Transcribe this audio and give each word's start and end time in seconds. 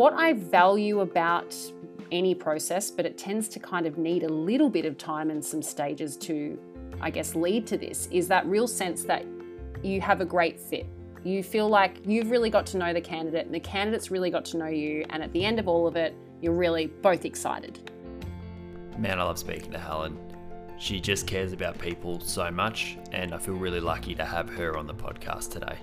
what 0.00 0.14
I 0.14 0.32
value 0.32 1.00
about 1.00 1.54
any 2.10 2.34
process, 2.34 2.90
but 2.90 3.04
it 3.04 3.18
tends 3.18 3.48
to 3.48 3.58
kind 3.58 3.84
of 3.84 3.98
need 3.98 4.22
a 4.22 4.28
little 4.30 4.70
bit 4.70 4.86
of 4.86 4.96
time 4.96 5.28
and 5.28 5.44
some 5.44 5.60
stages 5.60 6.16
to, 6.16 6.58
I 7.02 7.10
guess, 7.10 7.34
lead 7.34 7.66
to 7.66 7.76
this, 7.76 8.08
is 8.10 8.26
that 8.28 8.46
real 8.46 8.66
sense 8.66 9.02
that 9.04 9.26
you 9.82 10.00
have 10.00 10.22
a 10.22 10.24
great 10.24 10.58
fit. 10.58 10.86
You 11.22 11.42
feel 11.42 11.68
like 11.68 11.98
you've 12.06 12.30
really 12.30 12.48
got 12.48 12.64
to 12.68 12.78
know 12.78 12.94
the 12.94 13.00
candidate 13.02 13.44
and 13.44 13.54
the 13.54 13.60
candidate's 13.60 14.10
really 14.10 14.30
got 14.30 14.46
to 14.46 14.56
know 14.56 14.68
you. 14.68 15.04
And 15.10 15.22
at 15.22 15.30
the 15.34 15.44
end 15.44 15.58
of 15.58 15.68
all 15.68 15.86
of 15.86 15.96
it, 15.96 16.14
you're 16.40 16.54
really 16.54 16.86
both 16.86 17.26
excited. 17.26 17.90
Man, 18.96 19.20
I 19.20 19.24
love 19.24 19.38
speaking 19.38 19.70
to 19.72 19.78
Helen. 19.78 20.18
She 20.78 20.98
just 20.98 21.26
cares 21.26 21.52
about 21.52 21.78
people 21.78 22.20
so 22.20 22.50
much, 22.50 22.96
and 23.12 23.34
I 23.34 23.38
feel 23.38 23.52
really 23.52 23.80
lucky 23.80 24.14
to 24.14 24.24
have 24.24 24.48
her 24.48 24.78
on 24.78 24.86
the 24.86 24.94
podcast 24.94 25.50
today. 25.50 25.76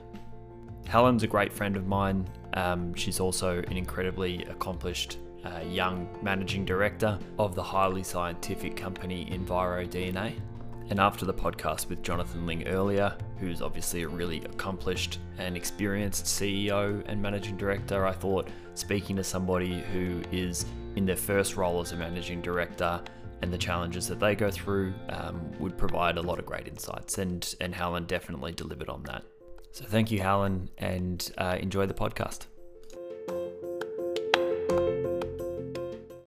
Helen's 0.88 1.24
a 1.24 1.28
great 1.28 1.52
friend 1.52 1.76
of 1.76 1.86
mine. 1.86 2.30
Um, 2.54 2.94
she's 2.94 3.20
also 3.20 3.58
an 3.58 3.76
incredibly 3.76 4.44
accomplished 4.44 5.20
uh, 5.44 5.60
young 5.60 6.08
managing 6.22 6.64
director 6.64 7.20
of 7.38 7.56
the 7.56 7.64
highly 7.64 8.04
scientific 8.04 8.78
company 8.78 9.28
EnviroDNA. 9.32 10.34
And 10.90 11.00
after 11.02 11.26
the 11.26 11.34
podcast 11.34 11.90
with 11.90 12.02
Jonathan 12.02 12.46
Ling 12.46 12.66
earlier, 12.70 13.14
who's 13.38 13.62
obviously 13.62 14.04
a 14.04 14.08
really 14.08 14.38
accomplished 14.46 15.20
and 15.38 15.58
experienced 15.58 16.26
CEO 16.26 17.04
and 17.08 17.22
managing 17.22 17.58
director, 17.58 18.06
I 18.06 18.14
thought 18.14 18.48
speaking 18.74 19.18
to 19.18 19.24
somebody 19.26 19.82
who 19.92 20.22
is 20.32 20.66
in 20.96 21.06
their 21.06 21.18
first 21.18 21.58
role 21.58 21.82
as 21.82 21.92
a 21.92 21.98
managing 21.98 22.42
director 22.42 23.02
and 23.42 23.52
the 23.52 23.58
challenges 23.58 24.08
that 24.08 24.22
they 24.22 24.36
go 24.36 24.50
through 24.50 24.94
um, 25.10 25.52
would 25.60 25.78
provide 25.78 26.18
a 26.18 26.22
lot 26.22 26.40
of 26.40 26.46
great 26.46 26.68
insights. 26.68 27.18
And, 27.18 27.56
and 27.60 27.76
Helen 27.76 28.06
definitely 28.06 28.54
delivered 28.54 28.90
on 28.90 29.04
that. 29.04 29.24
So 29.78 29.86
thank 29.86 30.10
you, 30.10 30.20
Helen, 30.20 30.72
and 30.80 31.32
uh, 31.38 31.56
enjoy 31.62 31.86
the 31.86 31.94
podcast. 31.94 32.48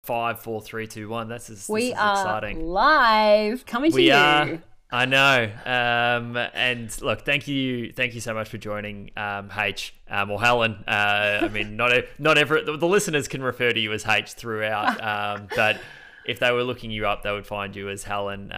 Five, 0.05 0.39
four, 0.39 0.62
three, 0.62 0.87
two, 0.87 1.09
one. 1.09 1.29
That's 1.29 1.48
this 1.48 1.69
we 1.69 1.89
is 1.89 1.98
are 1.98 2.12
exciting. 2.12 2.65
live 2.65 3.67
coming 3.67 3.91
to 3.91 3.97
We 3.97 4.06
you. 4.06 4.12
are. 4.15 4.62
I 4.93 5.05
know. 5.06 5.51
Um, 5.65 6.37
and 6.55 7.03
look, 7.03 7.23
thank 7.25 7.48
you, 7.48 7.93
thank 7.93 8.15
you 8.15 8.21
so 8.21 8.34
much 8.34 8.48
for 8.48 8.56
joining, 8.59 9.11
um, 9.17 9.51
H 9.59 9.97
um, 10.09 10.31
or 10.31 10.41
Helen. 10.41 10.84
Uh, 10.87 11.41
I 11.43 11.48
mean, 11.48 11.75
not 11.77 11.91
not 12.21 12.39
ever 12.39 12.62
the, 12.62 12.77
the 12.77 12.87
listeners 12.87 13.27
can 13.27 13.43
refer 13.43 13.73
to 13.73 13.81
you 13.81 13.93
as 13.93 14.06
H 14.06 14.34
throughout, 14.34 15.03
um, 15.03 15.48
but 15.56 15.81
if 16.25 16.39
they 16.39 16.53
were 16.53 16.62
looking 16.62 16.93
you 16.93 17.09
up, 17.09 17.25
they 17.25 17.33
would 17.33 17.48
find 17.48 17.75
you 17.75 17.89
as 17.89 18.05
Helen. 18.05 18.53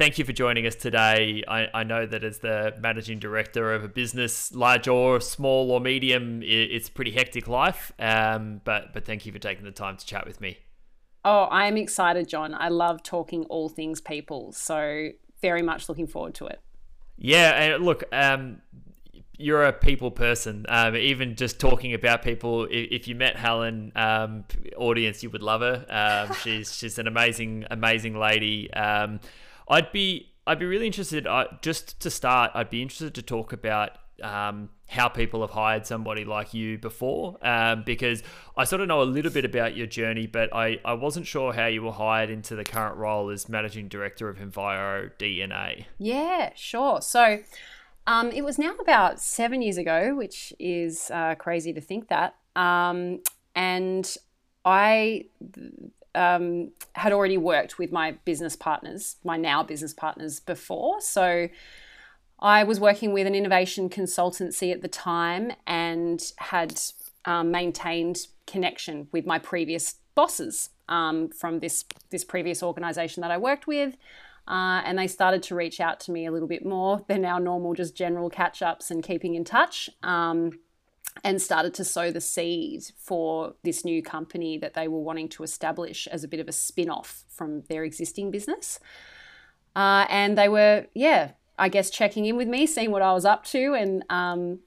Um, 0.00 0.04
thank 0.04 0.18
you 0.18 0.24
for 0.24 0.32
joining 0.32 0.66
us 0.66 0.74
today. 0.74 1.44
I, 1.46 1.68
I 1.74 1.84
know 1.84 2.06
that 2.06 2.24
as 2.24 2.38
the 2.38 2.74
managing 2.80 3.18
director 3.18 3.74
of 3.74 3.84
a 3.84 3.88
business, 3.88 4.52
large 4.54 4.88
or 4.88 5.20
small 5.20 5.70
or 5.70 5.80
medium, 5.80 6.40
i 6.40 6.46
it's 6.46 6.88
a 6.88 6.92
pretty 6.92 7.10
hectic 7.10 7.46
life. 7.48 7.92
Um, 7.98 8.62
but 8.64 8.94
but 8.94 9.04
thank 9.04 9.26
you 9.26 9.32
for 9.32 9.38
taking 9.38 9.64
the 9.64 9.70
time 9.70 9.96
to 9.96 10.06
chat 10.06 10.26
with 10.26 10.40
me. 10.40 10.58
Oh, 11.24 11.42
I 11.42 11.66
am 11.66 11.76
excited, 11.76 12.28
John. 12.28 12.54
I 12.54 12.68
love 12.68 13.02
talking 13.02 13.44
all 13.44 13.68
things 13.68 14.00
people. 14.00 14.52
So, 14.52 15.10
very 15.42 15.62
much 15.62 15.88
looking 15.88 16.06
forward 16.06 16.34
to 16.36 16.46
it. 16.46 16.60
Yeah, 17.18 17.50
and 17.50 17.84
look, 17.84 18.04
um, 18.10 18.62
you're 19.36 19.64
a 19.64 19.72
people 19.72 20.10
person. 20.10 20.64
Um, 20.70 20.96
even 20.96 21.36
just 21.36 21.60
talking 21.60 21.92
about 21.92 22.22
people, 22.22 22.66
if, 22.70 23.06
you 23.06 23.14
met 23.14 23.36
Helen, 23.36 23.92
um, 23.94 24.44
audience, 24.78 25.22
you 25.22 25.28
would 25.28 25.42
love 25.42 25.60
her. 25.60 25.84
Um, 25.90 26.34
she's 26.42 26.74
she's 26.74 26.98
an 26.98 27.06
amazing, 27.06 27.66
amazing 27.70 28.18
lady. 28.18 28.72
I'd 29.70 29.92
be 29.92 30.32
I'd 30.46 30.58
be 30.58 30.66
really 30.66 30.86
interested. 30.86 31.26
Uh, 31.26 31.44
just 31.62 32.00
to 32.00 32.10
start, 32.10 32.50
I'd 32.54 32.70
be 32.70 32.82
interested 32.82 33.14
to 33.14 33.22
talk 33.22 33.52
about 33.52 33.92
um, 34.22 34.70
how 34.88 35.08
people 35.08 35.40
have 35.42 35.50
hired 35.50 35.86
somebody 35.86 36.24
like 36.24 36.52
you 36.52 36.76
before, 36.78 37.38
um, 37.46 37.84
because 37.84 38.22
I 38.56 38.64
sort 38.64 38.82
of 38.82 38.88
know 38.88 39.02
a 39.02 39.04
little 39.04 39.30
bit 39.30 39.44
about 39.44 39.76
your 39.76 39.86
journey, 39.86 40.26
but 40.26 40.54
I, 40.54 40.78
I 40.84 40.94
wasn't 40.94 41.26
sure 41.26 41.52
how 41.52 41.66
you 41.66 41.82
were 41.82 41.92
hired 41.92 42.30
into 42.30 42.56
the 42.56 42.64
current 42.64 42.96
role 42.96 43.30
as 43.30 43.48
managing 43.48 43.88
director 43.88 44.28
of 44.28 44.38
Enviro 44.38 45.10
DNA. 45.18 45.86
Yeah, 45.98 46.50
sure. 46.54 47.00
So, 47.00 47.38
um, 48.06 48.30
it 48.32 48.42
was 48.42 48.58
now 48.58 48.74
about 48.74 49.20
seven 49.20 49.62
years 49.62 49.76
ago, 49.76 50.14
which 50.16 50.52
is 50.58 51.10
uh, 51.12 51.36
crazy 51.36 51.72
to 51.72 51.80
think 51.80 52.08
that. 52.08 52.34
Um, 52.56 53.20
and 53.54 54.16
I 54.64 55.26
um, 56.14 56.72
had 56.94 57.12
already 57.12 57.36
worked 57.36 57.78
with 57.78 57.92
my 57.92 58.12
business 58.24 58.56
partners, 58.56 59.16
my 59.24 59.36
now 59.36 59.62
business 59.62 59.94
partners, 59.94 60.40
before. 60.40 61.00
So 61.00 61.48
I 62.40 62.64
was 62.64 62.80
working 62.80 63.12
with 63.12 63.26
an 63.26 63.34
innovation 63.34 63.88
consultancy 63.88 64.72
at 64.72 64.82
the 64.82 64.88
time 64.88 65.52
and 65.66 66.20
had 66.38 66.80
um, 67.24 67.50
maintained 67.50 68.26
connection 68.46 69.08
with 69.12 69.26
my 69.26 69.38
previous 69.38 69.96
bosses 70.14 70.70
um, 70.88 71.28
from 71.28 71.60
this 71.60 71.84
this 72.10 72.24
previous 72.24 72.62
organization 72.62 73.20
that 73.20 73.30
I 73.30 73.38
worked 73.38 73.66
with. 73.66 73.96
Uh, 74.48 74.82
and 74.84 74.98
they 74.98 75.06
started 75.06 75.42
to 75.44 75.54
reach 75.54 75.80
out 75.80 76.00
to 76.00 76.10
me 76.10 76.26
a 76.26 76.32
little 76.32 76.48
bit 76.48 76.64
more. 76.64 77.04
They're 77.06 77.18
now 77.18 77.38
normal, 77.38 77.74
just 77.74 77.94
general 77.94 78.28
catch 78.28 78.62
ups 78.62 78.90
and 78.90 79.02
keeping 79.02 79.34
in 79.36 79.44
touch. 79.44 79.88
Um, 80.02 80.58
and 81.24 81.40
started 81.40 81.74
to 81.74 81.84
sow 81.84 82.10
the 82.10 82.20
seed 82.20 82.84
for 82.96 83.54
this 83.62 83.84
new 83.84 84.02
company 84.02 84.58
that 84.58 84.74
they 84.74 84.88
were 84.88 85.00
wanting 85.00 85.28
to 85.28 85.42
establish 85.42 86.06
as 86.06 86.24
a 86.24 86.28
bit 86.28 86.40
of 86.40 86.48
a 86.48 86.52
spin 86.52 86.88
off 86.88 87.24
from 87.28 87.62
their 87.68 87.84
existing 87.84 88.30
business. 88.30 88.78
Uh, 89.74 90.06
and 90.08 90.36
they 90.36 90.48
were, 90.48 90.86
yeah, 90.94 91.32
I 91.58 91.68
guess 91.68 91.90
checking 91.90 92.26
in 92.26 92.36
with 92.36 92.48
me, 92.48 92.66
seeing 92.66 92.90
what 92.90 93.02
I 93.02 93.12
was 93.12 93.24
up 93.24 93.44
to, 93.46 93.74
and 93.74 94.04
um, 94.08 94.60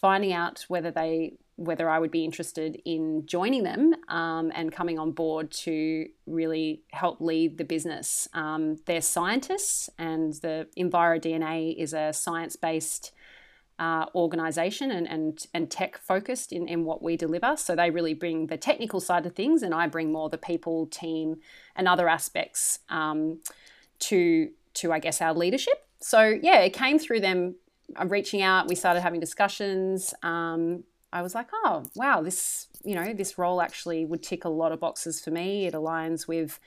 finding 0.00 0.32
out 0.32 0.64
whether 0.68 0.90
they 0.90 1.34
whether 1.56 1.90
I 1.90 1.98
would 1.98 2.10
be 2.10 2.24
interested 2.24 2.80
in 2.86 3.26
joining 3.26 3.64
them 3.64 3.94
um, 4.08 4.50
and 4.54 4.72
coming 4.72 4.98
on 4.98 5.12
board 5.12 5.50
to 5.50 6.08
really 6.24 6.80
help 6.90 7.20
lead 7.20 7.58
the 7.58 7.64
business. 7.64 8.26
Um, 8.32 8.78
they're 8.86 9.02
scientists, 9.02 9.90
and 9.98 10.32
the 10.32 10.68
EnviroDNA 10.78 11.76
is 11.76 11.92
a 11.92 12.14
science 12.14 12.56
based 12.56 13.12
uh, 13.80 14.04
organization 14.14 14.90
and, 14.90 15.08
and, 15.08 15.46
and 15.54 15.70
tech 15.70 15.96
focused 15.96 16.52
in, 16.52 16.68
in 16.68 16.84
what 16.84 17.02
we 17.02 17.16
deliver. 17.16 17.56
So 17.56 17.74
they 17.74 17.90
really 17.90 18.14
bring 18.14 18.46
the 18.46 18.58
technical 18.58 19.00
side 19.00 19.24
of 19.24 19.34
things, 19.34 19.62
and 19.62 19.74
I 19.74 19.86
bring 19.86 20.12
more 20.12 20.28
the 20.28 20.38
people, 20.38 20.86
team, 20.86 21.38
and 21.74 21.88
other 21.88 22.06
aspects 22.06 22.80
um, 22.90 23.40
to, 24.00 24.50
to, 24.74 24.92
I 24.92 24.98
guess, 24.98 25.22
our 25.22 25.34
leadership. 25.34 25.86
So 25.98 26.38
yeah, 26.42 26.58
it 26.60 26.74
came 26.74 26.98
through 26.98 27.20
them 27.20 27.56
uh, 27.98 28.06
reaching 28.06 28.42
out. 28.42 28.68
We 28.68 28.74
started 28.74 29.00
having 29.00 29.20
discussions. 29.20 30.14
Um, 30.22 30.84
I 31.12 31.22
was 31.22 31.34
like, 31.34 31.48
oh, 31.64 31.84
wow, 31.96 32.22
this, 32.22 32.68
you 32.84 32.94
know, 32.94 33.12
this 33.14 33.38
role 33.38 33.60
actually 33.62 34.04
would 34.04 34.22
tick 34.22 34.44
a 34.44 34.48
lot 34.48 34.72
of 34.72 34.78
boxes 34.78 35.20
for 35.20 35.30
me. 35.30 35.66
It 35.66 35.74
aligns 35.74 36.28
with 36.28 36.60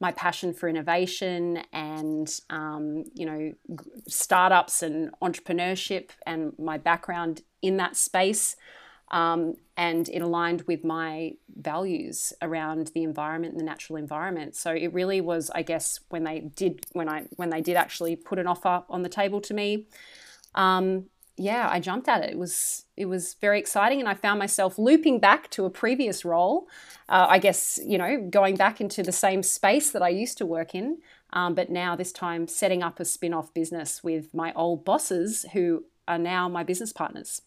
my 0.00 0.12
passion 0.12 0.52
for 0.52 0.68
innovation 0.68 1.62
and 1.72 2.40
um, 2.50 3.04
you 3.14 3.26
know 3.26 3.52
startups 4.06 4.82
and 4.82 5.10
entrepreneurship 5.20 6.10
and 6.26 6.52
my 6.58 6.78
background 6.78 7.42
in 7.62 7.76
that 7.78 7.96
space 7.96 8.56
um, 9.10 9.54
and 9.76 10.08
it 10.10 10.20
aligned 10.20 10.62
with 10.62 10.84
my 10.84 11.32
values 11.56 12.32
around 12.42 12.90
the 12.94 13.02
environment 13.02 13.52
and 13.54 13.60
the 13.60 13.64
natural 13.64 13.96
environment. 13.96 14.54
So 14.54 14.70
it 14.72 14.92
really 14.92 15.20
was 15.20 15.50
i 15.54 15.62
guess 15.62 16.00
when 16.10 16.24
they 16.24 16.40
did 16.40 16.86
when 16.92 17.08
i 17.08 17.24
when 17.36 17.50
they 17.50 17.60
did 17.60 17.76
actually 17.76 18.16
put 18.16 18.38
an 18.38 18.46
offer 18.46 18.84
on 18.88 19.02
the 19.02 19.08
table 19.08 19.40
to 19.42 19.54
me 19.54 19.86
um, 20.54 21.06
yeah, 21.38 21.68
I 21.70 21.80
jumped 21.80 22.08
at 22.08 22.22
it. 22.24 22.30
It 22.30 22.38
was 22.38 22.84
it 22.96 23.06
was 23.06 23.34
very 23.34 23.58
exciting, 23.58 24.00
and 24.00 24.08
I 24.08 24.14
found 24.14 24.38
myself 24.38 24.78
looping 24.78 25.20
back 25.20 25.50
to 25.50 25.64
a 25.64 25.70
previous 25.70 26.24
role. 26.24 26.68
Uh, 27.08 27.26
I 27.28 27.38
guess 27.38 27.78
you 27.84 27.96
know 27.96 28.26
going 28.28 28.56
back 28.56 28.80
into 28.80 29.02
the 29.02 29.12
same 29.12 29.42
space 29.42 29.90
that 29.92 30.02
I 30.02 30.08
used 30.08 30.38
to 30.38 30.46
work 30.46 30.74
in, 30.74 30.98
um, 31.32 31.54
but 31.54 31.70
now 31.70 31.96
this 31.96 32.12
time 32.12 32.48
setting 32.48 32.82
up 32.82 33.00
a 33.00 33.04
spin-off 33.04 33.54
business 33.54 34.02
with 34.02 34.34
my 34.34 34.52
old 34.54 34.84
bosses 34.84 35.46
who 35.52 35.84
are 36.06 36.18
now 36.18 36.48
my 36.48 36.64
business 36.64 36.92
partners. 36.92 37.42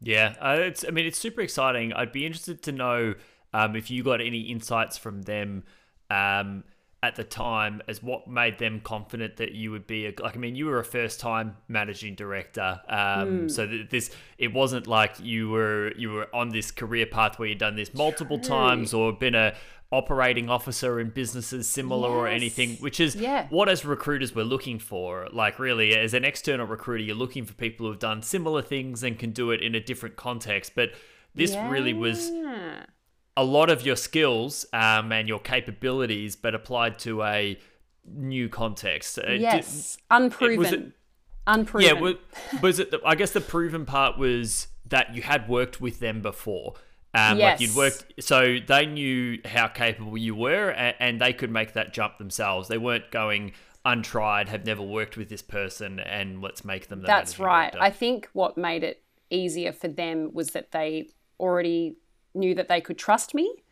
Yeah, 0.00 0.34
uh, 0.40 0.56
it's. 0.58 0.84
I 0.86 0.90
mean, 0.90 1.06
it's 1.06 1.18
super 1.18 1.40
exciting. 1.40 1.92
I'd 1.92 2.12
be 2.12 2.26
interested 2.26 2.62
to 2.64 2.72
know 2.72 3.14
um, 3.52 3.76
if 3.76 3.90
you 3.90 4.02
got 4.02 4.20
any 4.20 4.40
insights 4.40 4.98
from 4.98 5.22
them. 5.22 5.64
Um, 6.10 6.64
at 7.04 7.16
the 7.16 7.22
time 7.24 7.82
as 7.86 8.02
what 8.02 8.26
made 8.26 8.58
them 8.58 8.80
confident 8.80 9.36
that 9.36 9.52
you 9.52 9.70
would 9.70 9.86
be 9.86 10.06
a 10.06 10.14
like 10.22 10.34
I 10.34 10.38
mean 10.38 10.56
you 10.56 10.64
were 10.64 10.78
a 10.78 10.84
first 10.84 11.20
time 11.20 11.58
managing 11.68 12.14
director 12.14 12.80
um, 12.88 12.96
mm. 12.98 13.50
so 13.50 13.66
th- 13.66 13.90
this 13.90 14.10
it 14.38 14.54
wasn't 14.54 14.86
like 14.86 15.20
you 15.20 15.50
were 15.50 15.92
you 15.98 16.12
were 16.12 16.34
on 16.34 16.48
this 16.48 16.70
career 16.70 17.04
path 17.04 17.38
where 17.38 17.46
you'd 17.46 17.58
done 17.58 17.76
this 17.76 17.92
multiple 17.92 18.38
True. 18.38 18.48
times 18.48 18.94
or 18.94 19.12
been 19.12 19.34
a 19.34 19.54
operating 19.92 20.48
officer 20.48 20.98
in 20.98 21.10
businesses 21.10 21.68
similar 21.68 22.08
yes. 22.08 22.16
or 22.16 22.26
anything 22.26 22.70
which 22.76 22.98
is 22.98 23.14
yeah. 23.14 23.46
what 23.50 23.68
as 23.68 23.84
recruiters 23.84 24.34
we're 24.34 24.42
looking 24.42 24.78
for 24.78 25.28
like 25.30 25.58
really 25.58 25.94
as 25.94 26.14
an 26.14 26.24
external 26.24 26.66
recruiter 26.66 27.04
you're 27.04 27.14
looking 27.14 27.44
for 27.44 27.52
people 27.52 27.86
who've 27.86 27.98
done 27.98 28.22
similar 28.22 28.62
things 28.62 29.02
and 29.02 29.18
can 29.18 29.30
do 29.30 29.50
it 29.50 29.60
in 29.60 29.74
a 29.74 29.80
different 29.80 30.16
context 30.16 30.72
but 30.74 30.90
this 31.34 31.52
yeah. 31.52 31.70
really 31.70 31.92
was 31.92 32.30
a 33.36 33.44
lot 33.44 33.70
of 33.70 33.84
your 33.84 33.96
skills 33.96 34.66
um, 34.72 35.12
and 35.12 35.28
your 35.28 35.40
capabilities, 35.40 36.36
but 36.36 36.54
applied 36.54 36.98
to 37.00 37.22
a 37.22 37.58
new 38.06 38.48
context. 38.48 39.18
Uh, 39.18 39.32
yes, 39.32 39.96
did, 39.96 40.02
unproven. 40.10 40.74
It, 40.74 40.92
unproven. 41.46 41.86
Yeah, 41.86 42.00
was, 42.00 42.14
was 42.62 42.78
it? 42.78 42.90
The, 42.90 43.00
I 43.04 43.14
guess 43.14 43.32
the 43.32 43.40
proven 43.40 43.86
part 43.86 44.18
was 44.18 44.68
that 44.86 45.14
you 45.14 45.22
had 45.22 45.48
worked 45.48 45.80
with 45.80 46.00
them 46.00 46.20
before. 46.20 46.74
Um, 47.14 47.38
yes. 47.38 47.60
Like 47.60 47.68
you'd 47.68 47.76
worked, 47.76 48.12
so 48.20 48.58
they 48.66 48.86
knew 48.86 49.38
how 49.44 49.68
capable 49.68 50.18
you 50.18 50.34
were, 50.34 50.70
and, 50.70 50.96
and 50.98 51.20
they 51.20 51.32
could 51.32 51.50
make 51.50 51.74
that 51.74 51.92
jump 51.92 52.18
themselves. 52.18 52.68
They 52.68 52.78
weren't 52.78 53.10
going 53.12 53.52
untried, 53.84 54.48
have 54.48 54.66
never 54.66 54.82
worked 54.82 55.16
with 55.16 55.28
this 55.28 55.42
person, 55.42 56.00
and 56.00 56.42
let's 56.42 56.64
make 56.64 56.88
them. 56.88 57.02
The 57.02 57.06
That's 57.06 57.38
right. 57.38 57.72
director. 57.72 57.82
I 57.82 57.90
think 57.90 58.28
what 58.32 58.58
made 58.58 58.82
it 58.82 59.02
easier 59.30 59.72
for 59.72 59.88
them 59.88 60.30
was 60.32 60.50
that 60.50 60.72
they 60.72 61.08
already 61.38 61.96
knew 62.34 62.54
that 62.54 62.68
they 62.68 62.80
could 62.80 62.98
trust 62.98 63.34
me. 63.34 63.64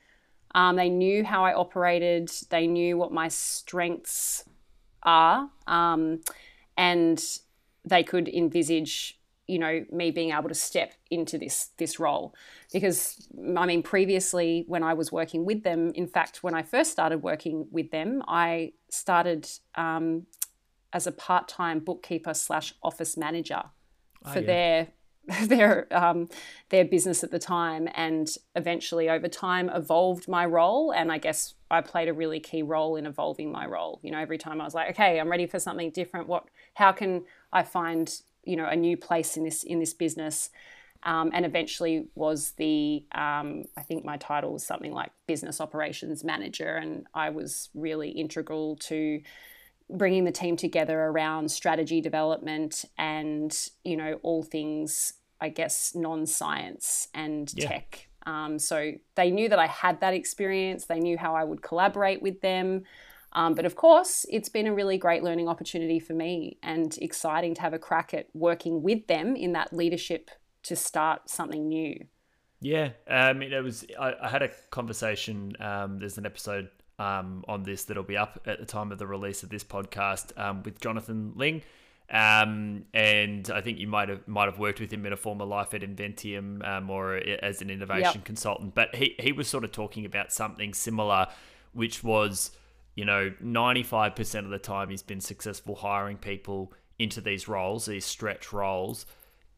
Um, 0.55 0.77
they 0.77 0.91
knew 0.91 1.25
how 1.25 1.45
I 1.45 1.55
operated. 1.55 2.31
They 2.51 2.67
knew 2.67 2.97
what 2.97 3.13
my 3.13 3.29
strengths 3.29 4.45
are, 5.03 5.51
um, 5.67 6.21
and 6.77 7.23
they 7.85 8.03
could 8.03 8.29
envisage, 8.29 9.19
you 9.47 9.59
know, 9.59 9.85
me 9.91 10.11
being 10.11 10.31
able 10.31 10.49
to 10.49 10.55
step 10.55 10.93
into 11.11 11.39
this 11.39 11.71
this 11.79 11.99
role. 11.99 12.35
Because 12.73 13.29
I 13.57 13.67
mean, 13.67 13.83
previously 13.83 14.65
when 14.69 14.83
I 14.83 14.95
was 14.95 15.11
working 15.11 15.45
with 15.45 15.63
them, 15.63 15.93
in 15.95 16.07
fact, 16.07 16.43
when 16.43 16.55
I 16.55 16.63
first 16.63 16.93
started 16.93 17.23
working 17.23 17.67
with 17.71 17.91
them, 17.91 18.23
I 18.29 18.73
started 18.91 19.49
um, 19.75 20.27
as 20.93 21.07
a 21.07 21.13
part 21.13 21.49
time 21.49 21.81
bookkeeper 21.81 22.35
slash 22.35 22.75
office 22.83 23.17
manager 23.17 23.63
for 24.33 24.41
yeah. 24.41 24.47
their 24.47 24.89
their 25.43 25.87
um, 25.93 26.29
their 26.71 26.85
business 26.85 27.23
at 27.23 27.31
the 27.31 27.39
time, 27.39 27.89
and 27.95 28.29
eventually 28.57 29.09
over 29.09 29.29
time 29.29 29.69
evolved 29.69 30.27
my 30.27 30.45
role. 30.45 30.93
And 30.93 31.13
I 31.13 31.19
guess 31.19 31.55
I 31.71 31.81
played 31.81 32.09
a 32.09 32.13
really 32.13 32.41
key 32.41 32.63
role 32.63 32.97
in 32.97 33.07
evolving 33.07 33.53
my 33.53 33.67
role. 33.67 34.01
You 34.03 34.11
know, 34.11 34.19
every 34.19 34.39
time 34.39 34.61
I 34.61 34.65
was 34.65 34.75
like, 34.75 34.91
okay, 34.91 35.21
I'm 35.21 35.31
ready 35.31 35.47
for 35.47 35.61
something 35.61 35.91
different. 35.91 36.27
What? 36.27 36.49
How 36.75 36.91
can 36.93 37.25
I 37.53 37.63
find 37.63 38.13
you 38.45 38.57
know 38.57 38.67
a 38.67 38.75
new 38.75 38.97
place 38.97 39.37
in 39.37 39.45
this 39.45 39.63
in 39.63 39.79
this 39.79 39.95
business? 39.95 40.51
Um, 41.05 41.33
and 41.35 41.45
eventually 41.45 42.07
was 42.15 42.53
the 42.53 43.05
um, 43.13 43.65
I 43.77 43.83
think 43.83 44.05
my 44.05 44.17
title 44.17 44.53
was 44.53 44.65
something 44.65 44.93
like 44.93 45.13
business 45.27 45.61
operations 45.61 46.25
manager, 46.25 46.77
and 46.77 47.07
I 47.15 47.31
was 47.31 47.71
really 47.75 48.11
integral 48.11 48.77
to 48.89 49.21
bringing 49.91 50.25
the 50.25 50.33
team 50.33 50.57
together 50.57 50.99
around 51.01 51.51
strategy 51.51 52.01
development 52.01 52.85
and 52.99 53.69
you 53.85 53.97
know 53.97 54.19
all 54.23 54.43
things 54.43 55.15
I 55.41 55.49
guess 55.49 55.95
non-science 55.95 57.09
and 57.15 57.53
Yeah. 57.55 57.69
tech. 57.69 58.09
Um, 58.25 58.59
so 58.61 58.93
they 59.17 59.31
knew 59.33 59.49
that 59.49 59.59
I 59.59 59.67
had 59.67 60.01
that 60.01 60.15
experience. 60.15 60.87
They 60.87 61.01
knew 61.01 61.19
how 61.19 61.35
I 61.35 61.43
would 61.43 61.63
collaborate 61.63 62.23
with 62.23 62.41
them. 62.41 62.85
Um, 63.33 63.55
but 63.55 63.65
of 63.65 63.75
course, 63.75 64.25
it's 64.31 64.49
been 64.49 64.67
a 64.67 64.75
really 64.75 64.99
great 64.99 65.25
learning 65.25 65.49
opportunity 65.49 65.99
for 65.99 66.13
me 66.13 66.59
and 66.63 66.97
exciting 66.99 67.55
to 67.55 67.61
have 67.63 67.73
a 67.73 67.79
crack 67.79 68.15
at 68.15 68.29
working 68.35 68.83
with 68.83 69.07
them 69.09 69.35
in 69.35 69.53
that 69.53 69.73
leadership 69.73 70.31
to 70.65 70.77
start 70.77 71.29
something 71.29 71.67
new. 71.67 72.07
Yeah, 72.61 72.91
I 73.11 73.33
mean, 73.33 73.53
it 73.53 73.65
was. 73.65 73.85
I, 73.99 74.15
I 74.23 74.29
had 74.29 74.43
a 74.43 74.51
conversation. 74.71 75.55
Um, 75.59 75.99
there's 75.99 76.19
an 76.19 76.27
episode 76.27 76.69
um, 76.99 77.45
on 77.49 77.63
this 77.65 77.85
that'll 77.85 78.03
be 78.03 78.17
up 78.17 78.41
at 78.47 78.61
the 78.61 78.67
time 78.67 78.93
of 78.93 78.99
the 78.99 79.07
release 79.07 79.43
of 79.43 79.49
this 79.49 79.65
podcast 79.65 80.39
um, 80.39 80.63
with 80.63 80.81
Jonathan 80.81 81.33
Ling, 81.37 81.63
um, 82.11 82.85
and 82.93 83.49
I 83.51 83.61
think 83.63 83.79
you 83.79 83.87
might 83.89 84.09
have 84.09 84.27
might 84.29 84.45
have 84.47 84.59
worked 84.59 84.81
with 84.81 84.93
him 84.93 85.07
in 85.07 85.13
a 85.13 85.17
former 85.17 85.45
life 85.45 85.73
at 85.75 85.81
Inventium 85.83 86.67
um, 86.69 86.91
or 86.91 87.15
as 87.17 87.63
an 87.63 87.71
innovation 87.71 88.13
Yep. 88.17 88.25
consultant. 88.25 88.75
But 88.75 88.95
he 88.95 89.15
he 89.19 89.33
was 89.33 89.49
sort 89.49 89.65
of 89.65 89.73
talking 89.73 90.05
about 90.05 90.33
something 90.33 90.75
similar, 90.75 91.29
which 91.73 92.05
was 92.05 92.51
you 92.95 93.05
know 93.07 93.33
95% 93.43 94.45
of 94.45 94.51
the 94.51 94.59
time 94.59 94.91
he's 94.91 95.03
been 95.03 95.21
successful 95.21 95.77
hiring 95.77 96.19
people 96.19 96.73
into 96.99 97.21
these 97.23 97.49
roles, 97.49 97.87
these 97.87 98.05
stretch 98.05 98.53
roles 98.53 99.07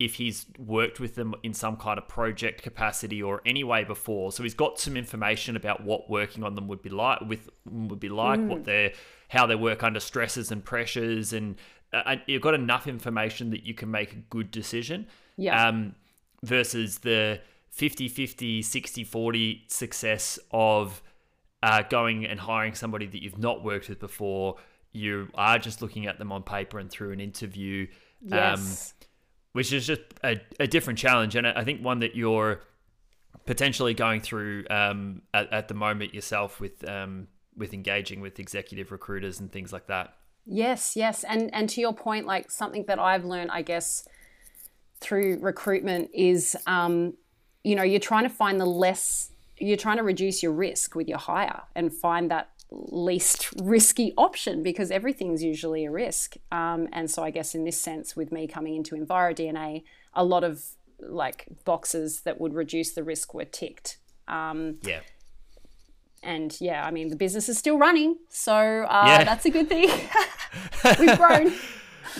if 0.01 0.15
he's 0.15 0.47
worked 0.59 0.99
with 0.99 1.15
them 1.15 1.35
in 1.43 1.55
some 1.55 1.77
kind 1.77 1.99
of 1.99 2.09
project 2.09 2.63
capacity 2.63 3.23
or 3.23 3.41
any 3.47 3.63
way 3.63 3.85
before. 3.85 4.33
So 4.33 4.43
he's 4.43 4.55
got 4.55 4.79
some 4.81 4.97
information 4.97 5.55
about 5.57 5.85
what 5.85 6.11
working 6.11 6.43
on 6.43 6.55
them 6.57 6.67
would 6.69 6.83
be 6.83 6.91
like 6.91 7.21
with 7.21 7.49
would 7.65 8.01
be 8.01 8.09
like, 8.09 8.41
what 8.41 8.65
their 8.65 8.93
how 9.29 9.47
they 9.47 9.55
work 9.55 9.83
under 9.83 10.01
stresses 10.01 10.51
and 10.51 10.65
pressures 10.65 11.33
and 11.33 11.57
uh, 11.93 12.17
you've 12.27 12.43
got 12.43 12.55
enough 12.55 12.89
information 12.89 13.51
that 13.51 13.65
you 13.65 13.73
can 13.73 13.91
make 13.91 14.13
a 14.13 14.17
good 14.17 14.51
decision. 14.51 15.07
Yeah. 15.37 15.69
Um 15.69 15.95
versus 16.43 16.99
the 16.99 17.41
50-50, 17.75 18.61
60-40 18.61 19.71
success 19.71 20.39
of 20.51 21.03
uh, 21.63 21.83
going 21.89 22.27
and 22.27 22.39
hiring 22.39 22.75
somebody 22.75 23.07
that 23.07 23.23
you've 23.23 23.39
not 23.39 23.65
worked 23.65 23.89
with 23.89 23.99
before. 23.99 24.57
You 24.93 25.29
are 25.35 25.59
just 25.59 25.81
looking 25.83 26.07
at 26.07 26.19
them 26.19 26.31
on 26.31 26.43
paper 26.43 26.79
and 26.79 26.91
through 26.91 27.13
an 27.13 27.21
interview. 27.21 27.87
Um, 28.31 28.39
Yes. 28.61 28.95
Which 29.55 29.73
is 29.73 29.87
just 29.87 30.03
a, 30.23 30.41
a 30.61 30.67
different 30.67 30.99
challenge 30.99 31.35
and 31.37 31.47
I 31.47 31.65
think 31.65 31.83
one 31.83 32.01
that 32.01 32.15
you're 32.15 32.61
potentially 33.47 33.95
going 33.95 34.21
through 34.21 34.65
um, 34.71 35.23
at, 35.33 35.53
at 35.53 35.69
the 35.69 35.75
moment 35.75 36.15
yourself 36.15 36.61
with 36.61 36.87
um, 36.89 37.29
with 37.57 37.73
engaging 37.73 38.21
with 38.21 38.41
executive 38.41 38.91
recruiters 38.91 39.41
and 39.41 39.51
things 39.51 39.73
like 39.73 39.87
that. 39.87 40.17
Yes, 40.47 40.97
yes. 40.97 41.25
And 41.25 41.53
and 41.55 41.69
to 41.71 41.81
your 41.81 41.95
point, 41.95 42.27
like 42.27 42.51
something 42.51 42.85
that 42.87 42.99
I've 42.99 43.25
learned, 43.25 43.51
I 43.51 43.63
guess, 43.63 44.09
through 45.01 45.39
recruitment 45.41 46.11
is 46.13 46.57
um, 46.67 47.15
you 47.63 47.75
know, 47.77 47.83
you're 47.83 48.01
trying 48.01 48.25
to 48.25 48.35
find 48.35 48.61
the 48.61 48.67
less 48.67 49.31
you're 49.59 49.77
trying 49.77 49.99
to 49.99 50.03
reduce 50.03 50.43
your 50.43 50.53
risk 50.53 50.97
with 50.97 51.09
your 51.09 51.19
hire 51.19 51.63
and 51.77 51.93
find 51.93 52.31
that 52.31 52.51
least 52.91 53.51
risky 53.63 54.13
option 54.19 54.63
because 54.63 54.91
everything's 54.91 55.43
usually 55.43 55.85
a 55.85 55.91
risk. 55.91 56.35
Um, 56.51 56.89
and 56.93 57.11
so 57.11 57.23
I 57.23 57.31
guess 57.31 57.55
in 57.55 57.65
this 57.65 57.81
sense, 57.81 58.17
with 58.17 58.33
me 58.33 58.47
coming 58.47 58.75
into 58.75 58.95
EnviroDNA, 58.97 59.83
a 60.15 60.25
lot 60.25 60.45
of 60.45 60.63
like 61.01 61.47
boxes 61.65 62.21
that 62.23 62.41
would 62.41 62.55
reduce 62.55 62.93
the 62.93 63.03
risk 63.05 63.35
were 63.35 63.45
ticked. 63.45 63.99
Um, 64.29 64.79
Yeah. 64.83 65.01
and 66.23 66.57
yeah, 66.61 66.85
I 66.87 66.91
mean 66.91 67.09
the 67.09 67.17
business 67.17 67.49
is 67.49 67.59
still 67.59 67.79
running, 67.79 68.17
so 68.29 68.55
uh, 68.55 69.05
Yeah. 69.07 69.25
that's 69.31 69.45
a 69.47 69.51
good 69.51 69.69
thing. 69.69 69.89
We've 70.99 71.17
grown. 71.19 71.53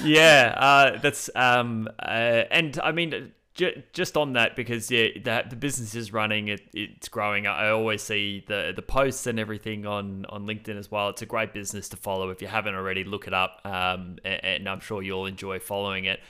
yeah, 0.03 0.55
uh, 0.57 0.99
that's 0.99 1.31
um, 1.35 1.89
uh, 2.01 2.43
and 2.51 2.79
I 2.83 2.93
mean, 2.93 3.33
just 3.55 4.17
on 4.17 4.33
that 4.33 4.57
because 4.57 4.91
yeah, 4.91 5.09
that 5.25 5.51
the 5.51 5.57
business 5.57 5.95
is 5.95 6.13
running, 6.13 6.49
it, 6.49 6.63
it's 6.73 7.09
growing. 7.09 7.47
I 7.47 7.69
always 7.71 8.03
see 8.03 8.45
the 8.47 8.73
the 8.75 8.83
posts 8.83 9.27
and 9.27 9.39
everything 9.39 9.87
on 9.87 10.27
on 10.27 10.47
LinkedIn 10.47 10.77
as 10.77 10.91
well. 10.91 11.09
It's 11.11 11.23
a 11.23 11.27
great 11.27 11.53
business 11.53 11.89
to 11.91 11.97
follow. 11.97 12.31
If 12.31 12.43
you 12.43 12.49
haven't 12.49 12.75
already, 12.75 13.05
look 13.05 13.27
it 13.27 13.35
up, 13.35 13.61
um, 13.65 14.19
and, 14.25 14.45
and 14.45 14.69
I'm 14.69 14.81
sure 14.81 15.03
you'll 15.03 15.27
enjoy 15.27 15.61
following 15.61 16.07
it. 16.07 16.21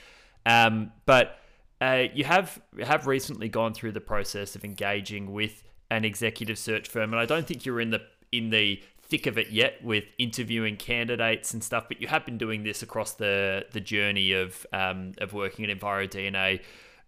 Um, 0.45 0.91
but 1.05 1.39
uh, 1.81 2.03
you 2.13 2.25
have 2.25 2.61
have 2.83 3.07
recently 3.07 3.49
gone 3.49 3.73
through 3.73 3.93
the 3.93 4.01
process 4.01 4.55
of 4.55 4.63
engaging 4.63 5.33
with 5.33 5.63
an 5.89 6.05
executive 6.05 6.59
search 6.59 6.87
firm, 6.87 7.11
and 7.11 7.19
I 7.19 7.25
don't 7.25 7.47
think 7.47 7.65
you're 7.65 7.81
in 7.81 7.89
the 7.89 8.01
in 8.31 8.49
the 8.51 8.81
thick 9.07 9.27
of 9.27 9.37
it 9.37 9.49
yet 9.49 9.83
with 9.83 10.03
interviewing 10.17 10.77
candidates 10.77 11.53
and 11.53 11.63
stuff, 11.63 11.85
but 11.87 12.01
you 12.01 12.07
have 12.07 12.25
been 12.25 12.37
doing 12.37 12.63
this 12.63 12.83
across 12.83 13.13
the 13.13 13.65
the 13.71 13.81
journey 13.81 14.33
of 14.33 14.65
um, 14.71 15.13
of 15.17 15.33
working 15.33 15.65
at 15.65 15.75
EnviroDNA. 15.75 16.61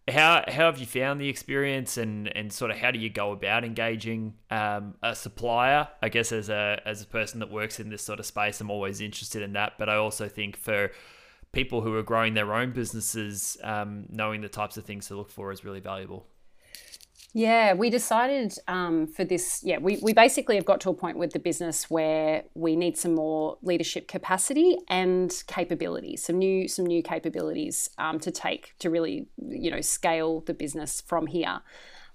How 0.10 0.44
how 0.48 0.68
have 0.68 0.78
you 0.78 0.86
found 0.86 1.20
the 1.20 1.28
experience, 1.28 1.98
and 1.98 2.36
and 2.36 2.52
sort 2.52 2.72
of 2.72 2.78
how 2.78 2.92
do 2.92 3.00
you 3.00 3.10
go 3.10 3.32
about 3.32 3.66
engaging 3.66 4.36
um, 4.50 4.96
a 5.04 5.14
supplier? 5.16 5.90
I 6.02 6.10
guess 6.10 6.32
as 6.32 6.50
a 6.50 6.82
as 6.86 7.02
a 7.02 7.08
person 7.08 7.42
that 7.42 7.52
works 7.52 7.80
in 7.80 7.90
this 7.90 8.04
sort 8.04 8.20
of 8.20 8.26
space, 8.26 8.62
I'm 8.62 8.72
always 8.72 9.02
interested 9.02 9.42
in 9.42 9.54
that, 9.54 9.74
but 9.78 9.90
I 9.90 9.96
also 9.96 10.30
think 10.30 10.56
for 10.56 10.92
people 11.52 11.82
who 11.82 11.94
are 11.96 12.04
growing 12.04 12.36
their 12.36 12.54
own 12.54 12.72
businesses, 12.72 13.58
um, 13.64 14.06
knowing 14.10 14.42
the 14.42 14.50
types 14.50 14.78
of 14.78 14.86
things 14.86 15.08
to 15.08 15.16
look 15.16 15.30
for 15.30 15.52
is 15.52 15.66
really 15.66 15.80
valuable. 15.82 16.26
Yeah, 17.38 17.76
we 17.76 17.92
decided 17.92 18.58
um, 18.68 19.06
for 19.06 19.24
this. 19.24 19.62
Yeah, 19.64 19.78
we, 19.78 19.98
we 19.98 20.12
basically 20.12 20.56
have 20.56 20.66
got 20.66 20.82
to 20.82 20.90
a 20.90 20.94
point 20.96 21.20
with 21.20 21.34
the 21.34 21.40
business 21.40 21.88
where 21.88 22.46
we 22.56 22.76
need 22.76 22.98
some 22.98 23.14
more 23.14 23.60
leadership 23.62 24.08
capacity 24.08 24.80
and 24.88 25.32
capability, 25.46 26.18
some 26.18 26.40
new 26.40 26.68
some 26.68 26.88
new 26.88 27.04
capabilities 27.04 27.92
um, 28.00 28.20
to 28.22 28.32
take 28.32 28.74
to 28.80 28.90
really 28.90 29.28
you 29.38 29.70
know 29.70 29.82
scale 29.82 30.40
the 30.48 30.54
business 30.56 31.00
from 31.02 31.28
here. 31.28 31.62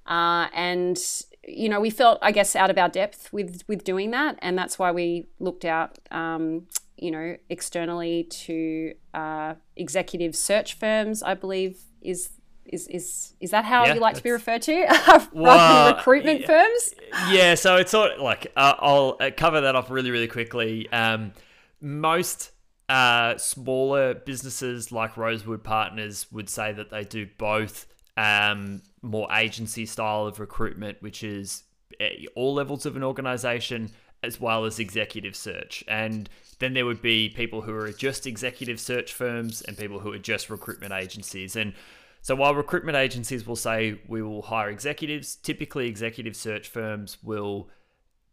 Uh, 0.09 0.49
and 0.55 0.99
you 1.47 1.69
know 1.69 1.79
we 1.79 1.91
felt 1.91 2.19
I 2.21 2.33
guess 2.33 2.57
out 2.57 2.71
of 2.71 2.77
our 2.77 2.89
depth 2.89 3.33
with 3.33 3.63
with 3.69 3.85
doing 3.85 4.11
that, 4.11 4.41
and 4.43 4.59
that's 4.59 4.77
why 4.77 4.91
we 4.91 5.29
looked 5.39 5.65
out. 5.65 6.01
Um, 6.11 6.67
you 6.97 7.13
know, 7.13 7.37
externally 7.49 8.25
to 8.25 8.95
uh, 9.15 9.55
executive 9.77 10.35
search 10.35 10.75
firms, 10.75 11.23
I 11.23 11.35
believe 11.35 11.81
is 12.01 12.31
is 12.67 12.87
is 12.89 13.35
is 13.41 13.51
that 13.51 13.65
how 13.65 13.85
Yeah, 13.87 13.95
you 13.95 14.01
like 14.01 14.17
to 14.17 14.23
be 14.23 14.31
referred 14.31 14.63
to 14.63 14.85
rather 15.33 15.75
than 15.85 15.97
recruitment 15.97 16.41
yeah. 16.41 16.47
firms? 16.47 16.95
yeah, 17.31 17.55
so 17.55 17.77
it's 17.77 17.91
sort 17.91 18.13
of 18.13 18.21
like 18.21 18.47
uh, 18.57 18.75
I'll 18.79 19.17
uh, 19.21 19.31
cover 19.37 19.61
that 19.63 19.75
off 19.75 19.91
really, 19.91 20.11
really 20.11 20.29
quickly. 20.29 20.91
Um, 20.93 21.33
most 21.81 22.53
uh, 22.89 23.37
smaller 23.39 24.15
businesses 24.15 24.93
like 24.93 25.17
Rosewood 25.17 25.65
Partners 25.65 26.31
would 26.31 26.49
say 26.49 26.73
that 26.73 26.91
they 26.91 27.05
do 27.05 27.27
both 27.39 27.87
um, 28.17 28.83
more 29.03 29.27
agency 29.33 29.87
style 29.87 30.27
of 30.27 30.39
recruitment, 30.39 31.03
which 31.03 31.25
is 31.25 31.65
at 32.01 32.13
all 32.37 32.55
levels 32.55 32.87
of 32.87 32.97
an 32.97 33.03
organization, 33.03 33.91
as 34.23 34.41
well 34.41 34.65
as 34.65 34.79
executive 34.79 35.35
search. 35.35 35.83
And 35.89 36.29
then 36.59 36.75
there 36.75 36.87
would 36.87 37.03
be 37.03 37.29
people 37.29 37.63
who 37.63 37.75
are 37.75 37.91
just 37.93 38.27
executive 38.27 38.79
search 38.79 39.13
firms 39.13 39.63
and 39.63 39.77
people 39.77 39.99
who 39.99 40.13
are 40.13 40.19
just 40.19 40.51
recruitment 40.51 40.93
agencies. 40.93 41.57
And 41.57 41.75
So 42.23 42.37
while 42.37 42.55
recruitment 42.55 42.97
agencies 42.97 43.47
will 43.47 43.57
say 43.57 44.01
we 44.07 44.23
will 44.23 44.43
hire 44.43 44.71
executives, 44.71 45.35
typically 45.35 45.89
executive 45.89 46.37
search 46.37 46.69
firms 46.69 47.19
will 47.23 47.69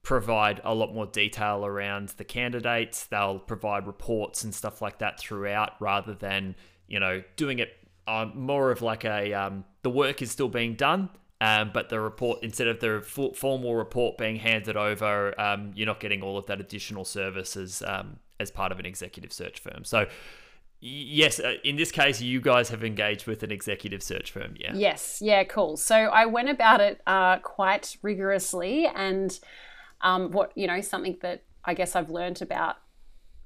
provide 0.04 0.62
a 0.64 0.74
lot 0.74 0.94
more 0.94 1.08
detail 1.08 1.66
around 1.66 2.10
the 2.10 2.24
candidates. 2.24 3.08
They'll 3.08 3.40
provide 3.40 3.88
reports 3.88 4.44
and 4.44 4.54
stuff 4.54 4.82
like 4.82 5.00
that 5.00 5.20
throughout 5.20 5.72
rather 5.80 6.14
than, 6.14 6.56
you 6.88 7.00
know, 7.00 7.24
doing 7.36 7.60
it 7.60 7.70
um, 8.08 8.34
more 8.36 8.72
of 8.72 8.82
like 8.82 9.06
a 9.06 9.34
um, 9.34 9.66
the 9.84 9.90
work 9.90 10.22
is 10.22 10.32
still 10.32 10.50
being 10.50 10.76
done. 10.76 11.10
Um, 11.42 11.72
but 11.74 11.88
the 11.90 12.00
report, 12.02 12.40
instead 12.44 12.68
of 12.68 12.82
the 12.82 13.02
formal 13.02 13.76
report 13.76 14.18
being 14.18 14.36
handed 14.36 14.76
over, 14.76 15.40
um, 15.40 15.72
you're 15.74 15.88
not 15.88 16.02
getting 16.02 16.22
all 16.22 16.38
of 16.38 16.46
that 16.48 16.60
additional 16.60 17.06
services 17.06 17.82
um, 17.88 18.20
as 18.42 18.52
part 18.52 18.74
of 18.74 18.80
an 18.80 18.86
executive 18.86 19.32
search 19.32 19.60
firm. 19.60 19.86
So, 19.86 20.08
yes, 20.82 21.40
uh, 21.40 21.56
in 21.64 21.76
this 21.76 21.92
case, 21.92 22.22
you 22.22 22.42
guys 22.42 22.70
have 22.70 22.84
engaged 22.84 23.28
with 23.28 23.44
an 23.44 23.52
executive 23.52 24.02
search 24.02 24.32
firm. 24.32 24.56
Yeah. 24.58 24.72
Yes. 24.74 25.22
Yeah. 25.22 25.44
Cool. 25.44 25.78
So 25.78 25.96
I 25.96 26.26
went 26.26 26.50
about 26.50 26.82
it 26.82 27.02
uh, 27.06 27.40
quite 27.40 27.98
rigorously, 28.02 28.88
and 28.88 29.38
um, 30.02 30.32
what 30.32 30.52
you 30.56 30.68
know, 30.68 30.82
something 30.82 31.18
that 31.22 31.44
I 31.66 31.74
guess 31.74 31.96
I've 31.96 32.10
learned 32.10 32.42
about 32.42 32.78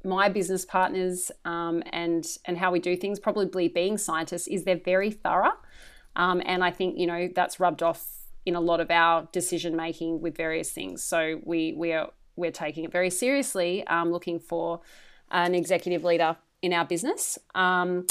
my 0.04 0.30
business 0.30 0.66
partners 0.66 1.32
um, 1.46 1.84
and 1.92 2.26
and 2.46 2.58
how 2.58 2.72
we 2.72 2.80
do 2.80 2.96
things, 2.96 3.20
probably 3.20 3.68
being 3.68 3.98
scientists, 3.98 4.48
is 4.48 4.64
they're 4.64 4.76
very 4.78 5.12
thorough, 5.12 5.54
um, 6.16 6.42
and 6.46 6.64
I 6.64 6.72
think 6.72 6.98
you 6.98 7.08
know 7.08 7.30
that's 7.34 7.60
rubbed 7.60 7.82
off 7.82 8.06
in 8.46 8.56
a 8.56 8.60
lot 8.60 8.82
of 8.82 8.92
our 8.92 9.28
decision 9.32 9.76
making 9.76 10.22
with 10.22 10.36
various 10.36 10.72
things. 10.72 11.04
So 11.04 11.40
we 11.44 11.74
we 11.74 11.94
are 11.94 12.12
we're 12.36 12.52
taking 12.52 12.84
it 12.84 12.92
very 12.92 13.10
seriously, 13.10 13.86
um, 13.88 14.12
looking 14.12 14.40
for 14.40 14.82
an 15.32 15.56
executive 15.56 16.04
leader 16.04 16.36
in 16.64 16.74
our 16.74 16.86
business. 16.86 17.38
Um, 17.54 18.08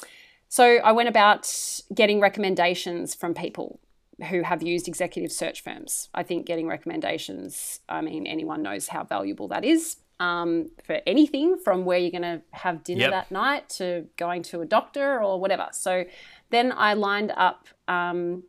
so 0.49 0.76
I 0.85 0.92
went 0.92 1.09
about 1.09 1.52
getting 1.92 2.21
recommendations 2.21 3.14
from 3.14 3.35
people 3.35 3.80
who 4.28 4.42
have 4.42 4.62
used 4.62 4.87
executive 4.87 5.32
search 5.32 5.62
firms. 5.62 6.11
I 6.14 6.23
think 6.23 6.47
getting 6.47 6.68
recommendations, 6.68 7.80
I 7.88 8.02
mean, 8.02 8.26
anyone 8.26 8.62
knows 8.62 8.88
how 8.88 9.02
valuable 9.04 9.49
that 9.49 9.64
is 9.64 9.97
um, 10.21 10.71
for 10.85 11.00
anything 11.06 11.56
from 11.56 11.85
where 11.85 11.99
you're 11.99 12.11
going 12.11 12.23
to 12.23 12.42
have 12.52 12.85
dinner 12.85 13.00
yep. 13.00 13.11
that 13.11 13.30
night 13.32 13.68
to 13.71 14.06
going 14.16 14.42
to 14.44 14.61
a 14.61 14.66
doctor 14.66 15.21
or 15.21 15.40
whatever. 15.40 15.68
So 15.73 16.04
then 16.50 16.73
I 16.76 16.94
lined 16.94 17.32
up 17.35 17.66
um, 17.88 18.44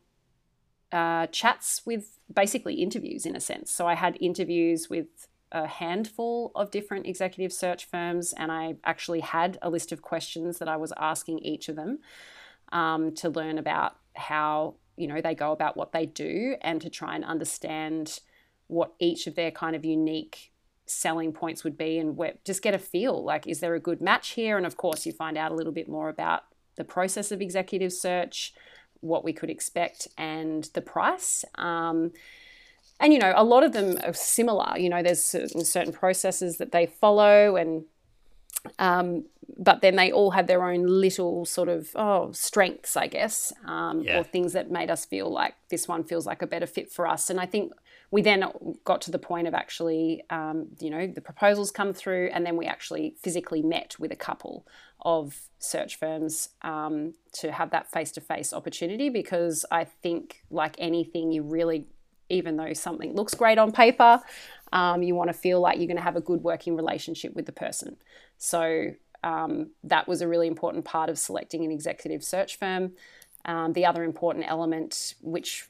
uh, 0.92 1.28
chats 1.28 1.82
with 1.86 2.20
basically 2.32 2.76
interviews 2.76 3.26
in 3.26 3.36
a 3.36 3.40
sense. 3.40 3.72
So 3.72 3.88
I 3.88 3.96
had 3.96 4.18
interviews 4.20 4.90
with 4.90 5.08
a 5.54 5.68
handful 5.68 6.52
of 6.56 6.72
different 6.72 7.06
executive 7.06 7.54
search 7.54 7.86
firms, 7.86 8.34
and 8.34 8.52
I 8.52 8.76
actually 8.84 9.22
had 9.22 9.58
a 9.62 9.70
list 9.70 9.92
of 9.92 10.02
questions 10.02 10.58
that 10.60 10.68
I 10.68 10.78
was 10.78 10.92
asking 10.98 11.40
each 11.40 11.70
of 11.70 11.76
them 11.76 12.00
um, 12.72 13.14
to 13.16 13.30
learn 13.30 13.58
about 13.58 13.96
how 14.16 14.76
you 14.98 15.08
know 15.08 15.22
they 15.22 15.36
go 15.36 15.52
about 15.52 15.78
what 15.78 15.92
they 15.92 16.06
do 16.06 16.56
and 16.62 16.82
to 16.82 16.90
try 16.90 17.16
and 17.16 17.24
understand 17.24 18.20
what 18.68 18.94
each 19.00 19.28
of 19.28 19.36
their 19.36 19.52
kind 19.52 19.76
of 19.76 19.86
unique 19.86 20.52
selling 20.86 21.32
points 21.32 21.64
would 21.64 21.78
be 21.78 21.98
and 21.98 22.18
where, 22.18 22.34
just 22.44 22.62
get 22.62 22.74
a 22.74 22.80
feel 22.80 23.24
like 23.24 23.48
is 23.48 23.60
there 23.60 23.76
a 23.76 23.80
good 23.80 24.02
match 24.02 24.32
here? 24.32 24.58
And 24.58 24.66
of 24.66 24.78
course 24.78 25.06
you 25.06 25.12
find 25.12 25.38
out 25.38 25.52
a 25.52 25.56
little 25.56 25.72
bit 25.72 25.88
more 25.88 26.10
about 26.10 26.44
the 26.76 26.84
process 26.84 27.32
of 27.32 27.42
executive 27.42 27.94
search 27.94 28.54
what 29.00 29.24
we 29.24 29.34
could 29.34 29.50
expect 29.50 30.08
and 30.18 30.70
the 30.74 30.82
price. 30.82 31.46
Um, 31.56 32.12
and 33.04 33.14
you 33.14 33.20
know 33.20 33.34
a 33.36 33.44
lot 33.44 33.64
of 33.64 33.74
them 33.74 34.00
are 34.04 34.14
similar 34.14 34.78
you 34.78 34.90
know 34.90 35.04
there's 35.04 35.24
certain, 35.24 35.64
certain 35.64 35.94
processes 35.94 36.58
that 36.58 36.72
they 36.72 36.88
follow 36.88 37.56
and 37.56 37.84
um, 38.80 39.26
but 39.58 39.82
then 39.82 39.96
they 39.96 40.12
all 40.12 40.32
had 40.32 40.48
their 40.48 40.64
own 40.64 40.86
little 40.86 41.46
sort 41.46 41.70
of 41.70 41.90
oh 41.96 42.32
strengths, 42.32 42.96
I 42.96 43.08
guess, 43.08 43.54
um, 43.66 44.02
yeah. 44.02 44.20
or 44.20 44.24
things 44.24 44.54
that 44.54 44.72
made 44.72 44.90
us 44.90 45.06
feel 45.06 45.30
like 45.30 45.56
this 45.70 45.88
one 45.88 46.04
feels 46.04 46.26
like 46.26 46.42
a 46.42 46.48
better 46.48 46.66
fit 46.66 46.92
for 46.92 47.08
us. 47.08 47.30
And 47.30 47.40
I 47.40 47.46
think 47.46 47.74
we 48.10 48.22
then 48.22 48.46
got 48.84 49.02
to 49.02 49.12
the 49.12 49.20
point 49.20 49.48
of 49.48 49.54
actually, 49.54 50.24
um, 50.30 50.68
you 50.80 50.90
know, 50.90 51.08
the 51.08 51.22
proposals 51.22 51.72
come 51.72 51.94
through, 51.94 52.30
and 52.32 52.46
then 52.46 52.58
we 52.58 52.66
actually 52.66 53.16
physically 53.22 53.62
met 53.62 53.96
with 54.00 54.12
a 54.12 54.16
couple 54.16 54.66
of 55.02 55.50
search 55.60 55.98
firms 55.98 56.50
um, 56.62 57.14
to 57.34 57.52
have 57.52 57.72
that 57.72 57.92
face 57.92 58.12
to 58.14 58.22
face 58.22 58.54
opportunity 58.54 59.10
because 59.10 59.66
I 59.72 59.84
think, 59.84 60.44
like 60.50 60.76
anything, 60.78 61.32
you 61.32 61.44
really, 61.44 61.88
even 62.34 62.58
though 62.58 62.74
something 62.74 63.14
looks 63.14 63.34
great 63.34 63.58
on 63.58 63.72
paper, 63.72 64.22
um, 64.72 65.04
you 65.04 65.16
want 65.16 65.30
to 65.30 65.34
feel 65.34 65.62
like 65.62 65.78
you're 65.78 65.88
going 65.88 65.98
to 65.98 66.04
have 66.04 66.16
a 66.16 66.22
good 66.22 66.44
working 66.44 66.76
relationship 66.76 67.34
with 67.36 67.46
the 67.46 67.52
person. 67.52 67.96
So 68.38 68.92
um, 69.24 69.70
that 69.84 70.08
was 70.08 70.22
a 70.22 70.28
really 70.28 70.48
important 70.48 70.84
part 70.84 71.10
of 71.10 71.18
selecting 71.18 71.64
an 71.64 71.72
executive 71.72 72.24
search 72.24 72.58
firm. 72.58 72.94
Um, 73.46 73.74
the 73.74 73.86
other 73.86 74.04
important 74.04 74.46
element, 74.48 75.16
which 75.22 75.68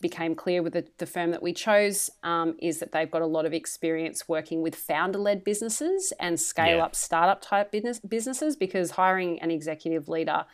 became 0.00 0.34
clear 0.34 0.62
with 0.62 0.72
the, 0.72 0.84
the 0.98 1.06
firm 1.06 1.30
that 1.30 1.42
we 1.42 1.52
chose, 1.52 2.10
um, 2.22 2.56
is 2.60 2.78
that 2.80 2.92
they've 2.92 3.10
got 3.10 3.22
a 3.22 3.26
lot 3.26 3.46
of 3.46 3.52
experience 3.52 4.28
working 4.28 4.62
with 4.62 4.74
founder 4.74 5.18
led 5.18 5.44
businesses 5.44 6.12
and 6.18 6.38
scale 6.38 6.78
yeah. 6.78 6.84
up 6.84 6.94
startup 6.94 7.40
type 7.40 7.70
business, 7.70 8.00
businesses 8.00 8.56
because 8.56 8.92
hiring 8.92 9.40
an 9.40 9.50
executive 9.50 10.08
leader 10.08 10.44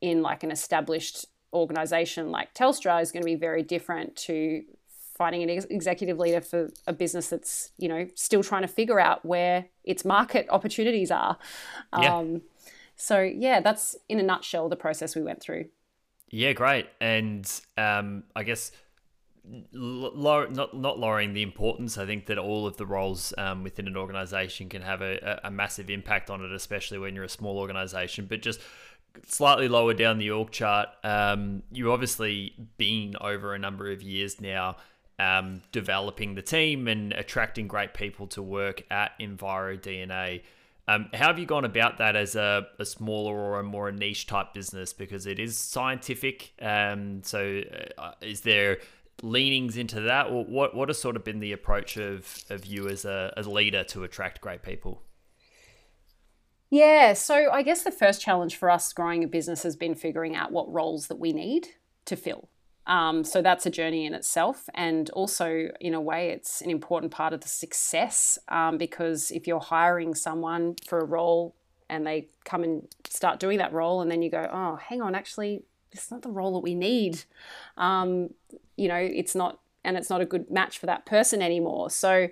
in 0.00 0.22
like 0.22 0.42
an 0.42 0.50
established 0.50 1.26
organization 1.56 2.30
like 2.30 2.54
Telstra 2.54 3.00
is 3.02 3.12
going 3.12 3.22
to 3.22 3.26
be 3.26 3.34
very 3.34 3.62
different 3.62 4.16
to 4.16 4.62
finding 5.16 5.42
an 5.42 5.50
ex- 5.50 5.64
executive 5.66 6.18
leader 6.18 6.40
for 6.40 6.70
a 6.86 6.92
business 6.92 7.28
that's 7.28 7.70
you 7.78 7.88
know 7.88 8.06
still 8.14 8.42
trying 8.42 8.62
to 8.62 8.68
figure 8.68 9.00
out 9.00 9.24
where 9.24 9.66
its 9.84 10.04
market 10.04 10.46
opportunities 10.50 11.10
are 11.10 11.38
yeah. 11.98 12.16
Um, 12.16 12.42
so 12.96 13.20
yeah 13.20 13.60
that's 13.60 13.96
in 14.08 14.18
a 14.20 14.22
nutshell 14.22 14.68
the 14.68 14.76
process 14.76 15.16
we 15.16 15.22
went 15.22 15.40
through 15.40 15.66
yeah 16.30 16.52
great 16.52 16.86
and 17.00 17.48
um, 17.78 18.24
i 18.34 18.42
guess 18.42 18.72
not 19.72 20.74
not 20.74 20.98
lowering 20.98 21.32
the 21.32 21.42
importance. 21.42 21.98
I 21.98 22.06
think 22.06 22.26
that 22.26 22.38
all 22.38 22.66
of 22.66 22.76
the 22.76 22.86
roles 22.86 23.32
um, 23.38 23.62
within 23.62 23.86
an 23.86 23.96
organization 23.96 24.68
can 24.68 24.82
have 24.82 25.02
a, 25.02 25.40
a 25.44 25.50
massive 25.50 25.88
impact 25.88 26.30
on 26.30 26.44
it, 26.44 26.52
especially 26.52 26.98
when 26.98 27.14
you're 27.14 27.24
a 27.24 27.28
small 27.28 27.58
organization. 27.58 28.26
But 28.26 28.42
just 28.42 28.60
slightly 29.26 29.68
lower 29.68 29.94
down 29.94 30.18
the 30.18 30.30
org 30.30 30.50
chart, 30.50 30.88
um, 31.04 31.62
you've 31.70 31.90
obviously 31.90 32.54
been 32.76 33.14
over 33.20 33.54
a 33.54 33.58
number 33.58 33.90
of 33.90 34.02
years 34.02 34.40
now 34.40 34.76
um, 35.18 35.62
developing 35.72 36.34
the 36.34 36.42
team 36.42 36.88
and 36.88 37.12
attracting 37.12 37.68
great 37.68 37.94
people 37.94 38.26
to 38.28 38.42
work 38.42 38.82
at 38.90 39.18
EnviroDNA. 39.18 40.42
Um, 40.88 41.08
how 41.12 41.28
have 41.28 41.38
you 41.38 41.46
gone 41.46 41.64
about 41.64 41.98
that 41.98 42.14
as 42.14 42.36
a, 42.36 42.66
a, 42.78 42.84
smaller 42.84 43.34
or 43.34 43.58
a 43.58 43.64
more 43.64 43.90
niche 43.90 44.26
type 44.26 44.54
business? 44.54 44.92
Because 44.92 45.26
it 45.26 45.40
is 45.40 45.58
scientific. 45.58 46.52
Um, 46.62 47.22
so, 47.24 47.62
uh, 47.98 48.12
is 48.20 48.42
there 48.42 48.78
leanings 49.22 49.76
into 49.76 50.02
that, 50.02 50.28
or 50.28 50.44
what? 50.44 50.76
What 50.76 50.88
has 50.88 51.00
sort 51.00 51.16
of 51.16 51.24
been 51.24 51.40
the 51.40 51.52
approach 51.52 51.96
of 51.96 52.44
of 52.50 52.66
you 52.66 52.88
as 52.88 53.04
a, 53.04 53.32
a 53.36 53.42
leader 53.42 53.82
to 53.84 54.04
attract 54.04 54.40
great 54.40 54.62
people? 54.62 55.02
Yeah, 56.70 57.12
so 57.12 57.50
I 57.52 57.62
guess 57.62 57.82
the 57.82 57.92
first 57.92 58.20
challenge 58.20 58.56
for 58.56 58.70
us 58.70 58.92
growing 58.92 59.22
a 59.22 59.28
business 59.28 59.62
has 59.62 59.76
been 59.76 59.94
figuring 59.94 60.34
out 60.34 60.50
what 60.50 60.72
roles 60.72 61.06
that 61.06 61.18
we 61.18 61.32
need 61.32 61.68
to 62.06 62.16
fill. 62.16 62.48
Um, 62.86 63.24
so 63.24 63.42
that's 63.42 63.66
a 63.66 63.70
journey 63.70 64.06
in 64.06 64.14
itself. 64.14 64.68
And 64.74 65.10
also, 65.10 65.68
in 65.80 65.94
a 65.94 66.00
way, 66.00 66.30
it's 66.30 66.60
an 66.60 66.70
important 66.70 67.12
part 67.12 67.32
of 67.32 67.40
the 67.40 67.48
success 67.48 68.38
um, 68.48 68.78
because 68.78 69.30
if 69.30 69.46
you're 69.46 69.60
hiring 69.60 70.14
someone 70.14 70.76
for 70.86 70.98
a 70.98 71.04
role 71.04 71.54
and 71.88 72.06
they 72.06 72.28
come 72.44 72.64
and 72.64 72.86
start 73.08 73.38
doing 73.38 73.58
that 73.58 73.72
role, 73.72 74.00
and 74.00 74.10
then 74.10 74.22
you 74.22 74.30
go, 74.30 74.48
oh, 74.52 74.76
hang 74.76 75.00
on, 75.00 75.14
actually, 75.14 75.62
it's 75.92 76.10
not 76.10 76.22
the 76.22 76.30
role 76.30 76.52
that 76.54 76.60
we 76.60 76.74
need. 76.74 77.22
Um, 77.76 78.30
you 78.76 78.88
know, 78.88 78.96
it's 78.96 79.36
not, 79.36 79.60
and 79.84 79.96
it's 79.96 80.10
not 80.10 80.20
a 80.20 80.26
good 80.26 80.50
match 80.50 80.78
for 80.78 80.86
that 80.86 81.06
person 81.06 81.42
anymore. 81.42 81.90
So, 81.90 82.28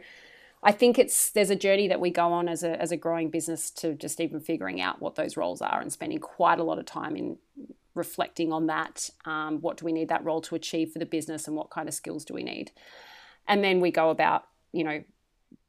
I 0.65 0.73
think 0.73 0.99
it's 0.99 1.31
there's 1.31 1.51
a 1.51 1.57
journey 1.57 1.89
that 1.89 2.01
we 2.01 2.11
go 2.11 2.33
on 2.33 2.49
as 2.49 2.65
a 2.65 2.81
as 2.81 2.91
a 2.91 2.97
growing 2.97 3.31
business 3.31 3.71
to 3.73 3.95
just 3.95 4.21
even 4.21 4.41
figuring 4.41 4.81
out 4.81 5.01
what 5.01 5.15
those 5.15 5.37
roles 5.37 5.61
are 5.61 5.81
and 5.81 5.93
spending 5.93 6.19
quite 6.19 6.59
a 6.59 6.65
lot 6.65 6.79
of 6.79 6.87
time 6.87 7.17
in 7.17 7.37
reflecting 7.95 8.53
on 8.53 8.67
that. 8.67 9.11
Um, 9.25 9.61
what 9.61 9.77
do 9.77 9.85
we 9.85 9.93
need 9.93 10.09
that 10.09 10.25
role 10.25 10.41
to 10.41 10.55
achieve 10.55 10.91
for 10.91 10.99
the 10.99 11.07
business, 11.07 11.47
and 11.47 11.57
what 11.57 11.71
kind 11.71 11.89
of 11.89 11.95
skills 11.95 12.25
do 12.25 12.35
we 12.35 12.43
need? 12.43 12.73
And 13.47 13.63
then 13.63 13.81
we 13.81 13.91
go 13.91 14.11
about, 14.11 14.47
you 14.73 14.85
know, 14.85 15.05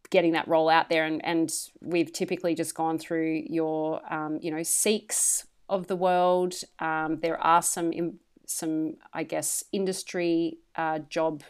getting 0.09 0.31
that 0.33 0.47
role 0.47 0.69
out 0.69 0.89
there. 0.89 1.05
And, 1.05 1.23
and 1.25 1.51
we've 1.81 2.11
typically 2.11 2.55
just 2.55 2.73
gone 2.73 2.97
through 2.97 3.43
your, 3.47 4.01
um, 4.13 4.39
you 4.41 4.51
know, 4.51 4.63
Seeks 4.63 5.45
of 5.67 5.87
the 5.87 5.95
world. 5.95 6.55
Um, 6.79 7.19
there 7.21 7.37
are 7.41 7.61
some, 7.61 8.19
some 8.45 8.95
I 9.13 9.23
guess, 9.23 9.63
industry 9.71 10.59
uh, 10.75 10.99
job 11.09 11.43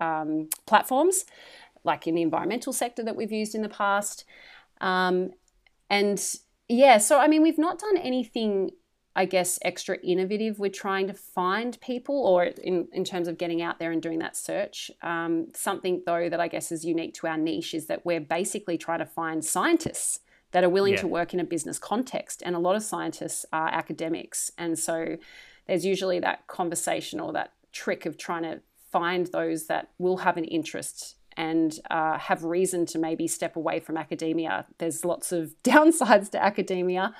um, 0.00 0.48
platforms, 0.66 1.24
like 1.84 2.06
in 2.06 2.14
the 2.14 2.22
environmental 2.22 2.72
sector 2.72 3.02
that 3.04 3.16
we've 3.16 3.32
used 3.32 3.54
in 3.54 3.62
the 3.62 3.68
past. 3.68 4.24
Um, 4.80 5.30
and 5.90 6.22
yeah, 6.68 6.98
so 6.98 7.18
I 7.18 7.28
mean, 7.28 7.42
we've 7.42 7.58
not 7.58 7.78
done 7.78 7.96
anything 7.98 8.70
I 9.16 9.26
guess, 9.26 9.60
extra 9.62 9.96
innovative 9.98 10.58
we're 10.58 10.70
trying 10.70 11.06
to 11.06 11.14
find 11.14 11.80
people, 11.80 12.26
or 12.26 12.44
in, 12.44 12.88
in 12.92 13.04
terms 13.04 13.28
of 13.28 13.38
getting 13.38 13.62
out 13.62 13.78
there 13.78 13.92
and 13.92 14.02
doing 14.02 14.18
that 14.18 14.36
search. 14.36 14.90
Um, 15.02 15.48
something, 15.54 16.02
though, 16.04 16.28
that 16.28 16.40
I 16.40 16.48
guess 16.48 16.72
is 16.72 16.84
unique 16.84 17.14
to 17.14 17.28
our 17.28 17.36
niche 17.36 17.74
is 17.74 17.86
that 17.86 18.04
we're 18.04 18.20
basically 18.20 18.76
trying 18.76 18.98
to 18.98 19.06
find 19.06 19.44
scientists 19.44 20.20
that 20.50 20.64
are 20.64 20.68
willing 20.68 20.94
yeah. 20.94 21.00
to 21.00 21.06
work 21.06 21.32
in 21.32 21.38
a 21.38 21.44
business 21.44 21.78
context. 21.78 22.42
And 22.44 22.56
a 22.56 22.58
lot 22.58 22.74
of 22.74 22.82
scientists 22.82 23.46
are 23.52 23.68
academics. 23.68 24.50
And 24.58 24.78
so 24.78 25.16
there's 25.66 25.86
usually 25.86 26.18
that 26.20 26.48
conversation 26.48 27.20
or 27.20 27.32
that 27.34 27.52
trick 27.72 28.06
of 28.06 28.18
trying 28.18 28.42
to 28.42 28.62
find 28.90 29.26
those 29.28 29.66
that 29.66 29.90
will 29.98 30.18
have 30.18 30.36
an 30.36 30.44
interest 30.44 31.16
and 31.36 31.78
uh, 31.90 32.18
have 32.18 32.44
reason 32.44 32.86
to 32.86 32.98
maybe 32.98 33.26
step 33.26 33.56
away 33.56 33.80
from 33.80 33.96
academia. 33.96 34.66
There's 34.78 35.04
lots 35.04 35.32
of 35.32 35.54
downsides 35.64 36.30
to 36.30 36.42
academia 36.42 37.14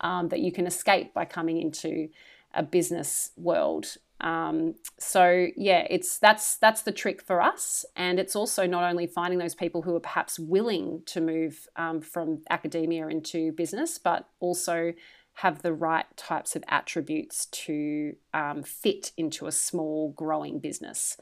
um, 0.00 0.28
that 0.28 0.40
you 0.40 0.52
can 0.52 0.66
escape 0.66 1.14
by 1.14 1.24
coming 1.24 1.60
into 1.60 2.08
a 2.54 2.62
business 2.62 3.32
world. 3.36 3.96
Um, 4.20 4.76
so 4.98 5.48
yeah, 5.56 5.86
it's 5.90 6.18
that's 6.18 6.56
that's 6.56 6.82
the 6.82 6.92
trick 6.92 7.20
for 7.20 7.42
us, 7.42 7.84
and 7.96 8.20
it's 8.20 8.36
also 8.36 8.66
not 8.66 8.84
only 8.84 9.06
finding 9.06 9.38
those 9.38 9.54
people 9.54 9.82
who 9.82 9.94
are 9.96 10.00
perhaps 10.00 10.38
willing 10.38 11.02
to 11.06 11.20
move 11.20 11.68
um, 11.76 12.00
from 12.00 12.42
academia 12.48 13.08
into 13.08 13.52
business, 13.52 13.98
but 13.98 14.28
also 14.40 14.92
have 15.38 15.62
the 15.62 15.72
right 15.72 16.06
types 16.16 16.54
of 16.54 16.62
attributes 16.68 17.46
to 17.46 18.14
um, 18.32 18.62
fit 18.62 19.10
into 19.16 19.46
a 19.46 19.52
small 19.52 20.12
growing 20.12 20.60
business 20.60 21.16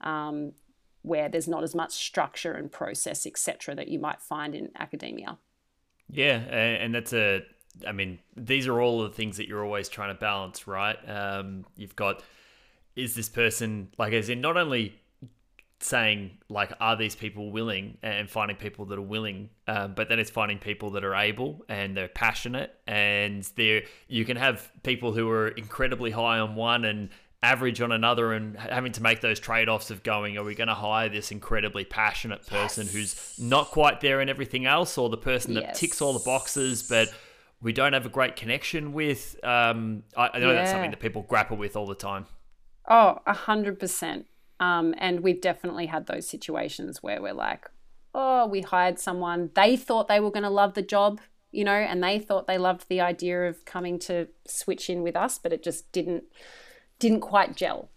um, 0.00 0.52
where 1.06 1.28
there's 1.28 1.46
not 1.46 1.62
as 1.62 1.74
much 1.74 1.92
structure 1.92 2.52
and 2.52 2.72
process 2.72 3.26
etc 3.26 3.74
that 3.74 3.88
you 3.88 3.98
might 3.98 4.20
find 4.20 4.54
in 4.54 4.70
academia. 4.76 5.38
Yeah 6.10 6.38
and 6.38 6.94
that's 6.94 7.12
a 7.12 7.42
i 7.86 7.92
mean 7.92 8.18
these 8.36 8.66
are 8.66 8.80
all 8.80 9.02
the 9.02 9.10
things 9.10 9.36
that 9.36 9.46
you're 9.46 9.64
always 9.64 9.88
trying 9.88 10.14
to 10.14 10.20
balance 10.20 10.66
right? 10.66 10.96
Um, 11.08 11.64
you've 11.76 11.96
got 11.96 12.22
is 12.96 13.14
this 13.14 13.28
person 13.28 13.88
like 13.98 14.12
as 14.12 14.28
in 14.28 14.40
not 14.40 14.56
only 14.56 14.98
saying 15.78 16.38
like 16.48 16.72
are 16.80 16.96
these 16.96 17.14
people 17.14 17.52
willing 17.52 17.98
and 18.02 18.30
finding 18.30 18.56
people 18.56 18.86
that 18.86 18.98
are 18.98 19.02
willing 19.02 19.50
um, 19.68 19.92
but 19.94 20.08
then 20.08 20.18
it's 20.18 20.30
finding 20.30 20.58
people 20.58 20.90
that 20.90 21.04
are 21.04 21.14
able 21.14 21.64
and 21.68 21.94
they're 21.96 22.08
passionate 22.08 22.74
and 22.86 23.42
they're 23.56 23.82
you 24.08 24.24
can 24.24 24.38
have 24.38 24.72
people 24.82 25.12
who 25.12 25.28
are 25.28 25.48
incredibly 25.48 26.10
high 26.10 26.38
on 26.38 26.54
one 26.54 26.84
and 26.86 27.10
average 27.42 27.80
on 27.80 27.92
another 27.92 28.32
and 28.32 28.56
having 28.56 28.92
to 28.92 29.02
make 29.02 29.20
those 29.20 29.38
trade-offs 29.38 29.90
of 29.90 30.02
going 30.02 30.36
are 30.38 30.42
we 30.42 30.54
going 30.54 30.68
to 30.68 30.74
hire 30.74 31.08
this 31.08 31.30
incredibly 31.30 31.84
passionate 31.84 32.44
person 32.46 32.86
yes. 32.86 32.94
who's 32.94 33.38
not 33.38 33.66
quite 33.66 34.00
there 34.00 34.20
in 34.20 34.28
everything 34.28 34.66
else 34.66 34.96
or 34.96 35.08
the 35.10 35.18
person 35.18 35.54
that 35.54 35.62
yes. 35.62 35.78
ticks 35.78 36.00
all 36.00 36.12
the 36.12 36.24
boxes 36.24 36.82
but 36.82 37.08
we 37.60 37.72
don't 37.72 37.92
have 37.92 38.06
a 38.06 38.08
great 38.08 38.36
connection 38.36 38.92
with 38.92 39.38
um, 39.44 40.02
I, 40.16 40.30
I 40.34 40.38
know 40.38 40.48
yeah. 40.48 40.54
that's 40.54 40.70
something 40.70 40.90
that 40.90 41.00
people 41.00 41.22
grapple 41.22 41.56
with 41.56 41.76
all 41.76 41.86
the 41.86 41.94
time 41.94 42.26
oh 42.88 43.20
a 43.26 43.34
hundred 43.34 43.78
percent 43.78 44.26
um, 44.60 44.94
and 44.98 45.20
we've 45.20 45.40
definitely 45.40 45.86
had 45.86 46.06
those 46.06 46.28
situations 46.28 47.02
where 47.02 47.20
we're 47.20 47.34
like, 47.34 47.68
oh, 48.14 48.46
we 48.46 48.62
hired 48.62 48.98
someone, 48.98 49.50
they 49.54 49.76
thought 49.76 50.08
they 50.08 50.20
were 50.20 50.30
going 50.30 50.42
to 50.42 50.50
love 50.50 50.74
the 50.74 50.82
job, 50.82 51.20
you 51.50 51.64
know, 51.64 51.72
and 51.72 52.02
they 52.02 52.18
thought 52.18 52.46
they 52.46 52.58
loved 52.58 52.88
the 52.88 53.00
idea 53.00 53.48
of 53.48 53.64
coming 53.64 53.98
to 53.98 54.28
switch 54.46 54.88
in 54.88 55.02
with 55.02 55.14
us, 55.14 55.38
but 55.38 55.52
it 55.52 55.62
just 55.62 55.90
didn't 55.92 56.24
didn't 56.98 57.20
quite 57.20 57.56
gel. 57.56 57.88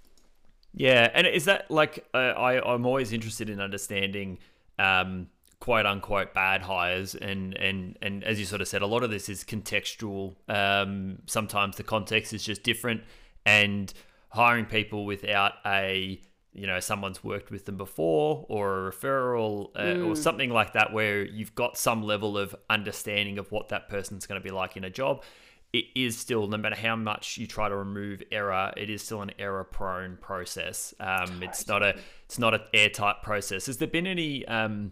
Yeah, 0.73 1.09
and 1.13 1.25
is 1.25 1.45
that 1.45 1.69
like 1.71 2.07
uh, 2.13 2.17
I 2.17 2.73
I'm 2.73 2.85
always 2.85 3.11
interested 3.11 3.49
in 3.49 3.59
understanding 3.59 4.39
um, 4.77 5.27
quote 5.59 5.85
unquote 5.85 6.33
bad 6.33 6.61
hires 6.61 7.15
and 7.15 7.55
and 7.55 7.97
and 8.01 8.23
as 8.23 8.39
you 8.39 8.45
sort 8.45 8.61
of 8.61 8.67
said, 8.67 8.81
a 8.81 8.87
lot 8.87 9.03
of 9.03 9.09
this 9.09 9.29
is 9.29 9.43
contextual. 9.43 10.35
Um, 10.47 11.19
sometimes 11.25 11.77
the 11.77 11.83
context 11.83 12.33
is 12.33 12.43
just 12.43 12.63
different, 12.63 13.01
and 13.45 13.91
hiring 14.29 14.65
people 14.65 15.05
without 15.05 15.53
a 15.65 16.21
you 16.53 16.67
know 16.67 16.79
someone's 16.79 17.23
worked 17.23 17.51
with 17.51 17.65
them 17.65 17.77
before 17.77 18.45
or 18.49 18.87
a 18.87 18.91
referral 18.91 19.69
uh, 19.75 19.81
mm. 19.81 20.07
or 20.07 20.15
something 20.15 20.49
like 20.49 20.73
that 20.73 20.91
where 20.93 21.23
you've 21.23 21.53
got 21.55 21.77
some 21.77 22.03
level 22.03 22.37
of 22.37 22.55
understanding 22.69 23.37
of 23.37 23.51
what 23.51 23.69
that 23.69 23.87
person's 23.87 24.25
going 24.25 24.39
to 24.39 24.43
be 24.43 24.53
like 24.53 24.75
in 24.75 24.83
a 24.83 24.89
job 24.89 25.23
it 25.71 25.85
is 25.95 26.17
still 26.17 26.47
no 26.47 26.57
matter 26.57 26.75
how 26.75 26.95
much 26.95 27.37
you 27.37 27.45
try 27.45 27.69
to 27.69 27.75
remove 27.75 28.23
error 28.31 28.73
it 28.75 28.89
is 28.89 29.03
still 29.03 29.21
an 29.21 29.31
error 29.37 29.63
prone 29.63 30.17
process. 30.17 30.93
Um, 30.99 31.43
it's 31.43 31.67
not 31.67 31.83
a 31.83 31.95
it's 32.25 32.39
not 32.39 32.53
an 32.53 32.61
airtight 32.73 33.21
process. 33.21 33.67
Has 33.67 33.77
there 33.77 33.87
been 33.87 34.07
any 34.07 34.45
um, 34.47 34.91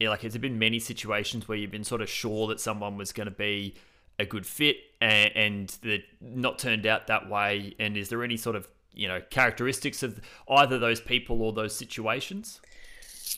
like 0.00 0.22
has 0.22 0.32
there 0.32 0.40
been 0.40 0.58
many 0.58 0.78
situations 0.78 1.46
where 1.46 1.56
you've 1.56 1.70
been 1.70 1.84
sort 1.84 2.02
of 2.02 2.08
sure 2.08 2.48
that 2.48 2.60
someone 2.60 2.96
was 2.96 3.12
going 3.12 3.28
to 3.28 3.34
be 3.34 3.74
a 4.18 4.24
good 4.24 4.46
fit 4.46 4.76
and, 5.00 5.32
and 5.36 5.68
that 5.82 6.02
not 6.20 6.58
turned 6.58 6.86
out 6.86 7.06
that 7.06 7.28
way? 7.28 7.74
And 7.78 7.96
is 7.96 8.08
there 8.08 8.24
any 8.24 8.36
sort 8.36 8.56
of 8.56 8.68
you 8.92 9.06
know 9.06 9.20
characteristics 9.30 10.02
of 10.02 10.20
either 10.48 10.78
those 10.78 11.00
people 11.00 11.42
or 11.42 11.52
those 11.52 11.74
situations? 11.74 12.60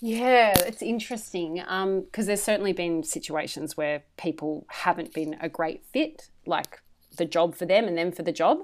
Yeah, 0.01 0.55
it's 0.57 0.83
interesting 0.83 1.55
because 1.55 1.69
um, 1.69 2.07
there's 2.15 2.43
certainly 2.43 2.73
been 2.73 3.03
situations 3.03 3.77
where 3.77 4.03
people 4.17 4.67
haven't 4.69 5.13
been 5.13 5.37
a 5.41 5.49
great 5.49 5.85
fit, 5.93 6.29
like 6.47 6.81
the 7.17 7.25
job 7.25 7.55
for 7.55 7.67
them 7.67 7.87
and 7.87 7.97
them 7.97 8.13
for 8.13 8.23
the 8.23 8.33
job. 8.33 8.63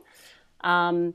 Um, 0.62 1.14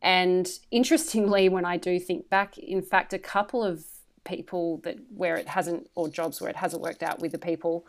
and 0.00 0.48
interestingly, 0.70 1.48
when 1.48 1.64
I 1.64 1.76
do 1.76 1.98
think 1.98 2.28
back, 2.28 2.58
in 2.58 2.82
fact, 2.82 3.12
a 3.12 3.18
couple 3.18 3.62
of 3.62 3.84
people 4.24 4.78
that 4.84 4.98
where 5.14 5.36
it 5.36 5.48
hasn't, 5.48 5.88
or 5.94 6.08
jobs 6.08 6.40
where 6.40 6.50
it 6.50 6.56
hasn't 6.56 6.82
worked 6.82 7.02
out 7.02 7.20
with 7.20 7.32
the 7.32 7.38
people, 7.38 7.86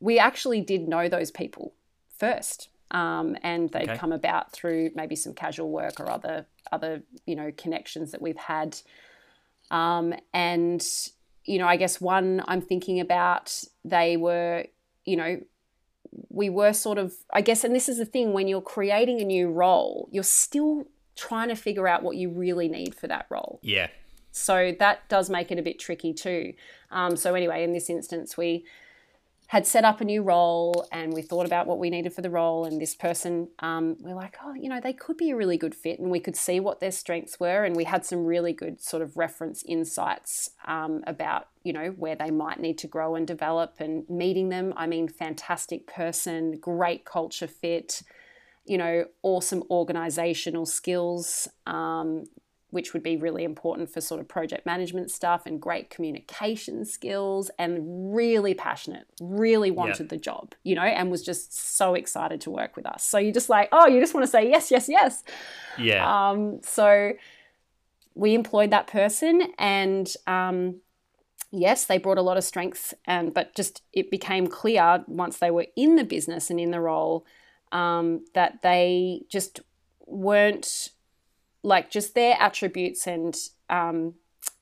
we 0.00 0.18
actually 0.18 0.60
did 0.60 0.88
know 0.88 1.08
those 1.08 1.30
people 1.30 1.74
first 2.18 2.68
um, 2.94 3.36
and 3.42 3.70
they'd 3.70 3.90
okay. 3.90 3.98
come 3.98 4.12
about 4.12 4.52
through 4.52 4.90
maybe 4.94 5.16
some 5.16 5.34
casual 5.34 5.70
work 5.70 6.00
or 6.00 6.10
other 6.10 6.46
other 6.72 7.02
you 7.26 7.36
know 7.36 7.52
connections 7.56 8.12
that 8.12 8.22
we've 8.22 8.36
had. 8.36 8.78
Um, 9.70 10.14
and 10.32 10.84
you 11.44 11.58
know, 11.58 11.66
I 11.66 11.76
guess 11.76 12.00
one 12.00 12.42
I'm 12.46 12.60
thinking 12.60 13.00
about 13.00 13.62
they 13.84 14.16
were 14.16 14.64
you 15.04 15.16
know 15.16 15.40
we 16.28 16.48
were 16.48 16.72
sort 16.72 16.98
of 16.98 17.14
I 17.32 17.40
guess, 17.40 17.64
and 17.64 17.74
this 17.74 17.88
is 17.88 17.98
the 17.98 18.04
thing 18.04 18.32
when 18.32 18.48
you're 18.48 18.60
creating 18.60 19.20
a 19.20 19.24
new 19.24 19.50
role, 19.50 20.08
you're 20.12 20.22
still 20.22 20.84
trying 21.16 21.48
to 21.48 21.56
figure 21.56 21.86
out 21.86 22.02
what 22.02 22.16
you 22.16 22.30
really 22.30 22.68
need 22.68 22.94
for 22.94 23.06
that 23.06 23.26
role. 23.30 23.60
Yeah. 23.62 23.88
So 24.32 24.74
that 24.80 25.08
does 25.08 25.30
make 25.30 25.52
it 25.52 25.60
a 25.60 25.62
bit 25.62 25.78
tricky 25.78 26.12
too. 26.12 26.54
Um, 26.90 27.16
so 27.16 27.34
anyway, 27.34 27.62
in 27.62 27.72
this 27.72 27.88
instance, 27.88 28.36
we 28.36 28.64
had 29.48 29.66
set 29.66 29.84
up 29.84 30.00
a 30.00 30.04
new 30.04 30.22
role 30.22 30.86
and 30.90 31.12
we 31.12 31.22
thought 31.22 31.46
about 31.46 31.66
what 31.66 31.78
we 31.78 31.90
needed 31.90 32.12
for 32.12 32.22
the 32.22 32.30
role 32.30 32.64
and 32.64 32.80
this 32.80 32.94
person 32.94 33.48
um, 33.58 33.96
we're 34.00 34.14
like 34.14 34.36
oh 34.44 34.54
you 34.54 34.68
know 34.68 34.80
they 34.80 34.92
could 34.92 35.16
be 35.16 35.30
a 35.30 35.36
really 35.36 35.56
good 35.56 35.74
fit 35.74 35.98
and 35.98 36.10
we 36.10 36.20
could 36.20 36.36
see 36.36 36.60
what 36.60 36.80
their 36.80 36.90
strengths 36.90 37.38
were 37.38 37.64
and 37.64 37.76
we 37.76 37.84
had 37.84 38.04
some 38.04 38.24
really 38.24 38.52
good 38.52 38.80
sort 38.80 39.02
of 39.02 39.16
reference 39.16 39.62
insights 39.64 40.50
um, 40.66 41.02
about 41.06 41.48
you 41.62 41.72
know 41.72 41.88
where 41.90 42.16
they 42.16 42.30
might 42.30 42.58
need 42.58 42.78
to 42.78 42.86
grow 42.86 43.14
and 43.14 43.26
develop 43.26 43.74
and 43.78 44.08
meeting 44.08 44.48
them. 44.48 44.72
I 44.76 44.86
mean 44.86 45.08
fantastic 45.08 45.86
person 45.86 46.58
great 46.58 47.04
culture 47.04 47.46
fit 47.46 48.02
you 48.64 48.78
know 48.78 49.04
awesome 49.22 49.62
organizational 49.70 50.66
skills 50.66 51.48
um, 51.66 52.24
which 52.74 52.92
would 52.92 53.04
be 53.04 53.16
really 53.16 53.44
important 53.44 53.88
for 53.88 54.00
sort 54.00 54.20
of 54.20 54.26
project 54.26 54.66
management 54.66 55.08
stuff 55.08 55.46
and 55.46 55.62
great 55.62 55.90
communication 55.90 56.84
skills 56.84 57.48
and 57.56 58.12
really 58.12 58.52
passionate, 58.52 59.06
really 59.20 59.70
wanted 59.70 60.08
the 60.08 60.16
job, 60.16 60.56
you 60.64 60.74
know, 60.74 60.82
and 60.82 61.08
was 61.08 61.22
just 61.22 61.76
so 61.76 61.94
excited 61.94 62.40
to 62.40 62.50
work 62.50 62.74
with 62.74 62.84
us. 62.84 63.04
So 63.04 63.16
you're 63.16 63.32
just 63.32 63.48
like, 63.48 63.68
oh, 63.70 63.86
you 63.86 64.00
just 64.00 64.12
want 64.12 64.24
to 64.24 64.30
say 64.30 64.50
yes, 64.50 64.72
yes, 64.72 64.88
yes. 64.88 65.22
Yeah. 65.78 66.30
Um, 66.30 66.58
so 66.64 67.12
we 68.16 68.34
employed 68.34 68.70
that 68.70 68.88
person 68.88 69.52
and 69.56 70.12
um, 70.26 70.80
yes, 71.52 71.84
they 71.84 71.98
brought 71.98 72.18
a 72.18 72.22
lot 72.22 72.36
of 72.36 72.42
strengths 72.42 72.92
and 73.04 73.32
but 73.32 73.54
just 73.54 73.82
it 73.92 74.10
became 74.10 74.48
clear 74.48 75.04
once 75.06 75.38
they 75.38 75.52
were 75.52 75.66
in 75.76 75.94
the 75.94 76.02
business 76.02 76.50
and 76.50 76.58
in 76.58 76.72
the 76.72 76.80
role 76.80 77.24
um, 77.70 78.24
that 78.34 78.62
they 78.62 79.22
just 79.28 79.60
weren't 80.06 80.90
like 81.64 81.90
just 81.90 82.14
their 82.14 82.36
attributes 82.38 83.06
and 83.06 83.36
um, 83.68 84.14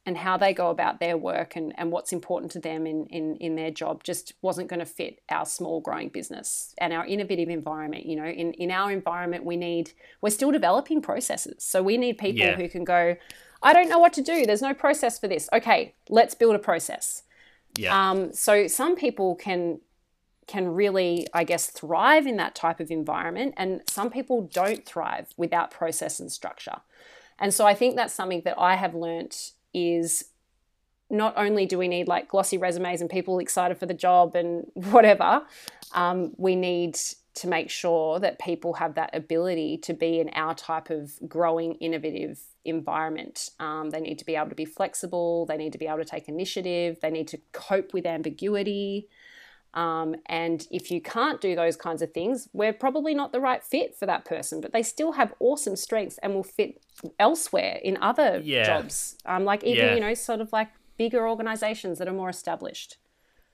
and 0.04 0.16
how 0.16 0.36
they 0.36 0.52
go 0.52 0.70
about 0.70 0.98
their 0.98 1.16
work 1.16 1.54
and, 1.54 1.72
and 1.78 1.92
what's 1.92 2.12
important 2.12 2.50
to 2.50 2.58
them 2.58 2.86
in, 2.86 3.06
in, 3.06 3.36
in 3.36 3.54
their 3.54 3.70
job 3.70 4.02
just 4.02 4.32
wasn't 4.42 4.68
going 4.68 4.80
to 4.80 4.86
fit 4.86 5.20
our 5.28 5.46
small 5.46 5.80
growing 5.80 6.08
business 6.08 6.74
and 6.78 6.92
our 6.92 7.06
innovative 7.06 7.48
environment. 7.48 8.04
You 8.04 8.16
know, 8.16 8.24
in, 8.24 8.52
in 8.54 8.72
our 8.72 8.90
environment, 8.90 9.44
we 9.44 9.56
need, 9.56 9.92
we're 10.20 10.30
still 10.30 10.50
developing 10.50 11.02
processes. 11.02 11.62
So 11.62 11.84
we 11.84 11.96
need 11.96 12.18
people 12.18 12.44
yeah. 12.46 12.56
who 12.56 12.68
can 12.68 12.82
go, 12.82 13.16
I 13.62 13.72
don't 13.72 13.88
know 13.88 14.00
what 14.00 14.12
to 14.14 14.22
do. 14.22 14.44
There's 14.44 14.62
no 14.62 14.74
process 14.74 15.20
for 15.20 15.28
this. 15.28 15.48
Okay, 15.52 15.94
let's 16.08 16.34
build 16.34 16.56
a 16.56 16.58
process. 16.58 17.22
Yeah. 17.78 18.10
Um, 18.10 18.32
so 18.32 18.66
some 18.66 18.96
people 18.96 19.36
can 19.36 19.80
can 20.52 20.68
really, 20.68 21.26
I 21.32 21.44
guess, 21.44 21.68
thrive 21.68 22.26
in 22.26 22.36
that 22.36 22.54
type 22.54 22.78
of 22.78 22.90
environment, 22.90 23.54
and 23.56 23.80
some 23.88 24.10
people 24.10 24.50
don't 24.52 24.84
thrive 24.84 25.28
without 25.38 25.70
process 25.70 26.20
and 26.20 26.30
structure. 26.30 26.76
And 27.38 27.54
so 27.54 27.64
I 27.66 27.72
think 27.72 27.96
that's 27.96 28.12
something 28.12 28.42
that 28.44 28.58
I 28.58 28.76
have 28.76 28.94
learnt 28.94 29.52
is 29.72 30.26
not 31.08 31.32
only 31.38 31.64
do 31.64 31.78
we 31.78 31.88
need 31.88 32.06
like 32.06 32.28
glossy 32.28 32.58
resumes 32.58 33.00
and 33.00 33.08
people 33.08 33.38
excited 33.38 33.78
for 33.78 33.86
the 33.86 33.94
job 33.94 34.36
and 34.36 34.66
whatever, 34.74 35.42
um, 35.94 36.34
we 36.36 36.54
need 36.54 36.98
to 37.34 37.48
make 37.48 37.70
sure 37.70 38.20
that 38.20 38.38
people 38.38 38.74
have 38.74 38.94
that 38.96 39.08
ability 39.14 39.78
to 39.78 39.94
be 39.94 40.20
in 40.20 40.28
our 40.34 40.54
type 40.54 40.90
of 40.90 41.12
growing, 41.26 41.76
innovative 41.76 42.38
environment. 42.66 43.48
Um, 43.58 43.88
they 43.88 44.00
need 44.00 44.18
to 44.18 44.26
be 44.26 44.36
able 44.36 44.50
to 44.50 44.54
be 44.54 44.66
flexible, 44.66 45.46
they 45.46 45.56
need 45.56 45.72
to 45.72 45.78
be 45.78 45.86
able 45.86 45.98
to 45.98 46.04
take 46.04 46.28
initiative, 46.28 46.98
they 47.00 47.10
need 47.10 47.28
to 47.28 47.38
cope 47.52 47.94
with 47.94 48.04
ambiguity. 48.04 49.08
Um, 49.74 50.16
and 50.26 50.66
if 50.70 50.90
you 50.90 51.00
can't 51.00 51.40
do 51.40 51.56
those 51.56 51.76
kinds 51.76 52.02
of 52.02 52.12
things, 52.12 52.48
we're 52.52 52.74
probably 52.74 53.14
not 53.14 53.32
the 53.32 53.40
right 53.40 53.64
fit 53.64 53.96
for 53.96 54.06
that 54.06 54.24
person, 54.24 54.60
but 54.60 54.72
they 54.72 54.82
still 54.82 55.12
have 55.12 55.32
awesome 55.40 55.76
strengths 55.76 56.18
and 56.18 56.34
will 56.34 56.42
fit 56.42 56.82
elsewhere 57.18 57.80
in 57.82 57.96
other 58.02 58.42
Yeah. 58.44 58.64
jobs. 58.64 59.16
Um, 59.24 59.44
like 59.44 59.64
even, 59.64 59.88
Yeah. 59.88 59.94
you 59.94 60.00
know, 60.00 60.14
sort 60.14 60.40
of 60.40 60.52
like 60.52 60.68
bigger 60.98 61.26
organizations 61.26 61.98
that 61.98 62.08
are 62.08 62.12
more 62.12 62.28
established. 62.28 62.98